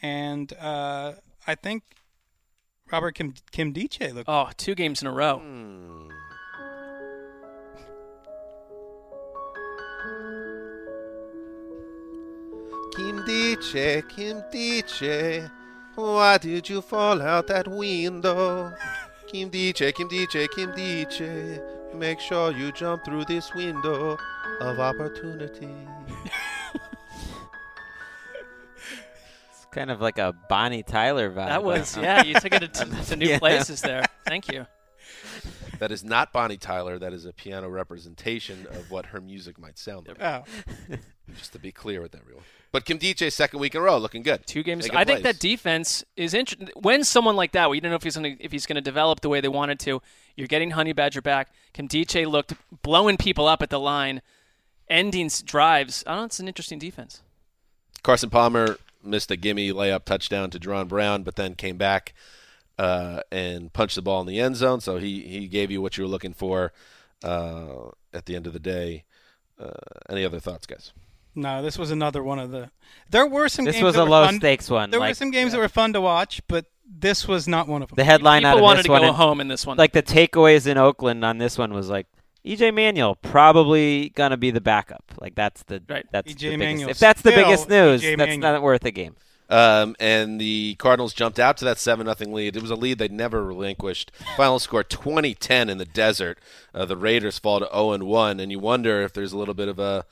And 0.02 0.52
uh, 0.54 1.14
I 1.46 1.54
think 1.54 1.82
Robert 2.90 3.14
Kim 3.14 3.34
Kim 3.52 3.72
Diche 3.72 4.00
looked. 4.12 4.28
Oh, 4.28 4.50
two 4.56 4.74
games 4.74 5.02
in 5.02 5.08
a 5.08 5.12
row. 5.12 5.40
Kim 12.96 13.24
Diche, 13.24 14.02
Kim 14.08 14.42
Diche, 14.50 15.48
why 15.94 16.38
did 16.38 16.68
you 16.68 16.82
fall 16.82 17.22
out 17.22 17.46
that 17.46 17.68
window? 17.68 18.72
Kim 19.26 19.48
DJ, 19.48 19.94
Kim 19.94 20.08
DJ, 20.08 20.50
Kim 20.50 20.72
DJ. 20.72 21.62
Make 21.94 22.18
sure 22.20 22.50
you 22.50 22.72
jump 22.72 23.04
through 23.04 23.24
this 23.26 23.54
window 23.54 24.18
of 24.60 24.80
opportunity. 24.80 25.68
kind 29.72 29.90
of 29.90 30.00
like 30.00 30.18
a 30.18 30.34
Bonnie 30.48 30.82
Tyler 30.82 31.30
vibe. 31.30 31.46
That 31.48 31.64
was 31.64 31.96
yeah. 32.00 32.22
You 32.22 32.34
took 32.34 32.52
it 32.52 32.74
to, 32.74 32.84
to 33.06 33.16
new 33.16 33.26
Yeah. 33.26 33.38
places 33.38 33.80
there. 33.82 34.04
Thank 34.26 34.52
you. 34.52 34.66
That 35.80 35.90
is 35.90 36.04
not 36.04 36.30
Bonnie 36.30 36.58
Tyler. 36.58 36.98
That 36.98 37.14
is 37.14 37.24
a 37.24 37.32
piano 37.32 37.66
representation 37.70 38.66
of 38.70 38.90
what 38.90 39.06
her 39.06 39.20
music 39.20 39.58
might 39.58 39.78
sound 39.78 40.08
like. 40.08 40.22
Oh. 40.22 40.44
Just 41.34 41.54
to 41.54 41.58
be 41.58 41.72
clear 41.72 42.02
with 42.02 42.14
everyone. 42.14 42.44
But 42.70 42.84
Kim 42.84 42.98
DJ, 42.98 43.32
second 43.32 43.60
week 43.60 43.74
in 43.74 43.80
a 43.80 43.84
row, 43.84 43.96
looking 43.96 44.22
good. 44.22 44.46
Two 44.46 44.62
games. 44.62 44.84
Making 44.84 44.98
I 44.98 45.04
think 45.04 45.22
that 45.22 45.38
defense 45.40 46.04
is 46.16 46.34
interesting. 46.34 46.68
When 46.76 47.02
someone 47.02 47.34
like 47.34 47.52
that, 47.52 47.68
where 47.68 47.74
you 47.74 47.80
don't 47.80 47.90
know 47.90 47.96
if 47.96 48.02
he's 48.02 48.14
going 48.16 48.36
to 48.36 48.44
if 48.44 48.52
he's 48.52 48.66
going 48.66 48.76
to 48.76 48.82
develop 48.82 49.20
the 49.20 49.30
way 49.30 49.40
they 49.40 49.48
wanted 49.48 49.80
to, 49.80 50.02
you're 50.36 50.46
getting 50.48 50.72
Honey 50.72 50.92
Badger 50.92 51.22
back. 51.22 51.48
Kim 51.72 51.88
DJ 51.88 52.26
looked 52.26 52.52
blowing 52.82 53.16
people 53.16 53.48
up 53.48 53.62
at 53.62 53.70
the 53.70 53.80
line, 53.80 54.20
ending 54.88 55.30
drives. 55.46 56.04
I 56.06 56.10
don't 56.10 56.18
know. 56.20 56.24
It's 56.26 56.40
an 56.40 56.46
interesting 56.48 56.78
defense. 56.78 57.22
Carson 58.02 58.28
Palmer 58.28 58.76
missed 59.02 59.30
a 59.30 59.36
gimme 59.36 59.72
layup 59.72 60.04
touchdown 60.04 60.50
to 60.50 60.58
Jaron 60.58 60.88
Brown, 60.88 61.22
but 61.22 61.36
then 61.36 61.54
came 61.54 61.76
back 61.76 62.14
uh, 62.78 63.20
and 63.30 63.72
punched 63.72 63.96
the 63.96 64.02
ball 64.02 64.20
in 64.20 64.26
the 64.26 64.40
end 64.40 64.56
zone. 64.56 64.80
So 64.80 64.98
he, 64.98 65.22
he 65.22 65.46
gave 65.48 65.70
you 65.70 65.80
what 65.80 65.96
you 65.96 66.04
were 66.04 66.10
looking 66.10 66.32
for 66.34 66.72
uh, 67.24 67.88
at 68.12 68.26
the 68.26 68.36
end 68.36 68.46
of 68.46 68.52
the 68.52 68.58
day. 68.60 69.04
Uh, 69.58 69.70
any 70.08 70.24
other 70.24 70.40
thoughts, 70.40 70.66
guys? 70.66 70.92
No, 71.34 71.62
this 71.62 71.78
was 71.78 71.90
another 71.90 72.22
one 72.22 72.38
of 72.38 72.50
the. 72.50 72.70
There 73.10 73.26
were 73.26 73.48
some. 73.48 73.64
This 73.64 73.76
games 73.76 73.84
was 73.84 73.94
that 73.94 74.00
a 74.00 74.04
were 74.04 74.10
low 74.10 74.24
fun- 74.26 74.36
stakes 74.36 74.68
one, 74.70 74.90
There 74.90 75.00
were 75.00 75.14
some 75.14 75.30
games 75.30 75.52
that 75.52 75.58
were 75.58 75.68
fun 75.68 75.92
to 75.92 76.00
watch, 76.00 76.40
but 76.48 76.66
this 76.92 77.28
was 77.28 77.46
not 77.46 77.68
one 77.68 77.82
of 77.82 77.88
them. 77.90 77.96
The 77.96 78.04
headline 78.04 78.40
People 78.40 78.50
out 78.50 78.56
of 78.56 78.62
wanted 78.62 78.78
this 78.80 78.86
to 78.86 78.92
one, 78.92 79.02
go 79.02 79.08
and- 79.08 79.16
home 79.16 79.40
in 79.40 79.48
this 79.48 79.64
one. 79.64 79.76
Like 79.76 79.92
the 79.92 80.02
takeaways 80.02 80.66
in 80.66 80.76
Oakland 80.76 81.24
on 81.24 81.38
this 81.38 81.56
one 81.56 81.72
was 81.72 81.88
like 81.88 82.06
EJ 82.44 82.72
Manuel 82.74 83.14
probably 83.16 84.10
gonna 84.10 84.36
be 84.36 84.50
the 84.50 84.60
backup. 84.60 85.04
Like 85.20 85.34
that's 85.34 85.62
the 85.64 85.82
right. 85.88 86.06
That's 86.10 86.30
E.J. 86.30 86.50
the 86.50 86.56
biggest, 86.56 86.74
Manuel 86.74 86.90
if 86.90 86.98
that's 86.98 87.22
the 87.22 87.32
biggest 87.32 87.68
news, 87.68 88.02
E.J. 88.02 88.16
that's 88.16 88.30
Manuel. 88.30 88.52
not 88.52 88.62
worth 88.62 88.84
a 88.84 88.90
game. 88.90 89.16
Um, 89.50 89.96
and 89.98 90.40
the 90.40 90.76
Cardinals 90.76 91.12
jumped 91.12 91.40
out 91.40 91.56
to 91.56 91.64
that 91.64 91.76
7 91.76 92.06
0 92.06 92.32
lead. 92.32 92.56
It 92.56 92.62
was 92.62 92.70
a 92.70 92.76
lead 92.76 92.98
they 92.98 93.08
never 93.08 93.44
relinquished. 93.44 94.12
Final 94.36 94.60
score 94.60 94.84
20 94.84 95.34
10 95.34 95.68
in 95.68 95.76
the 95.76 95.84
desert. 95.84 96.38
Uh, 96.72 96.84
the 96.84 96.96
Raiders 96.96 97.38
fall 97.38 97.58
to 97.58 97.66
0 97.66 97.92
and 97.92 98.04
1, 98.04 98.38
and 98.38 98.52
you 98.52 98.60
wonder 98.60 99.02
if 99.02 99.12
there's 99.12 99.32
a 99.32 99.38
little 99.38 99.54
bit 99.54 99.68
of 99.68 99.80
a 99.80 100.04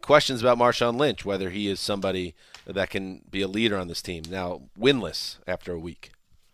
questions 0.00 0.40
about 0.42 0.58
Marshawn 0.58 0.96
Lynch, 0.96 1.24
whether 1.24 1.50
he 1.50 1.68
is 1.68 1.80
somebody 1.80 2.34
that 2.66 2.90
can 2.90 3.22
be 3.30 3.42
a 3.42 3.48
leader 3.48 3.76
on 3.76 3.88
this 3.88 4.02
team. 4.02 4.24
Now, 4.28 4.62
winless 4.78 5.38
after 5.46 5.72
a 5.72 5.78
week. 5.78 6.12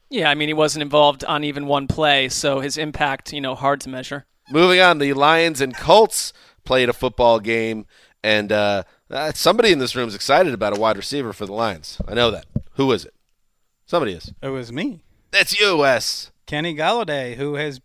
Yeah, 0.09 0.29
I 0.31 0.35
mean 0.35 0.49
he 0.49 0.55
wasn't 0.55 0.83
involved 0.83 1.25
on 1.25 1.43
even 1.43 1.67
one 1.67 1.89
play, 1.89 2.29
so 2.29 2.61
his 2.61 2.77
impact, 2.77 3.33
you 3.33 3.41
know, 3.41 3.55
hard 3.55 3.81
to 3.83 3.89
measure. 3.89 4.27
Moving 4.53 4.81
on, 4.81 4.99
the 4.99 5.15
Lions 5.15 5.63
and 5.63 5.75
Colts 5.75 6.35
played 6.63 6.91
a 6.91 6.93
football 6.93 7.41
game, 7.41 7.87
and 8.23 8.53
uh, 8.53 8.83
uh, 9.11 9.33
somebody 9.35 9.73
in 9.73 9.79
this 9.79 9.97
room 9.97 10.09
is 10.09 10.15
excited 10.15 10.53
about 10.53 10.77
a 10.77 10.81
wide 10.81 10.99
receiver 10.99 11.33
for 11.33 11.47
the 11.47 11.55
Lions. 11.55 11.99
I 12.07 12.13
know 12.13 12.31
that. 12.31 12.45
Who 12.75 12.93
is 12.93 13.07
it? 13.07 13.15
Somebody 13.87 14.13
is. 14.13 14.31
It 14.43 14.49
was 14.49 14.71
me. 14.71 15.05
That's 15.31 15.59
you, 15.59 15.79
Wes. 15.79 16.33
Kenny 16.45 16.75
Golladay, 16.75 17.37
who 17.37 17.55
has 17.55 17.81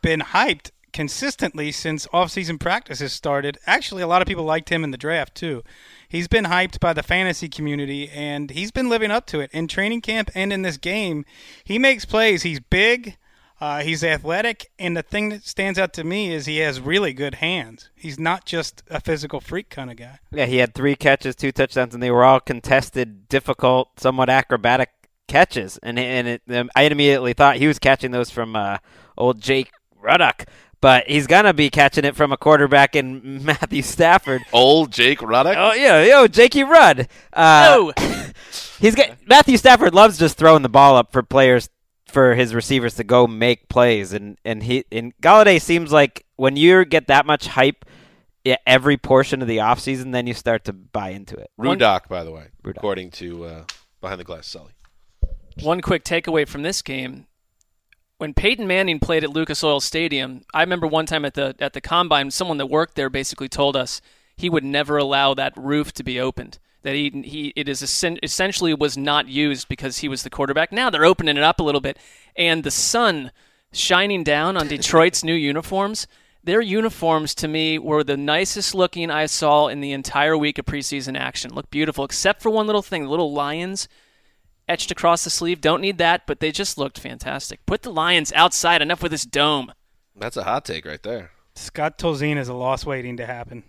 been 0.00 0.20
hyped 0.20 0.70
consistently 0.94 1.70
since 1.70 2.08
off-season 2.14 2.56
practices 2.56 3.12
started. 3.12 3.58
Actually, 3.66 4.00
a 4.00 4.06
lot 4.06 4.22
of 4.22 4.28
people 4.28 4.44
liked 4.44 4.70
him 4.70 4.84
in 4.84 4.92
the 4.92 4.96
draft 4.96 5.34
too. 5.34 5.62
He's 6.08 6.28
been 6.28 6.46
hyped 6.46 6.80
by 6.80 6.94
the 6.94 7.02
fantasy 7.02 7.50
community, 7.50 8.08
and 8.08 8.50
he's 8.50 8.70
been 8.70 8.88
living 8.88 9.10
up 9.10 9.26
to 9.26 9.40
it 9.40 9.50
in 9.52 9.68
training 9.68 10.00
camp 10.00 10.30
and 10.34 10.50
in 10.50 10.62
this 10.62 10.78
game. 10.78 11.26
He 11.62 11.78
makes 11.78 12.06
plays. 12.06 12.42
He's 12.42 12.60
big. 12.60 13.18
Uh, 13.58 13.80
he's 13.80 14.04
athletic, 14.04 14.70
and 14.78 14.94
the 14.94 15.02
thing 15.02 15.30
that 15.30 15.46
stands 15.46 15.78
out 15.78 15.94
to 15.94 16.04
me 16.04 16.30
is 16.32 16.44
he 16.44 16.58
has 16.58 16.78
really 16.78 17.14
good 17.14 17.36
hands. 17.36 17.88
He's 17.94 18.18
not 18.18 18.44
just 18.44 18.82
a 18.90 19.00
physical 19.00 19.40
freak 19.40 19.70
kind 19.70 19.90
of 19.90 19.96
guy. 19.96 20.18
Yeah, 20.30 20.44
he 20.44 20.58
had 20.58 20.74
three 20.74 20.94
catches, 20.94 21.34
two 21.34 21.52
touchdowns, 21.52 21.94
and 21.94 22.02
they 22.02 22.10
were 22.10 22.22
all 22.22 22.38
contested, 22.38 23.28
difficult, 23.28 23.98
somewhat 23.98 24.28
acrobatic 24.28 24.90
catches. 25.26 25.78
And 25.78 25.98
and 25.98 26.28
it, 26.28 26.42
um, 26.50 26.68
I 26.76 26.82
immediately 26.82 27.32
thought 27.32 27.56
he 27.56 27.66
was 27.66 27.78
catching 27.78 28.10
those 28.10 28.28
from 28.28 28.54
uh, 28.56 28.76
old 29.16 29.40
Jake 29.40 29.70
Rudock, 30.02 30.46
but 30.82 31.08
he's 31.08 31.26
gonna 31.26 31.54
be 31.54 31.70
catching 31.70 32.04
it 32.04 32.14
from 32.14 32.32
a 32.32 32.36
quarterback 32.36 32.94
in 32.94 33.42
Matthew 33.44 33.80
Stafford. 33.80 34.42
Old 34.52 34.92
Jake 34.92 35.20
Rudock. 35.20 35.54
Oh 35.56 35.72
yeah, 35.72 36.02
yo, 36.04 36.26
Jakey 36.26 36.62
Rudd. 36.62 37.08
Uh, 37.32 37.90
he's 38.80 38.94
got 38.94 39.16
Matthew 39.26 39.56
Stafford 39.56 39.94
loves 39.94 40.18
just 40.18 40.36
throwing 40.36 40.62
the 40.62 40.68
ball 40.68 40.94
up 40.96 41.10
for 41.10 41.22
players 41.22 41.70
for 42.16 42.34
his 42.34 42.54
receivers 42.54 42.94
to 42.94 43.04
go 43.04 43.26
make 43.26 43.68
plays, 43.68 44.14
and 44.14 44.38
and 44.42 44.62
he 44.62 44.86
and 44.90 45.14
Golladay 45.20 45.60
seems 45.60 45.92
like 45.92 46.24
when 46.36 46.56
you 46.56 46.86
get 46.86 47.08
that 47.08 47.26
much 47.26 47.46
hype. 47.48 47.84
Every 48.64 48.96
portion 48.96 49.42
of 49.42 49.48
the 49.48 49.56
offseason, 49.56 50.12
then 50.12 50.28
you 50.28 50.32
start 50.32 50.64
to 50.66 50.72
buy 50.72 51.10
into 51.10 51.34
it. 51.36 51.50
Rudock, 51.60 52.08
by 52.08 52.22
the 52.22 52.30
way, 52.30 52.46
according 52.64 53.10
to 53.10 53.44
uh, 53.44 53.64
Behind 54.00 54.20
the 54.20 54.24
Glass 54.24 54.46
Sully. 54.46 54.70
One 55.62 55.80
quick 55.80 56.04
takeaway 56.04 56.46
from 56.46 56.62
this 56.62 56.80
game: 56.80 57.26
when 58.18 58.32
Peyton 58.32 58.66
Manning 58.66 59.00
played 59.00 59.24
at 59.24 59.30
Lucas 59.30 59.62
Oil 59.64 59.80
Stadium, 59.80 60.42
I 60.54 60.60
remember 60.60 60.86
one 60.86 61.06
time 61.06 61.24
at 61.24 61.34
the 61.34 61.54
at 61.58 61.72
the 61.74 61.80
combine, 61.80 62.30
someone 62.30 62.58
that 62.58 62.66
worked 62.66 62.94
there 62.94 63.10
basically 63.10 63.48
told 63.48 63.76
us 63.76 64.00
he 64.36 64.48
would 64.48 64.64
never 64.64 64.96
allow 64.96 65.34
that 65.34 65.52
roof 65.56 65.92
to 65.94 66.04
be 66.04 66.20
opened. 66.20 66.58
That 66.86 66.94
he 66.94 67.10
he 67.24 67.52
it 67.56 67.68
is 67.68 67.82
essentially 67.82 68.72
was 68.72 68.96
not 68.96 69.26
used 69.26 69.66
because 69.66 69.98
he 69.98 70.08
was 70.08 70.22
the 70.22 70.30
quarterback. 70.30 70.70
Now 70.70 70.88
they're 70.88 71.04
opening 71.04 71.36
it 71.36 71.42
up 71.42 71.58
a 71.58 71.64
little 71.64 71.80
bit, 71.80 71.98
and 72.36 72.62
the 72.62 72.70
sun 72.70 73.32
shining 73.72 74.22
down 74.22 74.56
on 74.56 74.68
Detroit's 74.68 75.24
new 75.24 75.34
uniforms. 75.34 76.06
Their 76.44 76.60
uniforms 76.60 77.34
to 77.34 77.48
me 77.48 77.76
were 77.76 78.04
the 78.04 78.16
nicest 78.16 78.72
looking 78.72 79.10
I 79.10 79.26
saw 79.26 79.66
in 79.66 79.80
the 79.80 79.90
entire 79.90 80.38
week 80.38 80.58
of 80.58 80.64
preseason 80.64 81.18
action. 81.18 81.52
Look 81.52 81.70
beautiful, 81.70 82.04
except 82.04 82.40
for 82.40 82.50
one 82.50 82.66
little 82.66 82.82
thing: 82.82 83.02
the 83.02 83.10
little 83.10 83.32
lions 83.32 83.88
etched 84.68 84.92
across 84.92 85.24
the 85.24 85.30
sleeve. 85.30 85.60
Don't 85.60 85.80
need 85.80 85.98
that, 85.98 86.24
but 86.24 86.38
they 86.38 86.52
just 86.52 86.78
looked 86.78 87.00
fantastic. 87.00 87.66
Put 87.66 87.82
the 87.82 87.90
Lions 87.90 88.32
outside. 88.32 88.80
Enough 88.80 89.02
with 89.02 89.10
this 89.10 89.26
dome. 89.26 89.72
That's 90.14 90.36
a 90.36 90.44
hot 90.44 90.64
take 90.64 90.84
right 90.84 91.02
there. 91.02 91.32
Scott 91.56 91.98
Tolzien 91.98 92.36
is 92.36 92.48
a 92.48 92.54
loss 92.54 92.86
waiting 92.86 93.16
to 93.16 93.26
happen. 93.26 93.64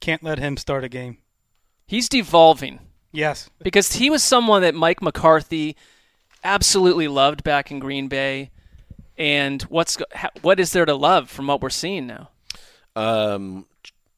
Can't 0.00 0.24
let 0.24 0.40
him 0.40 0.56
start 0.56 0.82
a 0.82 0.88
game. 0.88 1.18
He's 1.90 2.08
devolving. 2.08 2.78
Yes. 3.10 3.50
Because 3.60 3.94
he 3.94 4.10
was 4.10 4.22
someone 4.22 4.62
that 4.62 4.76
Mike 4.76 5.02
McCarthy 5.02 5.74
absolutely 6.44 7.08
loved 7.08 7.42
back 7.42 7.72
in 7.72 7.80
Green 7.80 8.06
Bay. 8.06 8.52
And 9.18 9.60
what's 9.62 9.98
what 10.40 10.60
is 10.60 10.72
there 10.72 10.84
to 10.86 10.94
love 10.94 11.28
from 11.28 11.48
what 11.48 11.60
we're 11.60 11.68
seeing 11.68 12.06
now? 12.06 12.30
Um, 12.94 13.66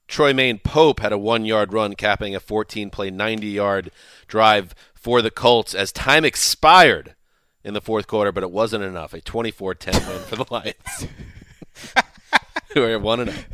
Troymaine 0.06 0.62
Pope 0.62 1.00
had 1.00 1.14
a 1.14 1.18
one 1.18 1.46
yard 1.46 1.72
run, 1.72 1.94
capping 1.94 2.36
a 2.36 2.40
14 2.40 2.90
play, 2.90 3.08
90 3.08 3.46
yard 3.46 3.90
drive 4.26 4.74
for 4.92 5.22
the 5.22 5.30
Colts 5.30 5.74
as 5.74 5.92
time 5.92 6.26
expired 6.26 7.14
in 7.64 7.72
the 7.72 7.80
fourth 7.80 8.06
quarter, 8.06 8.32
but 8.32 8.42
it 8.42 8.50
wasn't 8.50 8.84
enough. 8.84 9.14
A 9.14 9.22
24 9.22 9.76
10 9.76 10.06
win 10.06 10.18
for 10.18 10.36
the 10.36 10.44
Lions. 10.50 11.06
Who 12.74 12.82
are 12.82 12.98
1 12.98 13.30
0. 13.30 13.44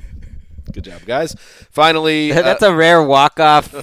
Good 0.79 0.93
job, 0.93 1.05
guys. 1.07 1.35
Finally, 1.72 2.31
That's 2.33 2.62
uh, 2.62 2.70
a 2.70 2.72
rare 2.72 3.03
walk-off 3.03 3.74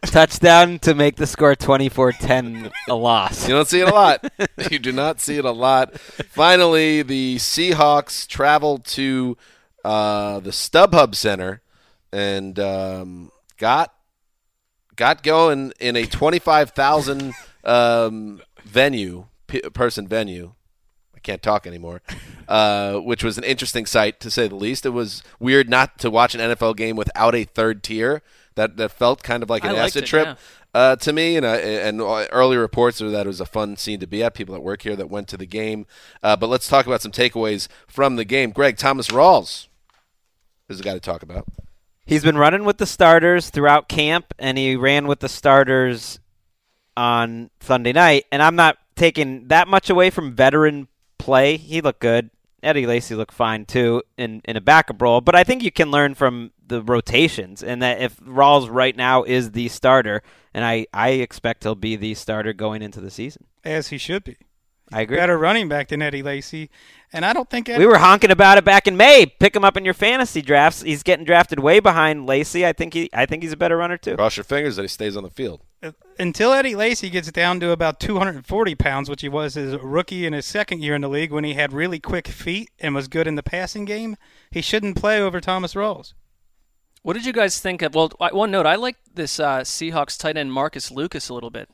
touchdown 0.02 0.80
to 0.80 0.96
make 0.96 1.14
the 1.14 1.28
score 1.28 1.54
24-10 1.54 2.72
a 2.88 2.94
loss. 2.96 3.46
You 3.46 3.54
don't 3.54 3.68
see 3.68 3.78
it 3.78 3.88
a 3.88 3.94
lot. 3.94 4.28
you 4.68 4.80
do 4.80 4.90
not 4.90 5.20
see 5.20 5.36
it 5.36 5.44
a 5.44 5.52
lot. 5.52 5.96
Finally, 6.00 7.02
the 7.02 7.36
Seahawks 7.36 8.26
travel 8.26 8.78
to 8.78 9.36
uh, 9.84 10.40
the 10.40 10.50
StubHub 10.50 11.14
Center 11.14 11.62
and 12.12 12.58
um, 12.58 13.30
got 13.56 13.94
got 14.96 15.22
going 15.22 15.72
in 15.78 15.94
a 15.94 16.04
twenty 16.04 16.40
five 16.40 16.70
thousand 16.70 17.32
um, 17.62 18.42
venue 18.64 19.26
p- 19.46 19.60
person 19.72 20.08
venue. 20.08 20.54
I 21.20 21.22
can't 21.22 21.42
talk 21.42 21.66
anymore. 21.66 22.00
Uh, 22.48 22.98
which 22.98 23.22
was 23.22 23.38
an 23.38 23.44
interesting 23.44 23.86
sight 23.86 24.18
to 24.20 24.30
say 24.30 24.48
the 24.48 24.56
least. 24.56 24.84
It 24.84 24.90
was 24.90 25.22
weird 25.38 25.68
not 25.68 25.98
to 25.98 26.10
watch 26.10 26.34
an 26.34 26.40
NFL 26.40 26.76
game 26.76 26.96
without 26.96 27.34
a 27.34 27.44
third 27.44 27.82
tier. 27.82 28.22
That 28.56 28.76
that 28.78 28.90
felt 28.90 29.22
kind 29.22 29.42
of 29.42 29.48
like 29.48 29.62
an 29.62 29.76
acid 29.76 30.02
it, 30.02 30.06
trip 30.06 30.26
yeah. 30.26 30.34
uh, 30.74 30.96
to 30.96 31.12
me, 31.12 31.36
and 31.36 31.46
uh, 31.46 31.50
and 31.50 32.00
early 32.00 32.56
reports 32.56 33.00
are 33.00 33.10
that 33.10 33.26
it 33.26 33.28
was 33.28 33.40
a 33.40 33.46
fun 33.46 33.76
scene 33.76 34.00
to 34.00 34.06
be 34.06 34.24
at. 34.24 34.34
People 34.34 34.54
that 34.54 34.62
work 34.62 34.82
here 34.82 34.96
that 34.96 35.08
went 35.08 35.28
to 35.28 35.36
the 35.36 35.46
game. 35.46 35.86
Uh, 36.24 36.34
but 36.34 36.48
let's 36.48 36.66
talk 36.66 36.86
about 36.86 37.02
some 37.02 37.12
takeaways 37.12 37.68
from 37.86 38.16
the 38.16 38.24
game. 38.24 38.50
Greg 38.50 38.76
Thomas 38.76 39.08
Rawls 39.08 39.68
is 40.68 40.78
the 40.78 40.84
guy 40.84 40.94
to 40.94 41.00
talk 41.00 41.22
about. 41.22 41.46
He's 42.04 42.24
been 42.24 42.36
running 42.36 42.64
with 42.64 42.78
the 42.78 42.86
starters 42.86 43.50
throughout 43.50 43.88
camp, 43.88 44.34
and 44.38 44.58
he 44.58 44.74
ran 44.74 45.06
with 45.06 45.20
the 45.20 45.28
starters 45.28 46.18
on 46.96 47.50
Sunday 47.60 47.92
night. 47.92 48.26
And 48.32 48.42
I'm 48.42 48.56
not 48.56 48.76
taking 48.96 49.46
that 49.48 49.68
much 49.68 49.88
away 49.88 50.10
from 50.10 50.34
veteran 50.34 50.88
play. 51.20 51.56
He 51.56 51.80
looked 51.80 52.00
good. 52.00 52.30
Eddie 52.62 52.86
Lacy 52.86 53.14
looked 53.14 53.32
fine 53.32 53.64
too 53.64 54.02
in, 54.18 54.42
in 54.44 54.56
a 54.56 54.60
backup 54.60 55.00
role. 55.00 55.20
But 55.20 55.34
I 55.34 55.44
think 55.44 55.62
you 55.62 55.70
can 55.70 55.90
learn 55.90 56.14
from 56.14 56.52
the 56.66 56.82
rotations, 56.82 57.62
and 57.62 57.82
that 57.82 58.00
if 58.00 58.16
Rawls 58.18 58.68
right 58.70 58.96
now 58.96 59.22
is 59.24 59.52
the 59.52 59.68
starter, 59.68 60.22
and 60.52 60.64
I, 60.64 60.86
I 60.92 61.10
expect 61.10 61.64
he'll 61.64 61.74
be 61.74 61.96
the 61.96 62.14
starter 62.14 62.52
going 62.52 62.82
into 62.82 63.00
the 63.00 63.10
season. 63.10 63.44
As 63.64 63.88
he 63.88 63.98
should 63.98 64.24
be. 64.24 64.36
I 64.92 65.02
agree. 65.02 65.16
better 65.16 65.38
running 65.38 65.68
back 65.68 65.88
than 65.88 66.02
Eddie 66.02 66.22
Lacy, 66.22 66.70
and 67.12 67.24
I 67.24 67.32
don't 67.32 67.48
think 67.48 67.68
Eddie 67.68 67.78
We 67.78 67.86
were 67.86 67.98
honking 67.98 68.30
about 68.30 68.58
it 68.58 68.64
back 68.64 68.86
in 68.86 68.96
May. 68.96 69.26
Pick 69.26 69.54
him 69.54 69.64
up 69.64 69.76
in 69.76 69.84
your 69.84 69.94
fantasy 69.94 70.42
drafts. 70.42 70.82
He's 70.82 71.02
getting 71.02 71.24
drafted 71.24 71.60
way 71.60 71.80
behind 71.80 72.26
Lacy. 72.26 72.66
I 72.66 72.72
think 72.72 72.94
he 72.94 73.08
I 73.12 73.26
think 73.26 73.42
he's 73.42 73.52
a 73.52 73.56
better 73.56 73.76
runner 73.76 73.96
too. 73.96 74.16
Cross 74.16 74.36
your 74.36 74.44
fingers 74.44 74.76
that 74.76 74.82
he 74.82 74.88
stays 74.88 75.16
on 75.16 75.22
the 75.22 75.30
field. 75.30 75.62
until 76.18 76.52
Eddie 76.52 76.74
Lacy 76.74 77.08
gets 77.08 77.30
down 77.32 77.58
to 77.60 77.70
about 77.70 78.00
240 78.00 78.74
pounds, 78.74 79.08
which 79.08 79.22
he 79.22 79.28
was 79.28 79.54
his 79.54 79.76
rookie 79.76 80.26
in 80.26 80.32
his 80.32 80.44
second 80.44 80.82
year 80.82 80.94
in 80.94 81.00
the 81.00 81.08
league 81.08 81.32
when 81.32 81.44
he 81.44 81.54
had 81.54 81.72
really 81.72 81.98
quick 81.98 82.28
feet 82.28 82.70
and 82.78 82.94
was 82.94 83.08
good 83.08 83.26
in 83.26 83.36
the 83.36 83.42
passing 83.42 83.84
game, 83.84 84.16
he 84.50 84.60
shouldn't 84.60 84.96
play 84.96 85.20
over 85.20 85.40
Thomas 85.40 85.74
Rawls. 85.74 86.12
What 87.02 87.14
did 87.14 87.24
you 87.24 87.32
guys 87.32 87.58
think 87.60 87.80
of? 87.80 87.94
Well, 87.94 88.10
one 88.32 88.50
note, 88.50 88.66
I 88.66 88.74
like 88.74 88.96
this 89.14 89.40
uh, 89.40 89.60
Seahawks 89.60 90.18
tight 90.18 90.36
end 90.36 90.52
Marcus 90.52 90.90
Lucas 90.90 91.30
a 91.30 91.34
little 91.34 91.48
bit. 91.48 91.70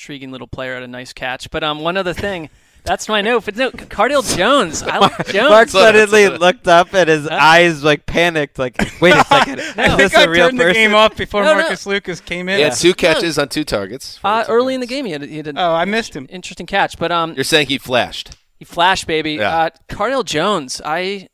Intriguing 0.00 0.32
little 0.32 0.46
player 0.46 0.76
at 0.76 0.82
a 0.82 0.88
nice 0.88 1.12
catch. 1.12 1.50
But 1.50 1.62
um, 1.62 1.80
one 1.80 1.98
other 1.98 2.14
thing, 2.14 2.48
that's 2.84 3.06
my 3.06 3.20
note. 3.20 3.44
But 3.44 3.56
no, 3.56 3.70
Cardale 3.70 4.22
Jones. 4.34 4.82
I 4.82 4.96
like 4.96 5.26
Jones. 5.26 5.50
Marc 5.50 5.68
suddenly 5.68 6.26
looked 6.26 6.66
up 6.66 6.94
and 6.94 7.06
his 7.06 7.28
eyes 7.28 7.84
like 7.84 8.06
panicked. 8.06 8.58
Like, 8.58 8.78
wait 9.02 9.14
a 9.14 9.22
second, 9.24 9.60
I 9.60 9.64
is 9.66 9.74
think 9.74 9.98
this 9.98 10.14
I 10.14 10.22
a 10.24 10.30
real 10.30 10.46
turned 10.46 10.58
person? 10.58 10.68
the 10.68 10.72
game 10.72 10.94
off 10.94 11.18
before 11.18 11.42
No, 11.44 11.52
no. 11.52 11.60
Marcus 11.60 11.84
Lucas 11.84 12.18
came 12.22 12.48
in. 12.48 12.56
He 12.56 12.62
had 12.62 12.72
two 12.76 12.94
catches 12.94 13.38
on 13.38 13.50
two 13.50 13.62
targets. 13.62 14.18
Uh, 14.24 14.42
early 14.48 14.72
in 14.74 14.80
the 14.80 14.86
game, 14.86 15.04
he 15.04 15.12
had, 15.12 15.20
he 15.20 15.36
had 15.36 15.46
an 15.48 15.58
Oh, 15.58 15.74
I 15.74 15.84
missed 15.84 16.16
him. 16.16 16.26
interesting 16.30 16.64
catch. 16.66 16.96
But 16.96 17.12
um, 17.12 17.34
You're 17.34 17.44
saying 17.44 17.66
he 17.66 17.76
flashed. 17.76 18.30
he 18.58 18.64
flashed, 18.64 19.06
baby. 19.06 19.32
Yeah. 19.32 19.54
Uh, 19.54 19.70
Cardale 19.90 20.24
Jones. 20.24 20.80
I 20.82 21.28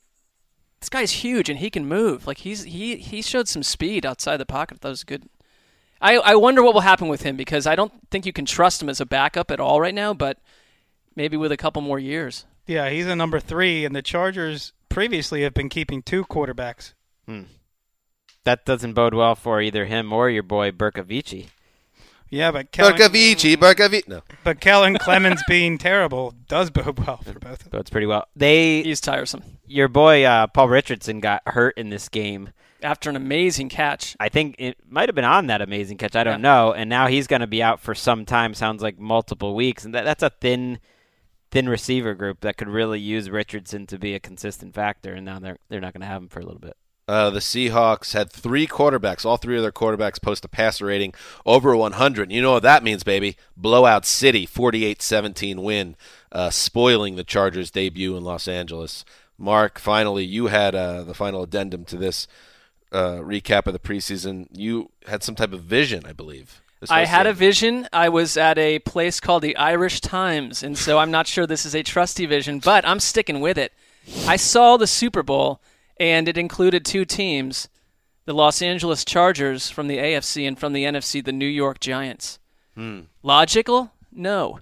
this 0.81 0.89
guy's 0.89 1.13
huge 1.13 1.49
and 1.49 1.61
he 1.61 1.71
can 1.71 1.87
move. 1.87 2.27
Like 2.27 2.39
he's 2.39 2.65
he 2.65 2.97
he 2.97 3.23
showed 3.23 3.47
some 3.47 3.63
speed 3.63 4.05
outside 4.05 4.39
the 4.39 4.45
pocket. 4.47 4.81
That 4.81 4.89
was 4.89 5.05
good. 5.05 5.29
I 6.01 6.17
I 6.17 6.35
wonder 6.35 6.63
what 6.63 6.75
will 6.75 6.81
happen 6.83 7.09
with 7.09 7.23
him 7.23 7.37
because 7.37 7.67
I 7.67 7.75
don't 7.77 7.93
think 8.11 8.27
you 8.27 8.33
can 8.33 8.45
trust 8.47 8.83
him 8.83 8.89
as 8.89 9.01
a 9.01 9.07
backup 9.07 9.51
at 9.51 9.61
all 9.61 9.81
right 9.81 9.95
now. 9.95 10.13
But 10.15 10.39
maybe 11.15 11.37
with 11.37 11.53
a 11.53 11.57
couple 11.57 11.83
more 11.83 11.99
years. 11.99 12.45
Yeah, 12.67 12.91
he's 12.91 13.07
a 13.07 13.15
number 13.17 13.39
three, 13.41 13.85
and 13.85 13.95
the 13.95 14.03
Chargers 14.03 14.73
previously 14.89 15.43
have 15.43 15.55
been 15.55 15.69
keeping 15.69 16.03
two 16.03 16.25
quarterbacks. 16.25 16.95
Hmm. 17.27 17.43
That 18.45 18.65
doesn't 18.65 18.95
bode 18.95 19.15
well 19.15 19.35
for 19.35 19.61
either 19.61 19.85
him 19.87 20.13
or 20.13 20.31
your 20.31 20.43
boy 20.43 20.71
Bercovici. 20.71 21.47
Yeah, 22.29 22.51
but 22.51 22.73
Kellen, 22.73 22.95
Bercovici, 22.95 23.57
Bercovici. 23.57 24.09
No. 24.09 24.23
but 24.43 24.61
Kellen 24.61 24.99
Clemens 24.99 25.43
being 25.49 25.79
terrible 25.79 26.35
does 26.49 26.71
bode 26.71 26.99
well 27.07 27.19
for 27.19 27.39
both. 27.39 27.53
of 27.53 27.59
them. 27.61 27.71
Bodes 27.71 27.91
pretty 27.91 28.07
well. 28.07 28.27
They 28.35 28.83
He's 28.83 29.01
tiresome. 29.01 29.43
your 29.65 29.87
boy 29.89 30.25
uh, 30.25 30.49
Paul 30.49 30.69
Richardson 30.69 31.21
got 31.21 31.43
hurt 31.47 31.79
in 31.79 31.89
this 31.91 32.09
game. 32.09 32.51
After 32.83 33.09
an 33.11 33.17
amazing 33.17 33.69
catch, 33.69 34.17
I 34.21 34.29
think 34.29 34.57
it 34.59 34.77
might 34.89 35.09
have 35.09 35.15
been 35.17 35.25
on 35.25 35.47
that 35.47 35.63
amazing 35.63 35.97
catch. 35.97 36.15
I 36.15 36.25
don't 36.25 36.41
Yeah. 36.43 36.51
know. 36.51 36.73
And 36.73 36.91
now 36.91 37.07
he's 37.07 37.27
going 37.27 37.41
to 37.41 37.47
be 37.47 37.63
out 37.63 37.81
for 37.81 37.95
some 37.95 38.25
time. 38.27 38.55
Sounds 38.55 38.83
like 38.83 38.99
multiple 38.99 39.55
weeks. 39.55 39.85
And 39.85 39.95
that, 39.95 40.05
that's 40.05 40.23
a 40.23 40.31
thin, 40.31 40.79
thin 41.51 41.69
receiver 41.69 42.15
group 42.15 42.41
that 42.41 42.57
could 42.57 42.69
really 42.69 43.01
use 43.01 43.31
Richardson 43.31 43.87
to 43.87 43.99
be 43.99 44.15
a 44.15 44.21
consistent 44.21 44.75
factor. 44.75 45.15
And 45.15 45.25
now 45.25 45.39
they're 45.39 45.59
they're 45.69 45.81
not 45.81 45.95
going 45.95 46.03
to 46.03 46.07
have 46.07 46.23
him 46.23 46.29
for 46.29 46.41
a 46.41 46.45
little 46.45 46.61
bit. 46.61 46.77
Uh, 47.09 47.31
the 47.31 47.39
Seahawks 47.39 48.15
had 48.15 48.33
three 48.33 48.67
quarterbacks. 48.67 49.25
All 49.25 49.37
three 49.37 49.57
of 49.57 49.63
their 49.63 49.71
quarterbacks 49.71 50.21
post 50.21 50.45
a 50.45 50.49
passer 50.49 50.87
rating 50.87 51.15
over 51.47 51.77
100. 51.77 52.33
You 52.33 52.43
know 52.43 52.53
what 52.53 52.65
that 52.65 52.83
means, 52.83 53.05
baby. 53.05 53.37
Blowout 53.57 54.05
City, 54.05 54.45
48-17 54.45 55.63
win, 55.63 55.95
uh, 56.33 56.51
spoiling 56.51 57.15
the 57.15 57.23
Chargers' 57.23 57.71
debut 57.71 58.17
in 58.17 58.25
Los 58.25 58.49
Angeles. 58.49 59.05
Marc, 59.39 59.79
finally, 59.79 60.25
you 60.25 60.49
had 60.49 60.75
uh, 60.75 61.05
the 61.05 61.15
final 61.15 61.45
addendum 61.45 61.85
to 61.85 61.97
this 61.97 62.27
uh, 62.97 63.21
recap 63.21 63.67
of 63.67 63.75
the 63.75 63.79
preseason. 63.79 64.49
You 64.51 64.91
had 65.07 65.23
some 65.23 65.35
type 65.35 65.53
of 65.53 65.63
vision, 65.63 66.05
I 66.07 66.13
believe. 66.13 66.63
I 66.89 67.05
had 67.05 67.27
a 67.27 67.33
vision. 67.33 67.89
I 67.93 68.09
was 68.09 68.37
at 68.37 68.59
a 68.59 68.79
place 68.81 69.19
called 69.21 69.43
the 69.43 69.57
Irish 69.57 70.01
Times, 70.01 70.63
and 70.63 70.77
so 70.77 70.99
I'm 70.99 71.11
not 71.11 71.27
sure 71.27 71.47
this 71.47 71.67
is 71.67 71.75
a 71.75 71.83
trusty 71.83 72.27
vision, 72.27 72.59
but 72.59 72.87
I'm 72.87 73.01
sticking 73.01 73.41
with 73.41 73.59
it. 73.59 73.73
I 74.27 74.37
saw 74.37 74.77
the 74.77 74.87
Super 74.87 75.23
Bowl, 75.23 75.61
and 75.99 76.29
it 76.29 76.39
included 76.39 76.85
two 76.85 77.05
teams 77.05 77.69
the 78.27 78.35
Los 78.35 78.61
Angeles 78.61 79.05
Chargers 79.05 79.71
from 79.71 79.87
the 79.87 79.99
AFC 79.99 80.49
and 80.49 80.59
from 80.59 80.73
the 80.73 80.85
NFC, 80.85 81.25
the 81.25 81.33
New 81.33 81.47
York 81.47 81.79
Giants. 81.79 82.41
Hmm. 82.75 83.03
Logical? 83.23 83.93
No. 84.13 84.61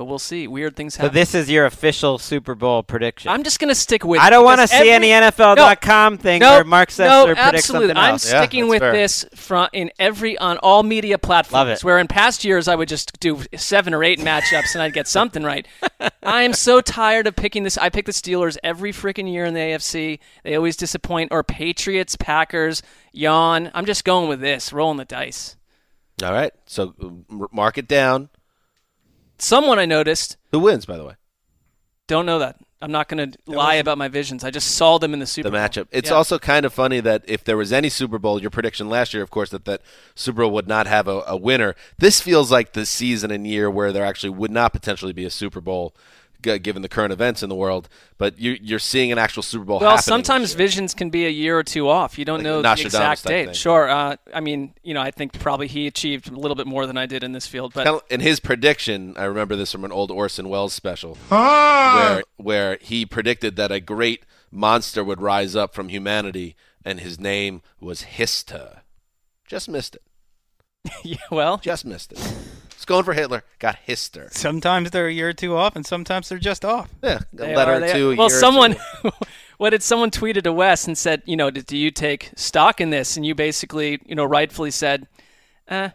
But 0.00 0.06
we'll 0.06 0.18
see. 0.18 0.48
Weird 0.48 0.76
things 0.76 0.96
happen. 0.96 1.02
So 1.02 1.08
happen. 1.08 1.20
this 1.20 1.34
is 1.34 1.50
your 1.50 1.66
official 1.66 2.16
Super 2.16 2.54
Bowl 2.54 2.82
prediction. 2.82 3.30
I'm 3.30 3.42
just 3.42 3.60
going 3.60 3.68
to 3.68 3.74
stick 3.74 4.02
with 4.02 4.18
I 4.18 4.30
don't 4.30 4.46
want 4.46 4.62
to 4.62 4.66
see 4.66 4.76
every- 4.76 4.92
any 4.92 5.08
NFL.com 5.08 6.16
thing 6.16 6.40
no, 6.40 6.52
where 6.52 6.64
Marc 6.64 6.88
Sessler 6.88 7.06
no, 7.06 7.24
predicts 7.26 7.44
absolutely. 7.44 7.88
something 7.88 7.96
I'm. 7.98 8.12
Yeah, 8.12 8.16
sticking 8.16 8.68
with 8.68 8.80
fair. 8.80 8.92
this 8.92 9.26
from 9.34 9.68
in 9.74 9.90
every 9.98 10.38
on 10.38 10.56
all 10.56 10.82
media 10.82 11.18
platforms. 11.18 11.52
Love 11.52 11.68
it. 11.68 11.84
Where 11.84 11.98
in 11.98 12.06
past 12.06 12.46
years 12.46 12.66
I 12.66 12.76
would 12.76 12.88
just 12.88 13.20
do 13.20 13.42
seven 13.54 13.92
or 13.92 14.02
eight 14.02 14.20
matchups 14.20 14.72
and 14.72 14.80
I'd 14.80 14.94
get 14.94 15.06
something 15.06 15.42
right. 15.42 15.68
I 16.22 16.44
am 16.44 16.54
so 16.54 16.80
tired 16.80 17.26
of 17.26 17.36
picking 17.36 17.64
this. 17.64 17.76
I 17.76 17.90
pick 17.90 18.06
the 18.06 18.12
Steelers 18.12 18.56
every 18.64 18.94
freaking 18.94 19.30
year 19.30 19.44
in 19.44 19.52
the 19.52 19.60
AFC. 19.60 20.18
They 20.44 20.54
always 20.54 20.76
disappoint. 20.78 21.30
Or 21.30 21.44
Patriots, 21.44 22.16
Packers, 22.16 22.82
yawn. 23.12 23.70
I'm 23.74 23.84
just 23.84 24.06
going 24.06 24.30
with 24.30 24.40
this, 24.40 24.72
rolling 24.72 24.96
the 24.96 25.04
dice. 25.04 25.56
All 26.22 26.32
right, 26.32 26.54
so 26.64 26.94
mark 27.52 27.76
it 27.76 27.86
down. 27.86 28.30
Someone 29.40 29.78
I 29.78 29.86
noticed. 29.86 30.36
Who 30.52 30.60
wins, 30.60 30.86
by 30.86 30.96
the 30.96 31.04
way? 31.04 31.14
Don't 32.06 32.26
know 32.26 32.38
that. 32.40 32.56
I'm 32.82 32.90
not 32.92 33.08
going 33.08 33.30
to 33.32 33.38
lie 33.46 33.74
about 33.74 33.98
my 33.98 34.08
visions. 34.08 34.42
I 34.42 34.50
just 34.50 34.70
saw 34.74 34.96
them 34.98 35.12
in 35.12 35.18
the 35.20 35.26
Super 35.26 35.48
the 35.50 35.52
Bowl. 35.52 35.60
matchup. 35.60 35.86
It's 35.92 36.08
Yeah. 36.08 36.16
also 36.16 36.38
kind 36.38 36.64
of 36.64 36.72
funny 36.72 36.98
that 37.00 37.22
if 37.26 37.44
there 37.44 37.56
was 37.58 37.72
any 37.74 37.90
Super 37.90 38.18
Bowl, 38.18 38.40
your 38.40 38.48
prediction 38.50 38.88
last 38.88 39.12
year, 39.12 39.22
of 39.22 39.28
course, 39.30 39.50
that 39.50 39.66
that 39.66 39.82
Super 40.14 40.42
Bowl 40.42 40.50
would 40.52 40.66
not 40.66 40.86
have 40.86 41.06
a, 41.06 41.22
a 41.26 41.36
winner. 41.36 41.74
This 41.98 42.20
feels 42.22 42.50
like 42.50 42.72
the 42.72 42.86
season 42.86 43.30
and 43.30 43.46
year 43.46 43.70
where 43.70 43.92
there 43.92 44.04
actually 44.04 44.30
would 44.30 44.50
not 44.50 44.72
potentially 44.72 45.12
be 45.12 45.26
a 45.26 45.30
Super 45.30 45.60
Bowl, 45.60 45.94
g- 45.94 46.00
given 46.42 46.82
the 46.82 46.88
current 46.88 47.12
events 47.12 47.42
in 47.42 47.48
the 47.48 47.54
world. 47.54 47.88
But 48.18 48.38
you, 48.38 48.56
you're 48.60 48.78
seeing 48.78 49.12
an 49.12 49.18
actual 49.18 49.42
Super 49.42 49.64
Bowl. 49.64 49.80
Well, 49.80 49.90
happening 49.90 50.02
sometimes 50.02 50.54
visions 50.54 50.94
can 50.94 51.10
be 51.10 51.26
a 51.26 51.30
year 51.30 51.58
or 51.58 51.62
two 51.62 51.88
off. 51.88 52.18
You 52.18 52.24
don't 52.24 52.38
Like 52.38 52.44
know 52.44 52.62
the 52.62 52.72
exact 52.72 53.24
date. 53.24 53.46
thing. 53.46 53.54
Sure. 53.54 53.88
Uh, 53.88 54.16
I 54.34 54.40
mean, 54.40 54.74
you 54.82 54.94
know, 54.94 55.00
I 55.00 55.10
think 55.10 55.38
probably 55.38 55.66
he 55.68 55.86
achieved 55.86 56.30
a 56.30 56.36
little 56.38 56.54
bit 56.54 56.66
more 56.66 56.86
than 56.86 56.96
I 56.98 57.06
did 57.06 57.22
in 57.24 57.32
this 57.32 57.46
field. 57.46 57.72
But 57.74 58.04
in 58.10 58.20
his 58.20 58.40
prediction, 58.40 59.14
I 59.16 59.24
remember 59.24 59.56
this 59.56 59.72
from 59.72 59.84
an 59.84 59.92
old 59.92 60.10
Orson 60.10 60.48
Welles 60.48 60.72
special, 60.72 61.16
where 61.28 62.22
where 62.36 62.78
he 62.80 63.06
predicted 63.06 63.56
that 63.56 63.70
a 63.72 63.80
great 63.80 64.24
monster 64.50 65.04
would 65.04 65.20
rise 65.20 65.54
up 65.54 65.74
from 65.74 65.88
humanity, 65.88 66.56
and 66.84 67.00
his 67.00 67.18
name 67.20 67.62
was 67.80 68.02
Hista. 68.02 68.80
Just 69.46 69.68
missed 69.68 69.96
it. 69.96 70.02
yeah, 71.04 71.16
well, 71.30 71.58
Just 71.58 71.84
missed 71.84 72.12
it. 72.12 72.18
It's 72.80 72.86
going 72.86 73.04
for 73.04 73.12
Hitler. 73.12 73.44
Got 73.58 73.76
Hister. 73.84 74.28
Sometimes 74.32 74.90
they're 74.90 75.06
a 75.08 75.12
year 75.12 75.28
or 75.28 75.32
two 75.34 75.54
off, 75.54 75.76
and 75.76 75.84
sometimes 75.84 76.30
they're 76.30 76.38
just 76.38 76.64
off. 76.64 76.88
Yeah, 77.02 77.18
a 77.18 77.36
they 77.36 77.54
letter 77.54 77.72
are- 77.72 77.84
or 77.84 77.92
two. 77.92 78.16
Well, 78.16 78.30
year 78.30 78.40
someone. 78.40 78.76
two. 79.02 79.10
what 79.58 79.70
did 79.70 79.82
someone 79.82 80.10
tweeted 80.10 80.44
to 80.44 80.52
Wes 80.54 80.86
and 80.86 80.96
said, 80.96 81.20
you 81.26 81.36
know, 81.36 81.50
do, 81.50 81.60
do 81.60 81.76
you 81.76 81.90
take 81.90 82.30
stock 82.36 82.80
in 82.80 82.88
this? 82.88 83.18
And 83.18 83.26
you 83.26 83.34
basically, 83.34 84.00
you 84.06 84.14
know, 84.14 84.24
rightfully 84.24 84.70
said, 84.70 85.08
eh, 85.68 85.90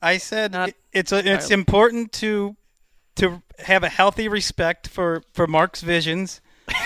I 0.00 0.16
said 0.16 0.52
Not 0.52 0.72
it's 0.94 1.12
a, 1.12 1.18
it's 1.18 1.26
entirely. 1.26 1.52
important 1.52 2.12
to 2.12 2.56
to 3.16 3.42
have 3.58 3.84
a 3.84 3.90
healthy 3.90 4.26
respect 4.26 4.88
for 4.88 5.22
for 5.34 5.46
Marc's 5.46 5.82
visions, 5.82 6.40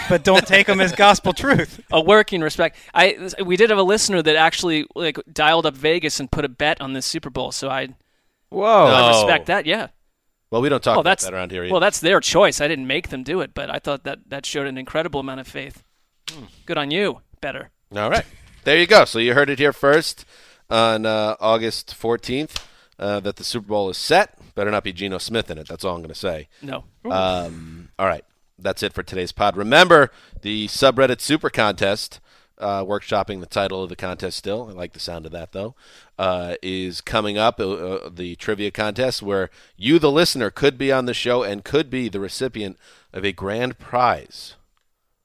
but 0.08 0.24
don't 0.24 0.44
take 0.48 0.66
them 0.66 0.80
as 0.80 0.90
gospel 0.96 1.32
truth. 1.32 1.80
a 1.92 2.00
working 2.00 2.40
respect. 2.40 2.76
I 2.92 3.30
we 3.44 3.56
did 3.56 3.70
have 3.70 3.78
a 3.78 3.84
listener 3.84 4.20
that 4.20 4.34
actually 4.34 4.84
like 4.96 5.16
dialed 5.32 5.64
up 5.64 5.76
Vegas 5.76 6.18
and 6.18 6.28
put 6.28 6.44
a 6.44 6.48
bet 6.48 6.80
on 6.80 6.92
this 6.92 7.06
Super 7.06 7.30
Bowl. 7.30 7.52
So 7.52 7.70
I 7.70 7.90
Whoa. 8.54 8.86
I 8.86 9.00
No. 9.12 9.18
respect 9.22 9.46
that. 9.46 9.66
Yeah. 9.66 9.88
Well, 10.50 10.62
we 10.62 10.68
don't 10.68 10.82
talk 10.82 10.92
well, 10.92 11.00
about 11.00 11.10
that's 11.10 11.24
that 11.24 11.34
around 11.34 11.50
here. 11.50 11.68
well, 11.70 11.80
that's 11.80 12.00
their 12.00 12.20
choice. 12.20 12.60
I 12.60 12.68
didn't 12.68 12.86
make 12.86 13.08
them 13.08 13.22
do 13.24 13.40
it, 13.40 13.54
but 13.54 13.70
I 13.70 13.78
thought 13.78 14.04
that 14.04 14.20
that 14.28 14.46
showed 14.46 14.66
an 14.66 14.78
incredible 14.78 15.20
amount 15.20 15.40
of 15.40 15.48
faith. 15.48 15.82
Good 16.64 16.78
on 16.78 16.90
you. 16.90 17.20
Better. 17.40 17.70
All 17.94 18.08
right. 18.10 18.24
There 18.64 18.78
you 18.78 18.86
go. 18.86 19.04
So 19.04 19.18
you 19.18 19.34
heard 19.34 19.50
it 19.50 19.58
here 19.58 19.72
first 19.72 20.24
on 20.70 21.04
uh, 21.06 21.36
August 21.40 21.94
14th 22.00 22.56
uh, 22.98 23.20
that 23.20 23.36
the 23.36 23.44
Super 23.44 23.66
Bowl 23.68 23.90
is 23.90 23.98
set. 23.98 24.38
Better 24.54 24.70
not 24.70 24.84
be 24.84 24.92
Geno 24.92 25.18
Smith 25.18 25.50
in 25.50 25.58
it. 25.58 25.68
That's 25.68 25.84
all 25.84 25.94
I'm 25.96 26.00
going 26.02 26.08
to 26.08 26.14
say. 26.14 26.48
No. 26.62 26.84
Um, 27.10 27.88
all 27.98 28.06
right. 28.06 28.24
That's 28.58 28.82
it 28.82 28.92
for 28.92 29.02
today's 29.02 29.32
pod. 29.32 29.56
Remember 29.56 30.10
the 30.42 30.68
subreddit 30.68 31.20
super 31.20 31.50
contest, 31.50 32.20
uh, 32.58 32.84
workshopping 32.84 33.40
the 33.40 33.46
title 33.46 33.82
of 33.82 33.88
the 33.88 33.96
contest 33.96 34.36
still. 34.36 34.68
I 34.68 34.72
like 34.72 34.92
the 34.92 35.00
sound 35.00 35.26
of 35.26 35.32
that, 35.32 35.52
though, 35.52 35.74
uh, 36.18 36.54
is 36.62 37.00
coming 37.00 37.36
up. 37.36 37.58
Uh, 37.58 37.72
uh, 37.72 38.08
the 38.08 38.36
trivia 38.36 38.70
contest 38.70 39.22
where 39.22 39.50
you, 39.76 39.98
the 39.98 40.10
listener, 40.10 40.50
could 40.50 40.78
be 40.78 40.92
on 40.92 41.06
the 41.06 41.14
show 41.14 41.42
and 41.42 41.64
could 41.64 41.90
be 41.90 42.08
the 42.08 42.20
recipient 42.20 42.78
of 43.12 43.24
a 43.24 43.32
grand 43.32 43.78
prize. 43.78 44.54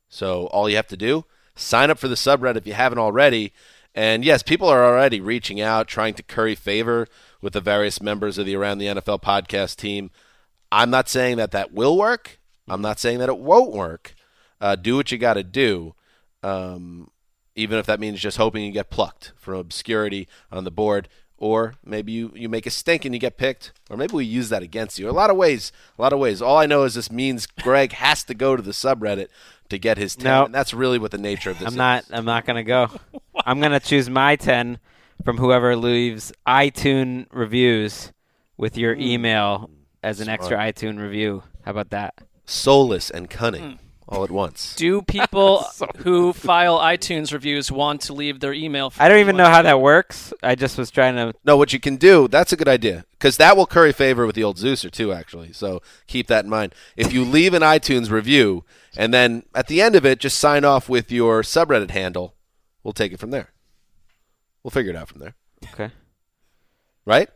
So 0.09 0.47
all 0.47 0.69
you 0.69 0.75
have 0.75 0.87
to 0.87 0.97
do, 0.97 1.25
sign 1.55 1.89
up 1.89 1.99
for 1.99 2.07
the 2.07 2.15
subreddit 2.15 2.57
if 2.57 2.67
you 2.67 2.73
haven't 2.73 2.99
already. 2.99 3.53
And 3.93 4.25
yes, 4.25 4.43
people 4.43 4.67
are 4.67 4.83
already 4.83 5.21
reaching 5.21 5.61
out, 5.61 5.87
trying 5.87 6.13
to 6.15 6.23
curry 6.23 6.55
favor 6.55 7.07
with 7.41 7.53
the 7.53 7.61
various 7.61 8.01
members 8.01 8.37
of 8.37 8.45
the 8.45 8.55
Around 8.55 8.79
the 8.79 8.87
NFL 8.87 9.21
podcast 9.21 9.75
team. 9.75 10.11
I'm 10.71 10.89
not 10.89 11.09
saying 11.09 11.37
that 11.37 11.51
that 11.51 11.73
will 11.73 11.97
work. 11.97 12.39
I'm 12.67 12.81
not 12.81 12.99
saying 12.99 13.19
that 13.19 13.29
it 13.29 13.39
won't 13.39 13.71
work. 13.71 14.15
Uh, 14.61 14.75
do 14.75 14.95
what 14.95 15.11
you 15.11 15.17
got 15.17 15.35
to 15.35 15.43
do, 15.43 15.95
um, 16.43 17.09
even 17.59 17.77
if 17.77 17.85
that 17.85 17.99
means 17.99 18.19
just 18.19 18.37
hoping 18.37 18.63
you 18.63 18.71
get 18.71 18.89
plucked 18.89 19.33
from 19.37 19.55
obscurity 19.55 20.27
on 20.51 20.63
the 20.63 20.71
board 20.71 21.09
or 21.39 21.75
maybe 21.85 22.11
you, 22.11 22.31
you 22.35 22.49
make 22.49 22.65
a 22.65 22.69
stink 22.69 23.05
and 23.05 23.15
you 23.15 23.19
get 23.19 23.37
picked, 23.37 23.71
or 23.89 23.95
maybe 23.95 24.13
we 24.13 24.25
use 24.25 24.49
that 24.49 24.61
against 24.61 24.99
you. 24.99 25.09
A 25.09 25.11
lot 25.11 25.29
of 25.29 25.37
ways, 25.37 25.71
a 25.97 26.01
lot 26.01 26.11
of 26.11 26.19
ways. 26.19 26.41
All 26.41 26.57
I 26.57 26.65
know 26.65 26.83
is 26.83 26.95
this 26.95 27.09
means 27.09 27.45
Greg 27.45 27.93
has 27.93 28.23
to 28.25 28.33
go 28.33 28.57
to 28.57 28.61
the 28.61 28.71
subreddit 28.71 29.27
to 29.69 29.79
get 29.79 29.97
his 29.97 30.15
10, 30.15 30.25
No. 30.25 30.45
and 30.45 30.53
that's 30.53 30.73
really 30.73 30.99
what 30.99 31.11
the 31.11 31.17
nature 31.17 31.49
of 31.49 31.57
this 31.57 31.67
I'm 31.67 31.73
is. 31.73 31.77
not. 31.77 32.05
I'm 32.11 32.25
not 32.25 32.45
gonna 32.45 32.63
go. 32.63 32.89
I'm 33.45 33.61
gonna 33.61 33.79
choose 33.79 34.09
my 34.09 34.35
ten 34.35 34.79
from 35.23 35.37
whoever 35.37 35.75
leaves 35.75 36.33
iTunes 36.45 37.27
reviews 37.31 38.11
with 38.57 38.77
your 38.77 38.95
hmm. 38.95 39.01
email 39.01 39.69
as 40.03 40.19
an 40.19 40.27
extra 40.27 40.57
Smart. 40.57 40.75
iTunes 40.75 40.99
review. 40.99 41.43
How 41.63 41.71
about 41.71 41.91
that? 41.91 42.15
Soulless 42.45 43.09
and 43.09 43.29
cunning 43.29 43.77
hmm. 43.77 43.88
All 44.09 44.23
at 44.23 44.31
once. 44.31 44.75
Do 44.75 45.01
people 45.01 45.65
who 45.97 46.33
file 46.33 46.79
iTunes 46.79 47.31
reviews 47.31 47.71
want 47.71 48.01
to 48.01 48.13
leave 48.13 48.39
their 48.39 48.53
email? 48.53 48.89
For 48.89 49.01
I 49.01 49.07
don't 49.07 49.19
even 49.19 49.37
know 49.37 49.45
how 49.45 49.61
that 49.61 49.79
works. 49.79 50.33
I 50.41 50.55
just 50.55 50.77
was 50.77 50.91
trying 50.91 51.15
to. 51.15 51.33
No, 51.45 51.55
what 51.55 51.71
you 51.71 51.79
can 51.79 51.95
do, 51.95 52.27
that's 52.27 52.51
a 52.51 52.57
good 52.57 52.67
idea. 52.67 53.05
Because 53.11 53.37
that 53.37 53.55
will 53.55 53.65
curry 53.65 53.93
favor 53.93 54.25
with 54.25 54.35
the 54.35 54.43
old 54.43 54.57
Zeuser, 54.57 54.89
too, 54.89 55.13
actually. 55.13 55.53
So 55.53 55.81
keep 56.07 56.27
that 56.27 56.43
in 56.43 56.49
mind. 56.49 56.73
If 56.97 57.13
you 57.13 57.23
leave 57.23 57.53
an 57.53 57.61
iTunes 57.61 58.09
review 58.09 58.63
and 58.97 59.13
then 59.13 59.43
at 59.53 59.67
the 59.67 59.81
end 59.81 59.95
of 59.95 60.05
it, 60.05 60.19
just 60.19 60.39
sign 60.39 60.65
off 60.65 60.89
with 60.89 61.11
your 61.11 61.41
subreddit 61.41 61.91
handle, 61.91 62.35
we'll 62.83 62.93
take 62.93 63.13
it 63.13 63.19
from 63.19 63.31
there. 63.31 63.51
We'll 64.63 64.71
figure 64.71 64.91
it 64.91 64.97
out 64.97 65.09
from 65.09 65.19
there. 65.19 65.35
Okay. 65.73 65.91
Right? 67.05 67.29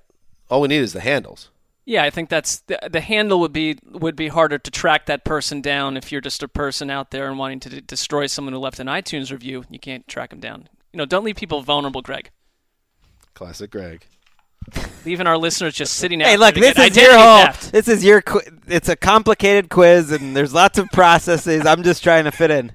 All 0.50 0.62
we 0.62 0.68
need 0.68 0.78
is 0.82 0.94
the 0.94 1.02
handles. 1.02 1.50
Yeah, 1.86 2.04
I 2.04 2.10
think 2.10 2.30
that's 2.30 2.62
the, 2.62 2.80
the 2.90 3.02
handle 3.02 3.40
would 3.42 3.52
be 3.52 3.78
would 3.84 4.16
be 4.16 4.30
harder 4.30 4.58
to 4.58 4.72
track 4.72 5.06
that 5.08 5.26
person 5.26 5.62
down 5.62 5.98
if 5.98 6.12
you're 6.12 6.22
just 6.22 6.42
a 6.42 6.48
person 6.48 6.90
out 6.90 7.12
there 7.12 7.28
and 7.28 7.38
wanting 7.38 7.60
to 7.62 7.70
d- 7.70 7.82
destroy 7.82 8.26
someone 8.28 8.54
who 8.54 8.60
left 8.60 8.80
an 8.80 8.88
iTunes 8.88 9.32
review. 9.32 9.66
You 9.70 9.80
can't 9.80 10.08
track 10.08 10.30
them 10.30 10.40
down. 10.40 10.70
You 10.94 10.98
know, 11.00 11.06
don't 11.06 11.26
leave 11.26 11.36
people 11.36 11.62
vulnerable, 11.62 12.02
Greg. 12.02 12.30
Classic 13.34 13.70
Greg. 13.70 14.06
Leaving 15.06 15.28
our 15.28 15.38
listeners 15.38 15.74
just 15.74 15.96
sitting 15.96 16.22
out. 16.22 16.30
Hey, 16.30 16.38
look, 16.38 16.56
this 16.56 16.78
is 16.78 16.96
your 16.96 17.18
whole. 17.18 17.46
theft. 17.46 17.72
This 17.74 17.90
is 17.90 18.04
your. 18.06 18.22
Qu- 18.22 18.60
it's 18.68 18.88
a 18.88 18.96
complicated 18.96 19.70
quiz, 19.70 20.10
and 20.12 20.36
there's 20.38 20.54
lots 20.54 20.78
of 20.78 20.88
processes. 20.94 21.66
I'm 21.66 21.84
just 21.84 22.02
trying 22.02 22.24
to 22.24 22.32
fit 22.32 22.50
in. 22.50 22.72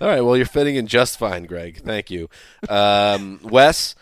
All 0.00 0.08
right. 0.08 0.22
Well, 0.22 0.36
you're 0.36 0.46
fitting 0.46 0.74
in 0.74 0.88
just 0.88 1.18
fine, 1.18 1.44
Greg. 1.44 1.82
Thank 1.84 2.10
you. 2.10 2.28
Um, 2.68 3.38
Wes, 3.44 3.94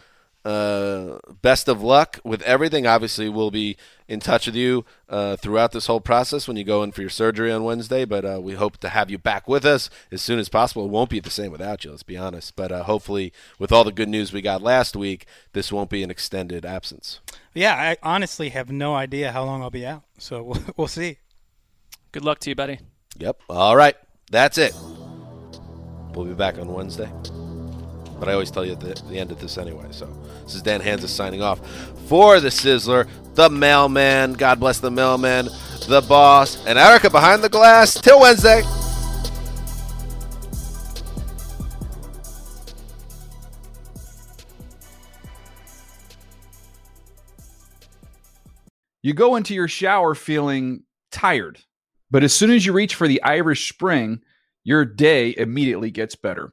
uh, 0.44 1.18
best 1.42 1.68
of 1.68 1.82
luck 1.82 2.20
with 2.24 2.42
everything. 2.42 2.86
Obviously, 2.86 3.28
we'll 3.28 3.50
be 3.50 3.76
in 4.06 4.20
touch 4.20 4.46
with 4.46 4.54
you 4.54 4.84
uh, 5.08 5.36
throughout 5.36 5.72
this 5.72 5.86
whole 5.86 6.00
process 6.00 6.48
when 6.48 6.56
you 6.56 6.64
go 6.64 6.82
in 6.82 6.92
for 6.92 7.00
your 7.00 7.10
surgery 7.10 7.52
on 7.52 7.64
Wednesday. 7.64 8.04
But 8.04 8.24
uh, 8.24 8.40
we 8.42 8.54
hope 8.54 8.78
to 8.78 8.88
have 8.88 9.10
you 9.10 9.18
back 9.18 9.48
with 9.48 9.64
us 9.64 9.90
as 10.10 10.22
soon 10.22 10.38
as 10.38 10.48
possible. 10.48 10.84
It 10.84 10.90
won't 10.90 11.10
be 11.10 11.20
the 11.20 11.30
same 11.30 11.52
without 11.52 11.84
you, 11.84 11.90
let's 11.90 12.02
be 12.02 12.16
honest. 12.16 12.56
But 12.56 12.72
uh, 12.72 12.84
hopefully, 12.84 13.32
with 13.58 13.72
all 13.72 13.84
the 13.84 13.92
good 13.92 14.08
news 14.08 14.32
we 14.32 14.40
got 14.40 14.62
last 14.62 14.96
week, 14.96 15.26
this 15.52 15.72
won't 15.72 15.90
be 15.90 16.02
an 16.02 16.10
extended 16.10 16.64
absence. 16.64 17.20
Yeah, 17.54 17.74
I 17.74 17.96
honestly 18.02 18.50
have 18.50 18.70
no 18.70 18.94
idea 18.94 19.32
how 19.32 19.44
long 19.44 19.62
I'll 19.62 19.70
be 19.70 19.86
out, 19.86 20.04
so 20.18 20.42
we'll, 20.44 20.62
we'll 20.76 20.88
see. 20.88 21.18
Good 22.12 22.24
luck 22.24 22.38
to 22.40 22.50
you, 22.50 22.56
buddy. 22.56 22.78
Yep. 23.18 23.42
All 23.48 23.76
right. 23.76 23.96
That's 24.30 24.58
it. 24.58 24.74
We'll 26.14 26.26
be 26.26 26.34
back 26.34 26.58
on 26.58 26.72
Wednesday. 26.72 27.10
But 28.18 28.28
I 28.28 28.32
always 28.32 28.50
tell 28.50 28.64
you 28.64 28.72
at 28.72 28.80
the, 28.80 29.00
the 29.08 29.18
end 29.18 29.30
of 29.30 29.40
this 29.40 29.58
anyway. 29.58 29.86
So 29.90 30.06
this 30.44 30.54
is 30.54 30.62
Dan 30.62 30.80
Hanzus 30.80 31.08
signing 31.08 31.42
off 31.42 31.60
for 32.08 32.40
the 32.40 32.48
Sizzler, 32.48 33.08
the 33.34 33.48
mailman. 33.48 34.32
God 34.32 34.58
bless 34.58 34.80
the 34.80 34.90
mailman, 34.90 35.48
the 35.86 36.04
boss, 36.08 36.64
and 36.66 36.78
Erica 36.78 37.10
behind 37.10 37.44
the 37.44 37.48
glass. 37.48 37.94
Till 37.94 38.20
Wednesday. 38.20 38.62
You 49.00 49.14
go 49.14 49.36
into 49.36 49.54
your 49.54 49.68
shower 49.68 50.14
feeling 50.14 50.82
tired, 51.12 51.60
but 52.10 52.24
as 52.24 52.34
soon 52.34 52.50
as 52.50 52.66
you 52.66 52.72
reach 52.72 52.94
for 52.96 53.06
the 53.06 53.22
Irish 53.22 53.72
Spring, 53.72 54.20
your 54.64 54.84
day 54.84 55.34
immediately 55.38 55.90
gets 55.90 56.16
better. 56.16 56.52